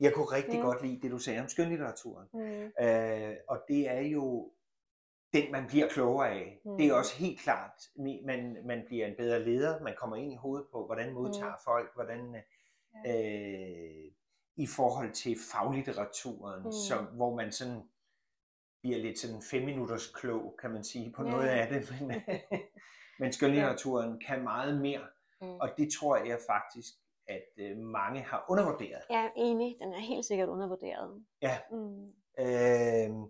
Jeg 0.00 0.12
kunne 0.14 0.26
rigtig 0.26 0.56
Mm. 0.58 0.64
godt 0.64 0.82
lide 0.82 1.00
det, 1.02 1.10
du 1.10 1.18
sagde 1.18 1.40
om 1.40 1.48
skønlitteraturen. 1.48 2.28
Mm. 2.32 2.84
Øh, 2.86 3.36
og 3.48 3.62
det 3.68 3.90
er 3.90 4.00
jo 4.00 4.50
den, 5.32 5.52
man 5.52 5.66
bliver 5.66 5.88
klogere 5.88 6.30
af. 6.30 6.60
Mm. 6.64 6.76
Det 6.76 6.86
er 6.86 6.94
også 6.94 7.16
helt 7.16 7.40
klart, 7.40 7.88
man, 8.24 8.58
man 8.64 8.82
bliver 8.86 9.06
en 9.06 9.14
bedre 9.18 9.44
leder, 9.44 9.80
man 9.82 9.94
kommer 9.98 10.16
ind 10.16 10.32
i 10.32 10.36
hovedet 10.36 10.66
på, 10.72 10.86
hvordan 10.86 11.12
modtager 11.12 11.46
Mm. 11.52 11.62
folk, 11.64 11.94
hvordan 11.94 12.34
øh, 13.06 14.12
i 14.56 14.66
forhold 14.66 15.12
til 15.12 15.36
faglitteraturen. 15.52 16.62
Mm. 16.64 16.72
som, 16.72 17.04
hvor 17.04 17.34
man 17.34 17.52
sådan 17.52 17.82
bliver 18.84 18.98
lidt 18.98 19.18
sådan 19.18 19.42
fem 19.50 19.62
minutters 19.62 20.06
klog, 20.06 20.54
kan 20.60 20.70
man 20.70 20.84
sige, 20.84 21.12
på 21.16 21.24
Ja. 21.24 21.30
noget 21.30 21.48
af 21.48 21.68
det. 21.68 21.94
Men, 22.00 22.22
men 23.20 23.32
skønlitteraturen 23.32 24.20
kan 24.26 24.42
meget 24.44 24.80
mere, 24.80 25.00
Mm. 25.40 25.48
og 25.60 25.68
det 25.78 25.88
tror 25.98 26.16
jeg 26.16 26.38
faktisk, 26.50 26.94
at 27.28 27.42
øh, 27.58 27.76
mange 27.78 28.20
har 28.22 28.44
undervurderet. 28.48 29.02
Er 29.10 29.28
enig, 29.36 29.76
den 29.80 29.92
er 29.92 30.00
helt 30.00 30.24
sikkert 30.24 30.48
undervurderet. 30.48 31.24
Ja. 31.42 31.58
Mm. 31.70 32.06
Øh, 32.38 33.28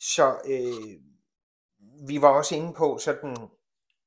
så 0.00 0.36
øh, 0.50 1.00
vi 2.08 2.20
var 2.22 2.28
også 2.28 2.54
inde 2.56 2.74
på 2.74 2.98
sådan, 2.98 3.36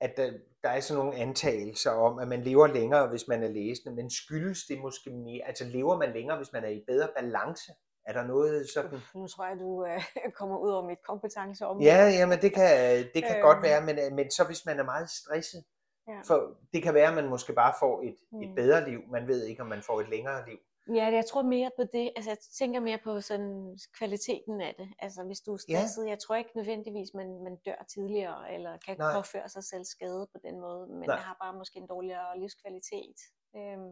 at 0.02 0.13
der, 0.17 0.32
der 0.63 0.69
er 0.69 0.80
sådan 0.80 1.04
nogle 1.04 1.19
antagelser 1.19 1.91
om, 1.91 2.19
at 2.19 2.28
man 2.28 2.43
lever 2.43 2.67
længere, 2.67 3.08
hvis 3.10 3.28
man 3.28 3.43
er 3.43 3.47
læsende, 3.49 3.95
men 3.95 4.10
skyldes 4.10 4.65
det 4.65 4.80
måske 4.82 5.10
mere, 5.10 5.43
altså 5.47 5.65
lever 5.65 5.97
man 5.97 6.13
længere, 6.13 6.38
hvis 6.38 6.54
man 6.54 6.63
er 6.63 6.69
i 6.69 6.84
bedre 6.88 7.10
balance? 7.19 7.71
Er 8.05 8.13
der 8.13 8.23
noget 8.27 8.69
sådan? 8.69 8.99
Nu 9.15 9.27
tror 9.27 9.45
jeg, 9.47 9.59
du 9.59 9.85
øh, 9.85 10.01
kommer 10.39 10.57
ud 10.57 10.69
over 10.71 10.87
mit 10.87 11.01
kompetenceområde. 11.03 11.85
Ja, 11.85 12.09
jamen 12.09 12.41
det 12.41 12.53
kan, 12.53 12.97
det 13.13 13.23
kan 13.23 13.35
Øhm. 13.35 13.41
godt 13.41 13.61
være, 13.63 13.81
men, 13.85 13.99
øh, 13.99 14.11
men 14.13 14.31
så 14.31 14.43
hvis 14.43 14.65
man 14.65 14.79
er 14.79 14.83
meget 14.83 15.09
stresset, 15.09 15.63
Ja. 16.07 16.19
for 16.27 16.57
det 16.73 16.83
kan 16.83 16.93
være, 16.93 17.07
at 17.07 17.13
man 17.15 17.29
måske 17.29 17.53
bare 17.53 17.73
får 17.79 18.01
et, 18.01 18.15
et 18.43 18.49
Mm. 18.49 18.55
bedre 18.55 18.89
liv, 18.89 18.99
man 19.11 19.27
ved 19.27 19.45
ikke, 19.45 19.61
om 19.61 19.67
man 19.67 19.81
får 19.81 20.01
et 20.01 20.09
længere 20.09 20.49
liv. 20.49 20.57
Ja, 20.95 21.05
jeg 21.05 21.25
tror 21.25 21.41
mere 21.41 21.71
på 21.77 21.83
det. 21.93 22.11
Altså, 22.15 22.29
jeg 22.31 22.37
tænker 22.59 22.79
mere 22.79 22.99
på 23.03 23.21
sådan 23.21 23.77
kvaliteten 23.97 24.61
af 24.61 24.75
det. 24.77 24.87
Altså, 24.99 25.23
hvis 25.23 25.39
du 25.41 25.53
er 25.53 25.57
Ja. 25.69 25.79
stresset, 25.79 26.07
jeg 26.09 26.19
tror 26.19 26.35
ikke 26.35 26.49
nødvendigvis, 26.55 27.09
man, 27.13 27.43
man 27.43 27.55
dør 27.65 27.85
tidligere, 27.93 28.53
eller 28.53 28.77
kan 28.85 28.95
Nej. 28.97 29.13
påføre 29.15 29.49
sig 29.49 29.63
selv 29.63 29.83
skade 29.85 30.27
på 30.33 30.37
den 30.45 30.59
måde, 30.61 30.87
men 30.87 31.07
Nej. 31.07 31.17
har 31.17 31.37
bare 31.43 31.53
måske 31.53 31.79
en 31.79 31.87
dårligere 31.87 32.39
livskvalitet. 32.39 33.17
Øhm, 33.57 33.91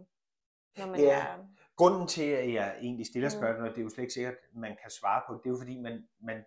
når 0.77 0.85
man 0.87 0.99
Ja. 0.99 1.19
er... 1.19 1.45
Grunden 1.75 2.07
til, 2.07 2.23
at 2.31 2.53
jeg 2.53 2.77
egentlig 2.81 3.05
stiller 3.05 3.29
Mm. 3.29 3.37
spørgsmålet, 3.39 3.75
det 3.75 3.81
er 3.81 3.83
jo 3.83 3.89
slet 3.89 4.01
ikke 4.03 4.13
sikkert, 4.13 4.33
at 4.33 4.55
man 4.55 4.77
kan 4.81 4.89
svare 4.91 5.21
på 5.27 5.33
det, 5.33 5.43
det 5.43 5.49
er 5.49 5.53
jo 5.53 5.57
fordi, 5.57 5.77
man, 5.79 6.09
man 6.19 6.45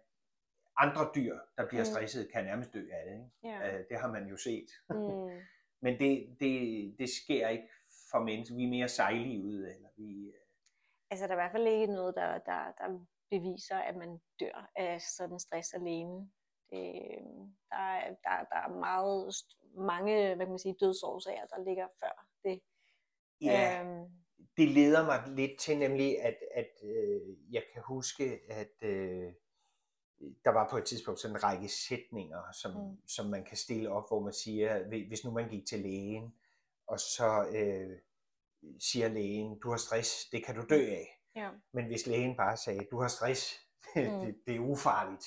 andre 0.77 1.11
dyr, 1.15 1.39
der 1.57 1.69
bliver 1.69 1.83
Mm. 1.83 1.91
stresset, 1.93 2.33
kan 2.33 2.45
nærmest 2.45 2.73
dø 2.75 2.83
af 2.93 3.03
det. 3.07 3.13
Ikke? 3.13 3.57
Ja. 3.59 3.79
Øh, 3.79 3.85
Det 3.89 3.99
har 4.01 4.13
man 4.13 4.27
jo 4.27 4.37
set. 4.37 4.69
Mm, 4.91 5.41
Men 5.85 5.99
det, 6.01 6.37
det, 6.41 6.55
det 6.99 7.09
sker 7.25 7.49
ikke 7.49 7.69
for 8.11 8.19
mennesker. 8.19 8.57
Vi 8.57 8.65
er 8.65 8.69
mere 8.69 8.89
sejlivede. 8.89 9.75
Eller 9.75 9.89
vi, 9.97 10.33
altså, 11.11 11.27
der 11.27 11.33
er 11.33 11.37
i 11.39 11.43
hvert 11.43 11.53
fald 11.53 11.67
ikke 11.67 11.87
noget, 11.87 12.15
der, 12.15 12.39
der, 12.39 12.73
der 12.79 13.07
beviser, 13.31 13.77
at 13.77 13.97
man 13.97 14.21
dør 14.41 14.71
af 14.77 15.01
sådan 15.01 15.39
stress 15.39 15.75
alene. 15.75 16.31
Det, 16.71 16.93
der, 17.71 17.77
er, 17.77 18.09
der, 18.09 18.45
der 18.53 18.57
er 18.57 18.79
meget, 18.81 19.35
mange 19.77 20.27
hvad 20.35 20.47
kan 20.47 20.53
man 20.53 20.59
sige, 20.59 20.77
dødsårsager, 20.81 21.47
der 21.47 21.65
ligger 21.65 21.89
før 22.01 22.27
det. 22.45 22.61
Ja, 23.41 23.81
Øhm, 23.85 24.05
det 24.57 24.69
leder 24.69 25.05
mig 25.05 25.23
lidt 25.29 25.59
til 25.61 25.79
nemlig, 25.79 26.23
at, 26.23 26.37
at 26.55 26.69
øh, 26.85 27.21
jeg 27.55 27.63
kan 27.73 27.83
huske, 27.87 28.41
at 28.49 28.73
øh, 28.83 29.33
der 30.45 30.51
var 30.51 30.69
på 30.71 30.77
et 30.77 30.85
tidspunkt 30.85 31.21
sådan 31.21 31.37
en 31.37 31.43
række 31.45 31.69
sætninger, 31.69 32.53
som, 32.53 32.71
mm. 32.73 32.91
Mm. 32.91 32.97
som 33.09 33.27
man 33.27 33.45
kan 33.45 33.57
stille 33.57 33.91
op, 33.91 34.09
hvor 34.11 34.21
man 34.21 34.33
siger, 34.33 34.79
"Hvi- 34.89 35.09
hvis 35.09 35.25
nu 35.25 35.31
man 35.31 35.49
gik 35.49 35.67
til 35.67 35.81
lægen, 35.81 36.35
og 36.87 37.01
så 37.01 37.47
øh, 37.55 37.99
siger 38.81 39.09
lægen, 39.09 39.59
du 39.59 39.71
har 39.71 39.77
stress, 39.77 40.29
det 40.33 40.45
kan 40.45 40.55
du 40.55 40.63
dø 40.71 40.87
af. 40.91 41.21
ja. 41.37 41.51
Men 41.73 41.87
hvis 41.87 42.07
lægen 42.07 42.37
bare 42.37 42.57
sagde, 42.57 42.87
du 42.91 43.01
har 43.01 43.09
stress, 43.09 43.61
Mm. 43.97 44.03
det, 44.03 44.35
det 44.47 44.57
er 44.57 44.61
ufarligt. 44.61 45.27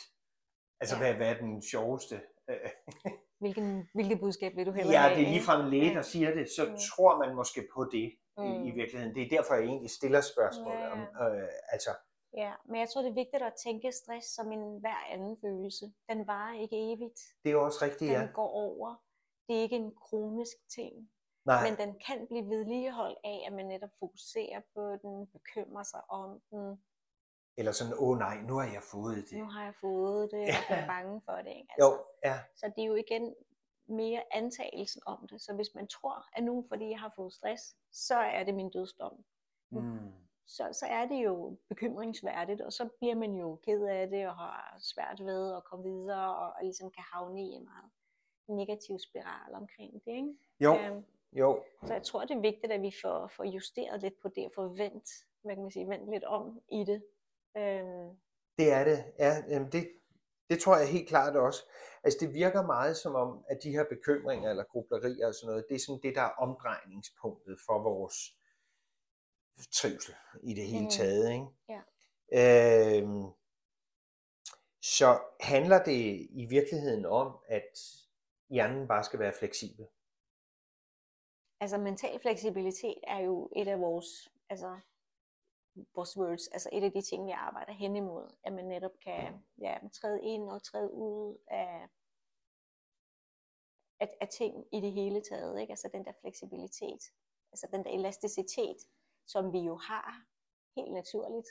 Altså, 0.80 0.96
Ja. 0.96 1.02
hvad, 1.02 1.14
hvad 1.14 1.30
er 1.30 1.38
den 1.40 1.62
sjoveste? 1.62 2.22
Hvilken, 3.40 3.90
hvilket 3.94 4.20
budskab 4.20 4.56
vil 4.56 4.66
du 4.66 4.72
hellere 4.72 4.94
Ja, 4.94 5.02
have? 5.08 5.20
det 5.20 5.28
er 5.28 5.32
ligefrem 5.32 5.66
en 5.66 5.70
læge, 5.72 5.88
Ja. 5.92 5.94
der 5.94 6.02
siger 6.02 6.34
det, 6.34 6.50
så 6.50 6.64
Mm. 6.66 6.76
tror 6.90 7.18
man 7.26 7.36
måske 7.36 7.68
på 7.76 7.84
det 7.84 7.98
i, 7.98 8.08
i 8.38 8.70
Mm. 8.70 8.76
virkeligheden. 8.76 9.16
Det 9.16 9.24
er 9.24 9.30
derfor, 9.38 9.54
jeg 9.56 9.64
egentlig 9.64 9.90
stiller 10.00 10.22
spørgsmålet. 10.22 10.80
Ja, 10.80 10.92
Om, 10.92 11.00
øh, 11.00 11.48
altså, 11.76 11.90
Ja, 12.38 12.54
men 12.70 12.80
jeg 12.80 12.90
tror, 12.90 13.02
det 13.02 13.10
er 13.10 13.14
vigtigt 13.24 13.44
at 13.44 13.54
tænke 13.66 13.92
stress 13.92 14.28
som 14.36 14.52
en 14.52 14.80
hver 14.80 15.02
anden 15.14 15.38
følelse. 15.44 15.86
Den 16.10 16.28
varer 16.28 16.60
ikke 16.64 16.78
evigt. 16.94 17.20
Det 17.44 17.52
er 17.52 17.56
også 17.56 17.80
rigtigt, 17.86 18.10
Den 18.12 18.22
ja. 18.22 18.28
går 18.34 18.50
over. 18.68 18.96
Det 19.48 19.58
er 19.58 19.62
ikke 19.62 19.76
en 19.76 19.94
kronisk 19.96 20.58
ting. 20.76 20.94
Nej, 21.46 21.70
Men 21.70 21.78
den 21.82 21.92
kan 22.08 22.28
blive 22.30 22.46
vedligeholdt 22.50 23.20
af, 23.24 23.44
at 23.48 23.54
man 23.54 23.66
netop 23.66 23.90
fokuserer 24.00 24.62
på 24.76 24.82
den, 25.04 25.28
bekymrer 25.36 25.84
sig 25.84 26.02
om 26.10 26.42
den. 26.52 26.84
Eller 27.58 27.72
sådan, 27.72 27.94
åh 27.94 28.10
oh, 28.10 28.18
nej, 28.18 28.42
nu 28.42 28.54
har 28.54 28.64
jeg 28.74 28.84
fået 28.84 29.26
det. 29.30 29.38
Nu 29.38 29.46
har 29.46 29.64
jeg 29.64 29.76
fået 29.82 30.32
det, 30.32 30.40
og 30.42 30.48
Ja. 30.48 30.56
jeg 30.70 30.84
er 30.84 30.88
bange 30.88 31.22
for 31.26 31.32
det. 31.32 31.48
Ikke? 31.48 31.68
Altså, 31.70 31.88
Jo, 31.90 32.04
ja, 32.26 32.40
Så 32.56 32.72
det 32.76 32.82
er 32.84 32.88
jo 32.88 32.96
igen 32.96 33.36
mere 33.88 34.24
antagelsen 34.32 35.02
om 35.06 35.28
det. 35.28 35.42
Så 35.42 35.54
hvis 35.54 35.76
man 35.76 35.88
tror, 35.88 36.26
at 36.38 36.44
nu, 36.44 36.66
fordi 36.70 36.90
jeg 36.90 37.00
har 37.00 37.14
fået 37.16 37.34
stress, 37.34 37.76
så 37.92 38.16
er 38.18 38.44
det 38.44 38.56
min 38.56 38.70
dødsdom, 38.72 39.24
mm. 39.70 40.14
så, 40.48 40.70
så 40.72 40.86
er 40.86 41.06
det 41.06 41.16
jo 41.24 41.58
bekymringsværdigt, 41.70 42.62
og 42.62 42.74
så 42.74 42.90
bliver 43.00 43.16
man 43.16 43.36
jo 43.36 43.56
ked 43.56 43.82
af 43.86 44.08
det, 44.10 44.28
og 44.28 44.36
har 44.36 44.78
svært 44.80 45.20
ved 45.26 45.56
at 45.56 45.64
komme 45.64 45.86
videre, 45.86 46.36
og, 46.38 46.48
og 46.54 46.64
ligesom 46.64 46.92
kan 46.92 47.04
havne 47.14 47.42
i 47.42 47.50
en 47.52 47.64
meget 47.64 47.92
negativ 48.48 49.00
spiral 49.00 49.54
omkring 49.54 49.94
det. 50.06 50.12
Ikke? 50.12 50.34
jo, 50.60 50.78
Øhm, 50.78 51.06
jo, 51.34 51.64
så 51.86 51.94
jeg 51.94 52.04
tror, 52.04 52.22
det 52.26 52.36
er 52.38 52.42
vigtigt, 52.42 52.72
at 52.72 52.82
vi 52.82 52.94
får, 53.02 53.28
får 53.28 53.44
justeret 53.44 54.02
lidt 54.02 54.20
på 54.22 54.28
det, 54.30 54.46
og 54.46 54.52
får 54.56 54.68
vendt, 54.68 55.10
hvad 55.42 55.56
kan 55.56 55.62
man 55.64 55.72
sige, 55.72 55.90
vendt 55.90 56.10
lidt 56.10 56.24
om 56.24 56.62
i 56.72 56.84
det. 56.84 57.04
Øhm, 57.58 58.18
det 58.58 58.72
er 58.72 58.84
det. 58.84 59.14
Ja, 59.20 59.44
jamen 59.50 59.72
det, 59.72 59.92
det 60.50 60.60
tror 60.60 60.78
jeg 60.78 60.88
helt 60.92 61.08
klart 61.08 61.36
også. 61.36 61.64
Altså 62.04 62.18
det 62.22 62.34
virker 62.34 62.62
meget 62.66 62.98
som 62.98 63.16
om, 63.16 63.46
at 63.50 63.60
de 63.64 63.72
her 63.72 63.86
bekymringer 63.90 64.50
eller 64.50 64.64
grublerier 64.64 65.28
og 65.28 65.34
sådan 65.36 65.48
noget, 65.48 65.66
det 65.70 65.76
er 65.76 65.80
sådan 65.80 66.02
det, 66.04 66.16
der 66.16 66.22
er 66.22 66.30
omdrejningspunktet 66.30 67.58
for 67.66 67.80
vores 67.84 68.16
trivsel 69.72 70.16
i 70.44 70.54
det 70.54 70.66
hele 70.68 70.84
Mm. 70.84 70.90
taget. 70.90 71.32
Ikke? 71.32 71.46
Ja. 71.70 71.82
Øhm, 73.02 73.26
så 74.82 75.20
handler 75.40 75.84
det 75.84 76.28
i 76.30 76.46
virkeligheden 76.50 77.06
om, 77.06 77.38
at 77.48 77.72
hjernen 78.50 78.88
bare 78.88 79.04
skal 79.04 79.20
være 79.20 79.34
fleksibel. 79.34 79.88
altså 81.60 81.78
mental 81.78 82.20
fleksibilitet 82.20 82.98
er 83.04 83.20
jo 83.20 83.50
et 83.56 83.68
af 83.68 83.80
vores, 83.80 84.32
altså 84.50 84.80
vores 85.96 86.18
words, 86.18 86.48
altså 86.48 86.70
et 86.74 86.84
af 86.84 86.92
de 86.92 87.02
ting, 87.02 87.26
vi 87.26 87.32
arbejder 87.32 87.74
hen 87.74 87.96
imod, 87.96 88.36
at 88.44 88.54
man 88.54 88.66
netop 88.66 88.92
kan 89.04 89.44
ja, 89.62 89.78
træde 89.94 90.20
ind 90.24 90.50
og 90.50 90.64
træde 90.64 90.94
ud 90.94 91.38
af, 91.48 91.88
af, 94.00 94.18
af 94.22 94.28
ting 94.28 94.66
i 94.72 94.82
det 94.82 94.92
hele 94.92 95.22
taget, 95.22 95.60
ikke? 95.62 95.72
altså 95.72 95.90
den 95.94 96.06
der 96.06 96.12
fleksibilitet, 96.22 97.02
altså 97.52 97.68
den 97.72 97.84
der 97.84 97.90
elasticitet, 97.92 98.78
som 99.28 99.54
vi 99.54 99.60
jo 99.60 99.76
har 99.76 100.22
helt 100.76 100.94
naturligt. 100.94 101.48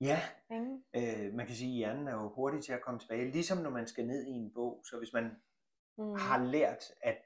Ja, 0.00 0.20
Ikke? 0.50 1.26
øh, 1.26 1.34
man 1.34 1.46
kan 1.46 1.54
sige, 1.56 1.70
at 1.70 1.76
hjernen 1.76 2.08
er 2.08 2.14
jo 2.14 2.28
hurtig 2.28 2.64
til 2.64 2.72
at 2.72 2.82
komme 2.82 3.00
tilbage. 3.00 3.30
Ligesom 3.30 3.58
når 3.58 3.70
man 3.70 3.86
skal 3.88 4.06
ned 4.06 4.26
i 4.26 4.30
en 4.30 4.52
bog, 4.54 4.84
så 4.84 4.98
hvis 4.98 5.12
man 5.12 5.42
Mm. 5.98 6.14
har 6.14 6.44
lært 6.44 6.84
at 7.00 7.22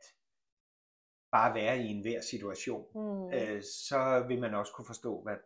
bare 1.30 1.54
være 1.54 1.78
i 1.78 1.86
enhver 1.86 2.20
situation, 2.20 2.86
Mm. 2.94 3.32
øh, 3.32 3.62
så 3.62 4.24
vil 4.28 4.40
man 4.40 4.54
også 4.54 4.72
kunne 4.72 4.86
forstå, 4.86 5.22
hvad, 5.22 5.36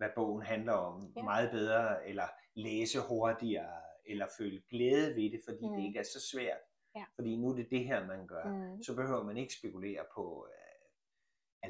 hvad 0.00 0.10
bogen 0.14 0.42
handler 0.42 0.72
om 0.72 1.12
Ja. 1.16 1.22
meget 1.22 1.50
bedre, 1.50 2.06
eller 2.08 2.28
læse 2.54 2.98
hurtigere, 3.08 3.80
eller 4.06 4.26
føle 4.38 4.62
glæde 4.70 5.08
ved 5.16 5.30
det, 5.32 5.40
fordi 5.48 5.68
mm. 5.68 5.74
det 5.76 5.82
ikke 5.82 5.98
er 5.98 6.08
så 6.16 6.20
svært. 6.32 6.60
Ja. 6.94 7.04
Fordi 7.14 7.36
nu 7.36 7.48
er 7.50 7.54
det 7.56 7.68
det 7.70 7.84
her, 7.84 8.06
man 8.06 8.26
gør. 8.26 8.44
Mm. 8.44 8.82
Så 8.82 8.96
behøver 8.96 9.22
man 9.24 9.36
ikke 9.36 9.54
spekulere 9.54 10.04
på 10.14 10.46
øh, 10.50 10.86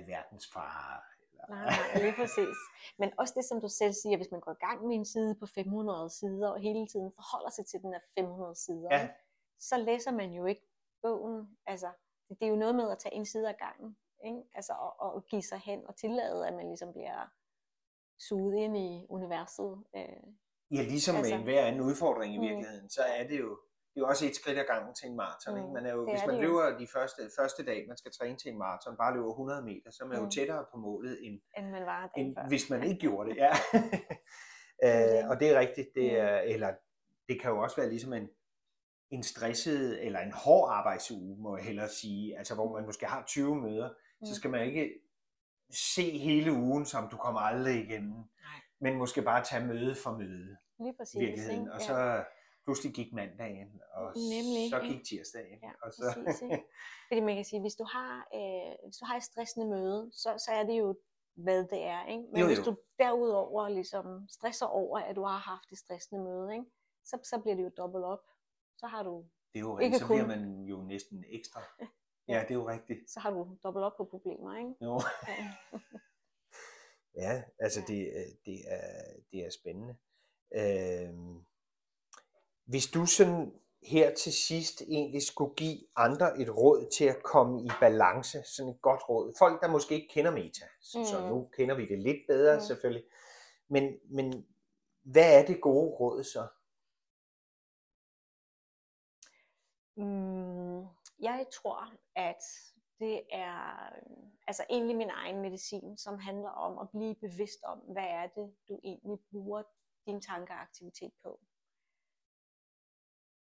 alverdens 0.00 0.46
farer. 0.54 1.00
Eller... 1.30 1.44
Nej, 1.48 1.64
nej, 1.64 2.02
lige 2.02 2.14
præcis. 2.20 2.56
Men 2.98 3.12
også 3.18 3.34
det, 3.36 3.44
som 3.44 3.60
du 3.60 3.68
selv 3.68 3.92
siger, 3.92 4.16
hvis 4.16 4.30
man 4.30 4.40
går 4.40 4.52
i 4.52 4.64
gang 4.66 4.86
med 4.86 4.96
en 4.96 5.04
side 5.04 5.34
på 5.34 5.46
500 5.46 6.10
sider, 6.10 6.48
og 6.50 6.60
hele 6.60 6.86
tiden 6.86 7.12
forholder 7.14 7.50
sig 7.50 7.66
til 7.66 7.80
den 7.82 7.92
her 7.92 8.00
500 8.18 8.54
sider, 8.54 8.88
Ja. 8.96 9.08
så 9.58 9.76
læser 9.78 10.10
man 10.12 10.30
jo 10.32 10.44
ikke 10.46 10.62
bogen. 11.02 11.58
Altså, 11.66 11.90
det 12.28 12.42
er 12.42 12.48
jo 12.48 12.56
noget 12.56 12.74
med 12.74 12.90
at 12.90 12.98
tage 12.98 13.14
en 13.14 13.26
side 13.26 13.48
ad 13.48 13.54
gangen. 13.58 13.96
Ikke? 14.24 14.42
Altså, 14.54 14.72
og, 14.72 15.00
og 15.14 15.24
give 15.26 15.42
sig 15.42 15.58
hen 15.58 15.86
og 15.86 15.96
tillade, 15.96 16.48
at 16.48 16.54
man 16.54 16.66
ligesom 16.66 16.92
bliver 16.92 17.28
suget 18.28 18.54
ind 18.64 18.76
i 18.76 19.06
universet. 19.09 19.72
Øh, 19.96 20.22
Ja, 20.76 20.83
ligesom 20.83 21.16
altså, 21.16 21.30
med 21.33 21.38
enhver 21.38 21.64
anden 21.66 21.80
udfordring 21.80 22.35
i 22.35 22.38
mm. 22.38 22.42
virkeligheden, 22.44 22.90
så 22.90 23.02
er 23.02 23.26
det 23.28 23.38
jo 23.40 23.50
det 23.94 23.96
er 23.96 24.00
jo 24.00 24.09
også 24.09 24.26
et 24.26 24.35
skridt 24.37 24.59
ad 24.59 24.64
gangen 24.64 24.94
til 24.94 25.09
en 25.11 25.16
maraton. 25.16 25.56
Ikke? 25.56 25.66
Mm, 25.66 25.72
Man 25.74 25.87
er 25.87 25.92
jo, 25.92 26.00
det 26.06 26.12
hvis 26.12 26.22
er 26.22 26.26
man 26.26 26.35
det 26.37 26.42
jo. 26.42 26.48
løber 26.48 26.78
de 26.78 26.87
første, 26.87 27.22
første 27.38 27.64
dag, 27.64 27.85
man 27.88 27.96
skal 27.96 28.12
træne 28.18 28.37
til 28.37 28.52
en 28.52 28.59
maraton, 28.59 28.96
bare 28.96 29.14
løber 29.14 29.30
100 29.30 29.62
meter, 29.62 29.90
så 29.90 30.04
er 30.04 30.09
man 30.09 30.18
jo 30.18 30.24
Mm. 30.24 30.30
tættere 30.30 30.64
på 30.72 30.76
målet, 30.78 31.18
end, 31.26 31.40
end 31.59 31.66
man 31.70 31.83
var 31.87 32.11
end 32.16 32.37
før. 32.37 32.48
hvis 32.48 32.70
man 32.70 32.83
ikke 32.83 33.00
gjorde 33.00 33.30
det. 33.30 33.37
Ja. 33.37 33.52
øh, 34.87 35.28
og 35.30 35.40
det 35.40 35.50
er 35.50 35.59
rigtigt. 35.59 35.88
Det 35.94 36.04
Mm. 36.12 36.16
er, 36.18 36.38
eller 36.54 36.70
det 37.28 37.40
kan 37.40 37.50
jo 37.50 37.59
også 37.62 37.76
være 37.76 37.88
ligesom 37.88 38.12
en, 38.12 38.28
en 39.11 39.22
stresset 39.22 40.06
eller 40.06 40.20
en 40.20 40.33
hård 40.33 40.68
arbejdsuge, 40.72 41.37
må 41.42 41.56
jeg 41.56 41.64
hellere 41.66 41.88
sige, 41.88 42.38
altså 42.38 42.54
hvor 42.54 42.72
man 42.76 42.87
måske 42.87 43.06
har 43.06 43.24
20 43.26 43.54
møder, 43.56 43.88
Mm. 44.20 44.26
så 44.26 44.35
skal 44.35 44.50
man 44.50 44.66
ikke 44.66 44.90
se 45.72 46.18
hele 46.18 46.52
ugen, 46.52 46.87
som 46.87 47.09
du 47.09 47.16
kommer 47.16 47.40
aldrig 47.40 47.85
igennem, 47.85 48.11
Nej. 48.16 48.61
men 48.80 48.98
måske 48.98 49.22
bare 49.22 49.44
tage 49.44 49.66
møde 49.66 49.94
for 49.94 50.11
møde 50.18 50.56
Lige 50.78 50.94
præcis. 50.98 51.20
virkeligheden. 51.20 51.61
ikke? 51.61 51.72
Og 51.72 51.80
Ja. 51.80 51.87
så 51.87 52.24
pludselig 52.64 52.94
gik 52.94 53.12
mandagen, 53.12 53.80
og 53.94 54.12
Nemlig, 54.16 54.70
så 54.70 54.80
gik 54.80 55.04
tirsdagen. 55.04 55.59
Ja, 55.62 55.70
og 55.83 55.92
så, 55.92 56.02
præcis, 56.24 56.42
ikke? 56.42 56.64
Fordi 57.09 57.20
man 57.20 57.35
kan 57.37 57.44
sige, 57.44 57.61
hvis 57.61 57.74
du 57.74 57.85
har, 57.85 58.28
øh, 58.35 58.87
hvis 58.88 58.96
du 58.96 59.04
har 59.04 59.16
et 59.16 59.22
stressende 59.22 59.66
møde, 59.68 60.11
så, 60.12 60.35
så 60.46 60.50
er 60.52 60.62
det 60.62 60.78
jo, 60.78 60.98
hvad 61.35 61.64
det 61.64 61.83
er. 61.85 62.06
Ikke? 62.06 62.22
Men 62.33 62.40
Jo, 62.40 62.46
hvis 62.46 62.59
jo. 62.59 62.64
du 62.64 62.76
derudover 62.98 63.68
ligesom 63.68 64.28
stresser 64.28 64.66
over, 64.66 64.98
at 64.98 65.16
du 65.16 65.24
har 65.24 65.38
haft 65.38 65.72
et 65.72 65.78
stressende 65.78 66.24
møde, 66.24 66.52
ikke? 66.52 66.64
Så, 67.04 67.18
så 67.24 67.38
bliver 67.38 67.54
det 67.56 67.64
jo 67.64 67.70
dobbelt 67.76 68.04
op. 68.04 68.22
Så 68.76 68.87
har 68.87 69.02
du, 69.02 69.24
det 69.52 69.59
er 69.59 69.61
jo 69.61 69.78
Ikke 69.78 69.85
rigtigt, 69.85 70.00
så 70.00 70.06
bliver 70.06 70.20
kun. 70.20 70.28
man 70.28 70.64
jo 70.64 70.83
næsten 70.83 71.24
ekstra. 71.28 71.61
Ja, 72.30 72.40
det 72.42 72.50
er 72.50 72.54
jo 72.54 72.68
rigtigt. 72.68 73.10
så 73.10 73.20
har 73.20 73.30
du 73.30 73.56
dobbelt 73.64 73.84
op 73.84 73.92
på 73.96 74.04
problemer. 74.04 74.56
Ikke? 74.58 74.74
Jo. 74.84 75.00
Ja. 75.28 75.52
Ja, 77.14 77.42
altså 77.58 77.80
Ja. 77.80 77.86
det, 77.94 78.00
øh, 78.16 78.34
det, 78.46 78.60
er, 78.68 79.02
det 79.32 79.46
er 79.46 79.50
spændende. 79.50 79.96
Øhm, 80.54 81.44
hvis 82.64 82.86
du 82.86 83.06
sådan 83.06 83.52
her 83.82 84.14
til 84.14 84.32
sidst 84.32 84.82
egentlig 84.82 85.22
skulle 85.22 85.54
give 85.54 85.78
andre 85.96 86.40
et 86.40 86.56
råd 86.56 86.90
til 86.92 87.04
at 87.04 87.22
komme 87.22 87.64
i 87.64 87.68
balance, 87.80 88.42
sådan 88.44 88.72
et 88.74 88.82
godt 88.82 89.08
råd. 89.08 89.34
Folk, 89.38 89.62
der 89.62 89.68
måske 89.68 89.94
ikke 89.94 90.08
kender 90.14 90.30
Meta, 90.30 90.64
så, 90.80 91.04
så 91.10 91.20
Mm. 91.20 91.26
nu 91.28 91.48
kender 91.52 91.74
vi 91.74 91.86
det 91.86 91.98
lidt 91.98 92.18
bedre 92.28 92.54
Mm. 92.56 92.60
selvfølgelig. 92.62 93.04
Men, 93.68 93.98
men 94.10 94.46
hvad 95.02 95.40
er 95.42 95.46
det 95.46 95.60
gode 95.60 95.90
råd 95.90 96.24
så? 96.24 96.46
Mm, 99.96 100.49
jeg 101.20 101.46
tror, 101.52 101.92
at 102.14 102.42
det 102.98 103.22
er 103.33 103.87
øh, 103.87 104.30
altså 104.46 104.64
egentlig 104.70 104.96
min 104.96 105.11
egen 105.11 105.40
medicin, 105.40 105.96
som 105.96 106.18
handler 106.18 106.50
om 106.50 106.78
at 106.78 106.90
blive 106.90 107.14
bevidst 107.14 107.62
om, 107.62 107.78
hvad 107.78 108.09
er 108.20 108.26
det, 108.26 108.56
du 108.68 108.80
egentlig 108.85 109.18
bruger 109.30 109.62
din 110.06 110.20
tankeaktivitet 110.20 111.12
på. 111.22 111.40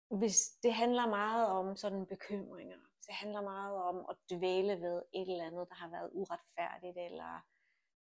Hvis 0.10 0.38
det 0.64 0.74
handler 0.74 1.08
meget 1.10 1.48
om 1.48 1.76
sådan 1.76 2.06
bekymringer, 2.06 2.78
hvis 2.78 3.06
det 3.06 3.16
handler 3.16 3.42
meget 3.42 3.78
om 3.78 4.06
at 4.10 4.18
dvæle 4.30 4.82
ved 4.82 5.02
et 5.14 5.32
eller 5.32 5.46
andet, 5.46 5.70
der 5.70 5.76
har 5.76 5.90
været 5.90 6.10
uretfærdigt, 6.14 6.98
eller 6.98 7.40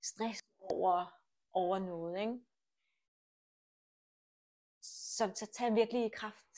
stress 0.04 0.42
over, 0.60 1.20
over 1.54 1.80
noget, 1.80 2.20
ikke? 2.20 2.40
Så, 5.16 5.32
så 5.36 5.52
tag 5.58 5.76
virkelig 5.76 6.06
i 6.06 6.10
kraft, 6.10 6.58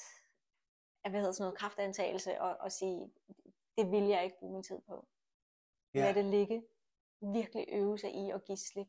hvad 1.10 1.20
hedder 1.20 1.32
sådan 1.32 1.44
noget, 1.44 1.58
kraftantagelse 1.58 2.42
og, 2.42 2.58
og 2.58 2.72
sige, 2.72 3.14
det 3.78 3.92
vil 3.92 4.04
jeg 4.04 4.24
ikke 4.24 4.38
bruge 4.40 4.54
min 4.54 4.64
tid 4.64 4.82
på. 4.88 5.08
Ja. 5.94 6.00
Lad 6.00 6.14
det 6.14 6.26
ligge. 6.26 6.68
Virkelig 7.22 7.66
øve 7.72 7.98
sig 7.98 8.12
i 8.16 8.30
at 8.30 8.46
give 8.46 8.58
slip 8.58 8.88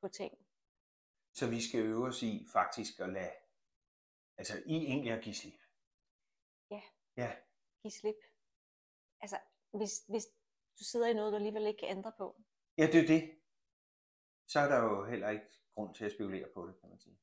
på 0.00 0.08
ting. 0.08 0.32
Så 1.32 1.50
vi 1.50 1.60
skal 1.68 1.80
øve 1.80 2.06
os 2.06 2.22
i 2.22 2.46
faktisk 2.52 3.00
at 3.00 3.08
lade, 3.08 3.32
altså 4.38 4.62
i 4.66 4.76
egentlig 4.76 5.12
at 5.12 5.24
give 5.24 5.34
slip. 5.34 5.60
Ja. 6.70 6.82
Ja, 7.16 7.36
Give 7.82 7.92
slip. 7.92 8.20
Altså, 9.20 9.38
hvis, 9.70 10.06
hvis 10.08 10.26
du 10.78 10.84
sidder 10.84 11.06
i 11.06 11.14
noget, 11.14 11.32
du 11.32 11.36
alligevel 11.36 11.66
ikke 11.66 11.78
kan 11.78 11.96
ændre 11.96 12.12
på, 12.18 12.42
ja 12.78 12.86
det 12.86 13.00
er 13.02 13.06
det. 13.06 13.22
Så 14.46 14.60
er 14.60 14.68
der 14.68 14.78
jo 14.84 15.04
heller 15.04 15.28
ikke 15.30 15.46
grund 15.74 15.94
til 15.94 16.04
at 16.04 16.12
spekulere 16.12 16.48
på 16.54 16.66
det, 16.66 16.80
kan 16.80 16.88
man 16.88 16.98
sige. 16.98 17.18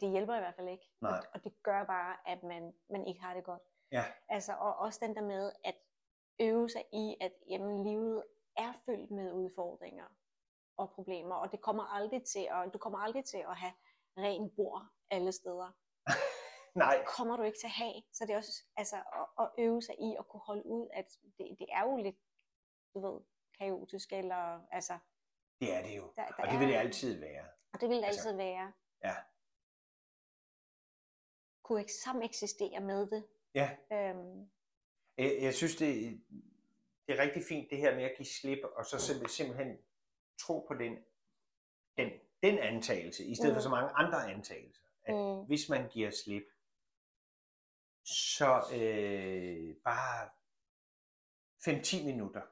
Det 0.00 0.10
hjælper 0.10 0.34
i 0.36 0.38
hvert 0.38 0.54
fald 0.54 0.68
ikke. 0.68 0.90
Nej. 1.00 1.10
Og, 1.18 1.24
og 1.34 1.44
det 1.44 1.62
gør 1.62 1.84
bare, 1.84 2.16
at 2.26 2.42
man, 2.42 2.74
man 2.90 3.06
ikke 3.06 3.20
har 3.20 3.34
det 3.34 3.44
godt. 3.44 3.62
Ja, 3.92 4.04
Altså, 4.28 4.52
og 4.52 4.76
også 4.76 4.98
den 5.02 5.16
der 5.16 5.22
med 5.22 5.52
at 5.64 5.74
øve 6.40 6.68
sig 6.70 6.84
i, 6.92 7.16
at 7.20 7.32
jamen, 7.50 7.84
livet 7.84 8.24
er 8.56 8.72
fyldt 8.86 9.10
med 9.10 9.32
udfordringer 9.32 10.06
og 10.76 10.90
problemer, 10.90 11.34
og 11.34 11.52
det 11.52 11.60
kommer 11.60 11.84
aldrig 11.84 12.22
til 12.24 12.48
at, 12.50 12.70
du 12.74 12.78
kommer 12.78 12.98
aldrig 12.98 13.24
til 13.24 13.38
at 13.38 13.56
have 13.56 13.72
ren 14.18 14.50
bord 14.56 14.86
alle 15.10 15.32
steder. 15.32 15.70
nej, 16.84 17.04
kommer 17.16 17.36
du 17.36 17.42
ikke 17.42 17.58
til 17.58 17.66
at 17.66 17.70
have. 17.84 18.02
Så 18.12 18.24
det 18.26 18.32
er 18.32 18.36
også 18.36 18.62
altså, 18.76 18.96
at, 18.96 19.44
at 19.44 19.50
øve 19.58 19.82
sig 19.82 19.94
i 20.00 20.16
at 20.18 20.28
kunne 20.28 20.40
holde 20.46 20.66
ud, 20.66 20.88
at 20.92 21.08
det, 21.38 21.56
det 21.58 21.66
er 21.72 21.82
jo 21.82 21.96
lidt, 21.96 22.16
du 22.94 23.00
ved, 23.06 23.20
kaotisk, 23.60 24.12
eller 24.12 24.66
altså, 24.70 24.98
det 25.60 25.74
er 25.76 25.82
det 25.82 25.96
jo. 25.96 26.12
der, 26.16 26.26
der 26.26 26.42
Og 26.42 26.50
det 26.50 26.60
vil 26.60 26.68
det 26.68 26.74
altid 26.74 27.20
være. 27.20 27.46
Og 27.72 27.80
det 27.80 27.88
vil 27.88 27.96
det 27.98 28.04
altså- 28.04 28.28
altid 28.28 28.36
være. 28.36 28.72
Ja. 29.04 29.14
Kunne 31.64 31.80
ikke 31.80 31.92
sammen 31.92 32.22
eksistere 32.24 32.80
med 32.80 33.06
det. 33.06 33.24
Ja. 33.54 33.76
Øhm, 33.92 34.48
Jeg, 35.18 35.38
jeg 35.40 35.54
synes, 35.54 35.76
det, 35.76 36.20
det 37.06 37.18
er 37.18 37.22
rigtig 37.22 37.42
fint, 37.48 37.70
det 37.70 37.78
her 37.78 37.94
med 37.94 38.04
at 38.04 38.12
give 38.16 38.26
slip, 38.26 38.58
og 38.76 38.84
så 38.86 38.98
simpel, 38.98 39.28
simpelthen 39.30 39.78
tro 40.38 40.64
på 40.68 40.74
den, 40.74 40.98
den, 41.96 42.10
den 42.42 42.58
antagelse, 42.58 43.24
i 43.24 43.34
stedet 43.34 43.50
mm. 43.52 43.54
for 43.56 43.60
så 43.62 43.68
mange 43.68 43.90
andre 43.90 44.32
antagelser. 44.32 44.82
At 45.04 45.14
mm, 45.14 45.46
hvis 45.46 45.68
man 45.68 45.88
giver 45.88 46.10
slip, 46.10 46.44
så 48.04 48.50
øh, 48.74 49.76
bare 49.84 50.30
5-10 51.60 52.04
minutter, 52.04 52.42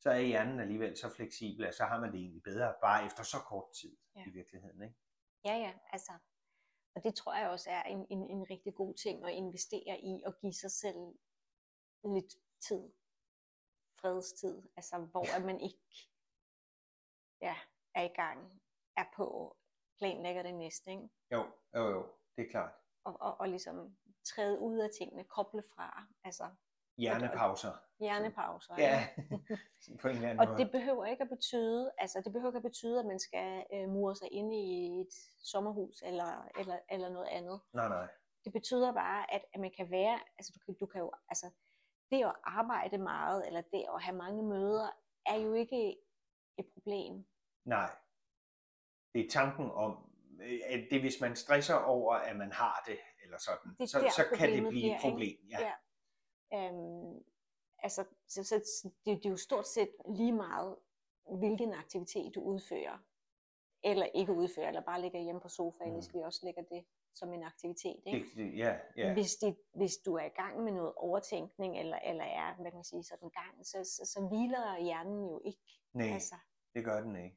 så 0.00 0.10
er 0.10 0.20
hjernen 0.20 0.60
alligevel 0.60 0.96
så 0.96 1.08
fleksibel, 1.08 1.64
at 1.64 1.74
så 1.74 1.84
har 1.84 2.00
man 2.00 2.12
det 2.12 2.20
egentlig 2.20 2.42
bedre, 2.42 2.74
bare 2.80 3.06
efter 3.06 3.22
så 3.22 3.38
kort 3.38 3.72
tid 3.80 3.96
Ja. 4.16 4.24
i 4.26 4.30
virkeligheden. 4.30 4.82
Ikke? 4.82 4.94
ja, 5.44 5.54
ja, 5.54 5.72
altså. 5.92 6.12
Og 6.94 7.04
det 7.04 7.14
tror 7.14 7.34
jeg 7.34 7.48
også 7.48 7.70
er 7.70 7.82
en, 7.82 8.06
en, 8.10 8.30
en 8.30 8.50
rigtig 8.50 8.74
god 8.74 8.94
ting 8.94 9.24
at 9.24 9.32
investere 9.32 10.00
i 10.00 10.22
og 10.26 10.38
give 10.40 10.54
sig 10.54 10.70
selv 10.70 11.14
lidt 12.04 12.34
tid. 12.60 12.92
Fredstid. 14.00 14.62
Altså, 14.76 14.98
hvor 14.98 15.36
at 15.36 15.44
man 15.44 15.60
ikke 15.60 16.08
ja, 17.40 17.56
er 17.94 18.02
i 18.02 18.12
gang, 18.14 18.62
er 18.96 19.04
på, 19.16 19.56
planlægger 19.98 20.42
det 20.42 20.54
næste, 20.54 20.90
ikke? 20.90 21.08
Jo, 21.30 21.46
jo, 21.74 21.88
jo, 21.88 22.12
det 22.36 22.46
er 22.46 22.50
klart. 22.50 22.72
Og, 23.04 23.16
og, 23.20 23.40
og 23.40 23.48
ligesom 23.48 23.96
træde 24.24 24.58
ud 24.58 24.78
af 24.78 24.90
tingene, 24.98 25.24
koble 25.24 25.62
fra, 25.74 26.06
altså 26.24 26.50
Hjernepauser. 26.96 27.89
Hjernepauser. 28.00 28.74
Ja, 28.78 29.08
på 30.02 30.08
en 30.08 30.16
eller 30.16 30.28
anden 30.28 30.40
Og 30.40 30.48
måde. 30.48 30.58
det 30.58 30.70
behøver 30.72 31.04
ikke 31.06 31.22
at 31.22 31.28
betyde, 31.28 31.92
altså 31.98 32.20
det 32.24 32.32
behøver 32.32 32.50
ikke 32.50 32.56
at 32.56 32.62
betyde, 32.70 33.00
at 33.00 33.06
man 33.06 33.18
skal 33.18 33.64
øh, 33.74 33.88
mure 33.88 34.16
sig 34.16 34.28
ind 34.32 34.54
i 34.54 35.00
et 35.00 35.12
sommerhus 35.52 36.02
eller, 36.02 36.48
eller, 36.58 36.78
eller 36.90 37.08
noget 37.08 37.28
andet. 37.28 37.60
Nej, 37.72 37.88
nej. 37.88 38.08
Det 38.44 38.52
betyder 38.52 38.92
bare, 38.92 39.34
at, 39.34 39.44
at 39.54 39.60
man 39.60 39.70
kan 39.76 39.90
være, 39.90 40.18
altså 40.38 40.52
du 40.54 40.58
kan, 40.64 40.74
du 40.74 40.86
kan 40.86 41.00
jo, 41.00 41.12
altså 41.28 41.50
det 42.10 42.24
at 42.24 42.34
arbejde 42.44 42.98
meget, 42.98 43.46
eller 43.46 43.60
det 43.60 43.84
at 43.94 44.02
have 44.02 44.16
mange 44.16 44.42
møder, 44.42 44.88
er 45.26 45.36
jo 45.36 45.52
ikke 45.52 45.96
et 46.58 46.66
problem. 46.74 47.24
Nej. 47.64 47.90
Det 49.14 49.26
er 49.26 49.30
tanken 49.30 49.70
om, 49.70 50.10
øh, 50.42 50.60
at 50.66 50.86
det 50.90 51.00
hvis 51.00 51.20
man 51.20 51.36
stresser 51.36 51.74
over, 51.74 52.14
at 52.14 52.36
man 52.36 52.52
har 52.52 52.82
det, 52.86 52.98
eller 53.22 53.38
sådan, 53.38 53.74
Det 53.78 53.90
så, 53.90 54.12
så 54.16 54.36
kan 54.36 54.52
det 54.52 54.68
blive 54.68 54.94
et 54.94 55.00
problem. 55.00 55.38
Ja. 55.50 55.58
Ja. 55.60 55.72
Øhm, 56.54 57.24
altså, 57.82 58.04
så, 58.28 58.44
så, 58.44 58.54
det, 59.04 59.16
det 59.16 59.26
er 59.26 59.30
jo 59.30 59.36
stort 59.36 59.68
set 59.68 59.90
lige 60.16 60.32
meget, 60.32 60.76
hvilken 61.38 61.72
aktivitet 61.74 62.34
du 62.34 62.40
udfører, 62.40 62.98
eller 63.84 64.06
ikke 64.06 64.32
udfører, 64.32 64.68
eller 64.68 64.80
bare 64.80 65.00
ligger 65.00 65.20
hjemme 65.20 65.40
på 65.40 65.48
sofaen, 65.48 65.90
mm. 65.90 65.94
hvis 65.96 66.14
vi 66.14 66.18
også 66.18 66.40
lægger 66.46 66.62
det 66.62 66.84
som 67.14 67.32
en 67.32 67.42
aktivitet. 67.42 68.02
Ikke? 68.06 68.18
Det, 68.18 68.36
det, 68.36 68.58
ja, 68.58 68.78
ja. 68.96 69.12
Hvis, 69.12 69.36
det, 69.36 69.56
hvis 69.74 69.96
du 69.96 70.14
er 70.14 70.24
i 70.24 70.28
gang 70.28 70.64
med 70.64 70.72
noget 70.72 70.92
overtænkning, 70.96 71.78
eller, 71.78 71.98
eller 71.98 72.24
er, 72.24 72.54
hvad 72.54 72.70
kan 72.70 72.76
man 72.78 72.84
sige, 72.84 73.04
sådan 73.04 73.30
gang, 73.30 73.66
så, 73.66 73.84
så, 73.84 74.12
så 74.12 74.26
hviler 74.28 74.78
hjernen 74.82 75.28
jo 75.28 75.40
ikke. 75.44 75.60
Nej, 75.92 76.08
Altså, 76.08 76.34
det 76.74 76.84
gør 76.84 77.00
den 77.00 77.16
ikke. 77.16 77.36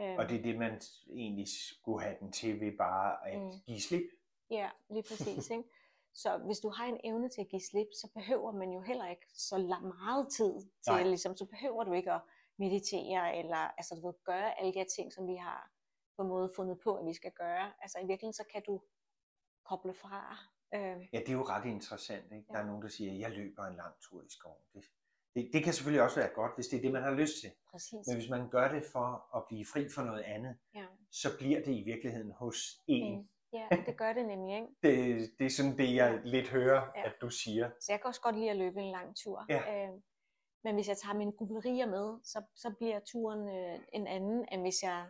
øhm, 0.00 0.18
Og 0.18 0.28
det 0.28 0.38
er 0.38 0.42
det, 0.42 0.58
man 0.58 0.80
egentlig 1.10 1.46
skulle 1.48 2.02
have 2.04 2.16
den 2.20 2.32
til 2.32 2.60
ved 2.60 2.72
bare 2.78 3.28
at 3.28 3.40
Mm. 3.40 3.50
give 3.66 3.80
slip. 3.80 4.02
Ja, 4.50 4.70
lige 4.90 5.02
præcis. 5.02 5.50
ikke? 5.56 5.64
Så 6.22 6.38
hvis 6.46 6.58
du 6.58 6.68
har 6.70 6.84
en 6.86 7.00
evne 7.04 7.28
til 7.28 7.40
at 7.40 7.48
give 7.48 7.62
slip, 7.70 7.86
så 8.00 8.08
behøver 8.14 8.52
man 8.52 8.70
jo 8.72 8.80
heller 8.80 9.08
ikke 9.08 9.26
så 9.34 9.56
meget 10.00 10.28
tid 10.36 10.52
til, 10.60 10.92
Nej. 10.92 11.02
ligesom, 11.02 11.36
så 11.36 11.46
behøver 11.46 11.84
du 11.84 11.92
ikke 11.92 12.12
at 12.12 12.20
meditere, 12.58 13.36
eller 13.38 13.56
altså, 13.56 13.94
du 13.94 14.06
ved, 14.06 14.14
gøre 14.24 14.58
alle 14.60 14.72
de 14.72 14.78
her 14.78 14.86
ting, 14.96 15.12
som 15.12 15.26
vi 15.26 15.36
har 15.36 15.70
på 16.16 16.22
en 16.22 16.28
måde 16.28 16.50
fundet 16.56 16.78
på, 16.84 16.94
at 16.96 17.06
vi 17.06 17.14
skal 17.14 17.32
gøre. 17.32 17.72
Altså 17.82 17.98
i 17.98 18.06
virkeligheden, 18.06 18.32
så 18.32 18.44
kan 18.52 18.62
du 18.66 18.82
koble 19.64 19.94
fra. 19.94 20.36
Øh, 20.74 21.08
Ja, 21.12 21.18
det 21.18 21.28
er 21.28 21.32
jo 21.32 21.42
ret 21.42 21.64
interessant. 21.66 22.32
Ikke? 22.32 22.46
Der 22.52 22.58
er 22.58 22.66
nogen, 22.66 22.82
der 22.82 22.88
siger, 22.88 23.12
at 23.12 23.18
jeg 23.18 23.30
løber 23.30 23.64
en 23.66 23.76
lang 23.76 23.94
tur 24.00 24.22
i 24.22 24.28
skoven. 24.28 24.62
Det, 24.74 24.84
det, 25.34 25.50
det 25.52 25.64
kan 25.64 25.72
selvfølgelig 25.72 26.02
også 26.02 26.20
være 26.20 26.30
godt, 26.34 26.52
hvis 26.54 26.66
det 26.68 26.76
er 26.76 26.80
det, 26.82 26.92
man 26.92 27.02
har 27.02 27.10
lyst 27.10 27.40
til. 27.40 27.50
præcis. 27.70 28.06
Men 28.06 28.16
hvis 28.16 28.30
man 28.30 28.48
gør 28.50 28.68
det 28.72 28.84
for 28.92 29.36
at 29.36 29.44
blive 29.48 29.66
fri 29.72 29.88
for 29.88 30.02
noget 30.02 30.22
andet, 30.22 30.56
Ja. 30.74 30.86
så 31.10 31.28
bliver 31.38 31.62
det 31.64 31.72
i 31.72 31.82
virkeligheden 31.82 32.30
hos 32.32 32.56
en. 32.86 33.18
Mm. 33.18 33.28
Ja, 33.52 33.68
det 33.86 33.96
gør 33.96 34.12
det 34.12 34.26
nemlig. 34.26 34.54
Ikke? 34.56 34.68
Det, 34.82 35.30
det 35.38 35.46
er 35.46 35.50
sådan 35.50 35.78
det, 35.78 35.94
jeg 35.94 36.20
lidt 36.24 36.48
hører, 36.48 36.82
Ja. 36.96 37.06
at 37.06 37.14
du 37.20 37.30
siger. 37.30 37.70
Så 37.80 37.92
jeg 37.92 38.00
kan 38.00 38.08
også 38.08 38.20
godt 38.20 38.36
lide 38.36 38.50
at 38.50 38.56
løbe 38.56 38.80
en 38.80 38.90
lang 38.90 39.16
tur. 39.16 39.44
Ja. 39.48 39.86
Øh, 39.86 39.92
men 40.64 40.74
hvis 40.74 40.88
jeg 40.88 40.96
tager 40.96 41.14
mine 41.14 41.32
grublerier 41.32 41.86
med, 41.86 42.18
så, 42.24 42.42
så 42.54 42.74
bliver 42.78 43.00
turen 43.00 43.48
øh, 43.48 43.78
en 43.92 44.06
anden, 44.06 44.48
end 44.52 44.60
hvis 44.60 44.82
jeg 44.82 45.06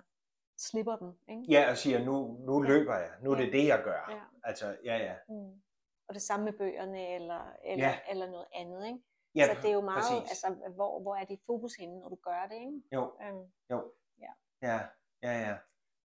slipper 0.58 0.96
dem. 0.96 1.12
Ikke? 1.28 1.42
Ja, 1.52 1.70
og 1.70 1.76
siger, 1.76 2.04
nu, 2.04 2.36
nu 2.46 2.62
løber 2.62 2.94
jeg. 2.96 3.10
Nu 3.22 3.30
er 3.32 3.36
det 3.36 3.52
det, 3.52 3.66
jeg 3.66 3.82
gør. 3.84 4.06
Ja. 4.10 4.20
Altså, 4.44 4.76
ja, 4.84 4.96
ja. 4.96 5.14
Mm. 5.28 5.62
Og 6.08 6.14
det 6.14 6.22
samme 6.22 6.44
med 6.44 6.52
bøgerne 6.52 7.14
eller, 7.14 7.52
eller, 7.64 7.88
Ja. 7.88 7.98
eller 8.10 8.26
noget 8.30 8.46
andet. 8.52 8.86
Ikke? 8.86 8.98
ja 9.34 9.54
så 9.54 9.60
det 9.62 9.70
er 9.70 9.74
jo 9.74 9.80
meget, 9.80 10.02
præcis. 10.22 10.30
altså, 10.44 10.70
hvor, 10.74 11.02
hvor 11.02 11.16
er 11.16 11.24
dit 11.24 11.40
fokus 11.46 11.74
henne, 11.74 11.98
når 12.00 12.08
du 12.08 12.16
gør 12.22 12.46
det. 12.50 12.54
Ikke? 12.56 12.82
Jo, 12.92 13.12
Øhm, 13.22 13.44
jo. 13.70 13.92
Ja. 14.20 14.32
Ja, 14.62 14.80
ja, 15.22 15.40
ja. 15.48 15.56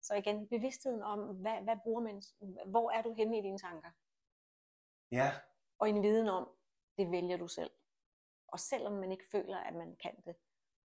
Så 0.02 0.14
igen, 0.14 0.48
bevidstheden 0.48 1.02
om, 1.02 1.18
hvad, 1.36 1.62
hvad 1.62 1.76
bruger 1.82 2.00
man, 2.02 2.22
hvor 2.66 2.90
er 2.90 3.02
du 3.02 3.12
henne 3.12 3.38
i 3.38 3.42
dine 3.42 3.58
tanker? 3.58 3.90
Ja, 5.12 5.32
Og 5.78 5.88
en 5.88 6.02
viden 6.02 6.28
om, 6.28 6.48
det 6.98 7.10
vælger 7.10 7.36
du 7.36 7.48
selv. 7.48 7.70
Og 8.48 8.58
selvom 8.60 8.92
man 8.92 9.12
ikke 9.12 9.24
føler, 9.32 9.56
at 9.58 9.74
man 9.74 9.96
kan 10.02 10.16
det, 10.24 10.36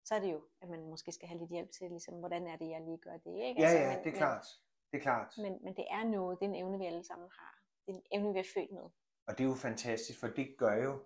så 0.04 0.16
er 0.16 0.20
det 0.20 0.32
jo, 0.32 0.42
at 0.62 0.70
man 0.70 0.90
måske 0.90 1.12
skal 1.12 1.28
have 1.28 1.40
lidt 1.40 1.52
hjælp 1.52 1.72
til, 1.72 1.90
ligesom, 1.90 2.20
hvordan 2.20 2.48
er 2.48 2.56
det, 2.58 2.70
jeg 2.70 2.82
lige 2.82 2.98
gør 2.98 3.18
det. 3.18 3.34
Ikke? 3.48 3.62
ja, 3.62 3.68
Altså, 3.68 3.78
ja, 3.80 3.96
men- 3.96 4.04
det 4.04 4.14
er 4.14 4.18
klart. 4.18 4.46
Det 4.92 4.98
er 4.98 5.02
klart. 5.02 5.34
Men, 5.38 5.60
men, 5.64 5.76
det 5.76 5.86
er 5.90 6.04
noget, 6.04 6.40
det 6.40 6.46
er 6.46 6.50
en 6.50 6.56
evne, 6.56 6.78
vi 6.78 6.86
alle 6.86 7.04
sammen 7.04 7.30
har. 7.40 7.60
Det 7.86 7.92
er 7.92 7.98
en 7.98 8.04
evne, 8.12 8.34
vi 8.34 8.40
er 8.40 8.44
født 8.54 8.72
med. 8.72 8.82
Og 9.28 9.38
det 9.38 9.40
er 9.40 9.48
jo 9.48 9.56
fantastisk, 9.56 10.20
for 10.20 10.28
det 10.28 10.56
gør 10.58 10.76
jo, 10.84 11.04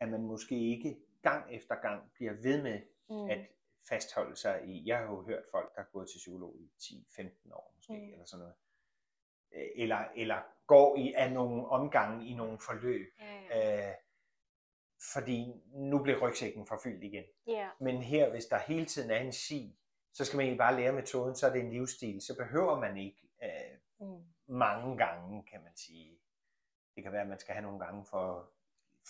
at 0.00 0.08
man 0.08 0.22
måske 0.22 0.54
ikke 0.68 1.00
gang 1.22 1.54
efter 1.54 1.74
gang 1.74 2.12
bliver 2.14 2.32
ved 2.32 2.62
med 2.62 2.80
Mm. 3.08 3.30
at 3.30 3.38
fastholde 3.88 4.36
sig 4.36 4.64
i, 4.66 4.82
jeg 4.88 4.98
har 4.98 5.04
jo 5.04 5.22
hørt 5.22 5.44
folk, 5.50 5.74
der 5.74 5.80
har 5.80 5.88
gået 5.92 6.08
til 6.10 6.18
psykolog 6.18 6.56
i 6.60 6.70
10-15 6.80 7.52
år 7.54 7.72
måske, 7.76 7.92
Mm. 7.92 8.12
eller 8.12 8.24
sådan 8.24 8.38
noget. 8.40 8.54
Øh, 9.52 9.68
Eller, 9.76 10.04
eller 10.16 10.42
går 10.66 10.96
i 10.96 11.12
af 11.12 11.32
nogle 11.32 11.66
omgange 11.68 12.26
i 12.26 12.34
nogle 12.34 12.58
forløb, 12.58 13.06
Ja, 13.20 13.42
ja. 13.50 13.88
øh, 13.90 13.94
fordi 15.12 15.62
nu 15.72 16.02
bliver 16.02 16.18
rygsækken 16.28 16.66
forfyldt 16.66 17.04
igen. 17.04 17.24
ja. 17.46 17.70
Men 17.80 18.02
her, 18.02 18.30
hvis 18.30 18.46
der 18.46 18.58
hele 18.58 18.86
tiden 18.86 19.10
er 19.10 19.18
en 19.18 19.32
si, 19.32 19.76
så 20.12 20.24
skal 20.24 20.36
man 20.36 20.44
egentlig 20.44 20.58
bare 20.58 20.76
lære 20.76 20.92
metoden, 20.92 21.34
så 21.36 21.46
er 21.46 21.52
det 21.52 21.60
en 21.60 21.70
livsstil. 21.70 22.20
Så 22.20 22.36
behøver 22.36 22.80
man 22.80 22.96
ikke 22.96 23.28
øh, 23.42 23.78
Mm. 24.06 24.24
mange 24.46 24.96
gange, 24.96 25.44
kan 25.50 25.62
man 25.62 25.76
sige. 25.76 26.18
Det 26.94 27.02
kan 27.02 27.12
være, 27.12 27.22
at 27.22 27.28
man 27.28 27.38
skal 27.38 27.54
have 27.54 27.62
nogle 27.62 27.78
gange 27.84 28.04
for, 28.04 28.52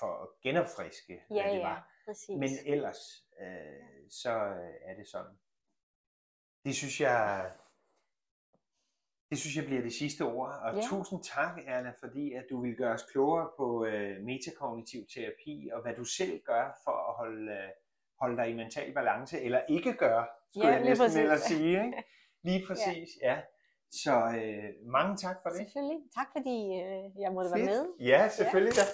for 0.00 0.22
at 0.22 0.28
genopfriske, 0.42 1.22
hvad 1.28 1.36
Ja, 1.38 1.50
det 1.50 1.56
ja, 1.58 1.62
var. 1.68 1.90
præcis. 2.06 2.38
Men 2.38 2.50
ellers, 2.66 2.98
øh, 3.40 4.10
så 4.10 4.30
øh, 4.32 4.74
er 4.90 4.94
det 4.96 5.06
sådan. 5.08 5.34
Det 6.64 6.74
synes 6.74 7.00
jeg, 7.00 7.50
det 9.30 9.38
synes 9.38 9.56
jeg 9.56 9.64
bliver 9.64 9.82
det 9.82 9.92
sidste 9.92 10.22
ord. 10.22 10.52
Og 10.62 10.74
Ja. 10.74 10.80
tusind 10.82 11.22
tak, 11.24 11.58
Erna, 11.66 11.92
fordi 11.98 12.32
at 12.32 12.44
du 12.50 12.60
vil 12.62 12.76
gøre 12.76 12.94
os 12.94 13.02
klogere 13.12 13.50
på 13.56 13.84
øh, 13.84 14.20
metakognitiv 14.22 15.00
terapi, 15.14 15.70
og 15.72 15.82
hvad 15.82 15.94
du 15.94 16.04
selv 16.04 16.42
gør 16.44 16.80
for 16.84 17.08
at 17.10 17.14
holde, 17.16 17.52
øh, 17.52 17.68
holde 18.20 18.36
dig 18.36 18.50
i 18.50 18.54
mental 18.54 18.94
balance, 18.94 19.40
eller 19.40 19.60
ikke 19.68 19.92
gøre, 19.94 20.26
skulle 20.52 20.68
Ja, 20.68 20.74
jeg 20.74 20.84
næsten 20.84 21.04
præcis. 21.04 21.18
ellers 21.18 21.40
sige. 21.42 21.84
Ikke? 21.86 22.02
Lige 22.48 22.66
præcis, 22.66 23.08
ja. 23.22 23.32
ja. 23.34 23.40
Så 23.92 24.12
øh, 24.42 24.86
mange 24.86 25.16
tak 25.16 25.36
for 25.42 25.48
det. 25.50 25.56
Selvfølgelig. 25.58 25.98
Tak 26.18 26.26
fordi 26.36 26.56
øh, 26.82 27.20
jeg 27.22 27.32
måtte 27.32 27.50
være 27.50 27.66
Fedt. 27.66 27.70
med. 27.70 28.06
Ja, 28.06 28.28
selvfølgelig. 28.28 28.76
Ja. 28.76 28.82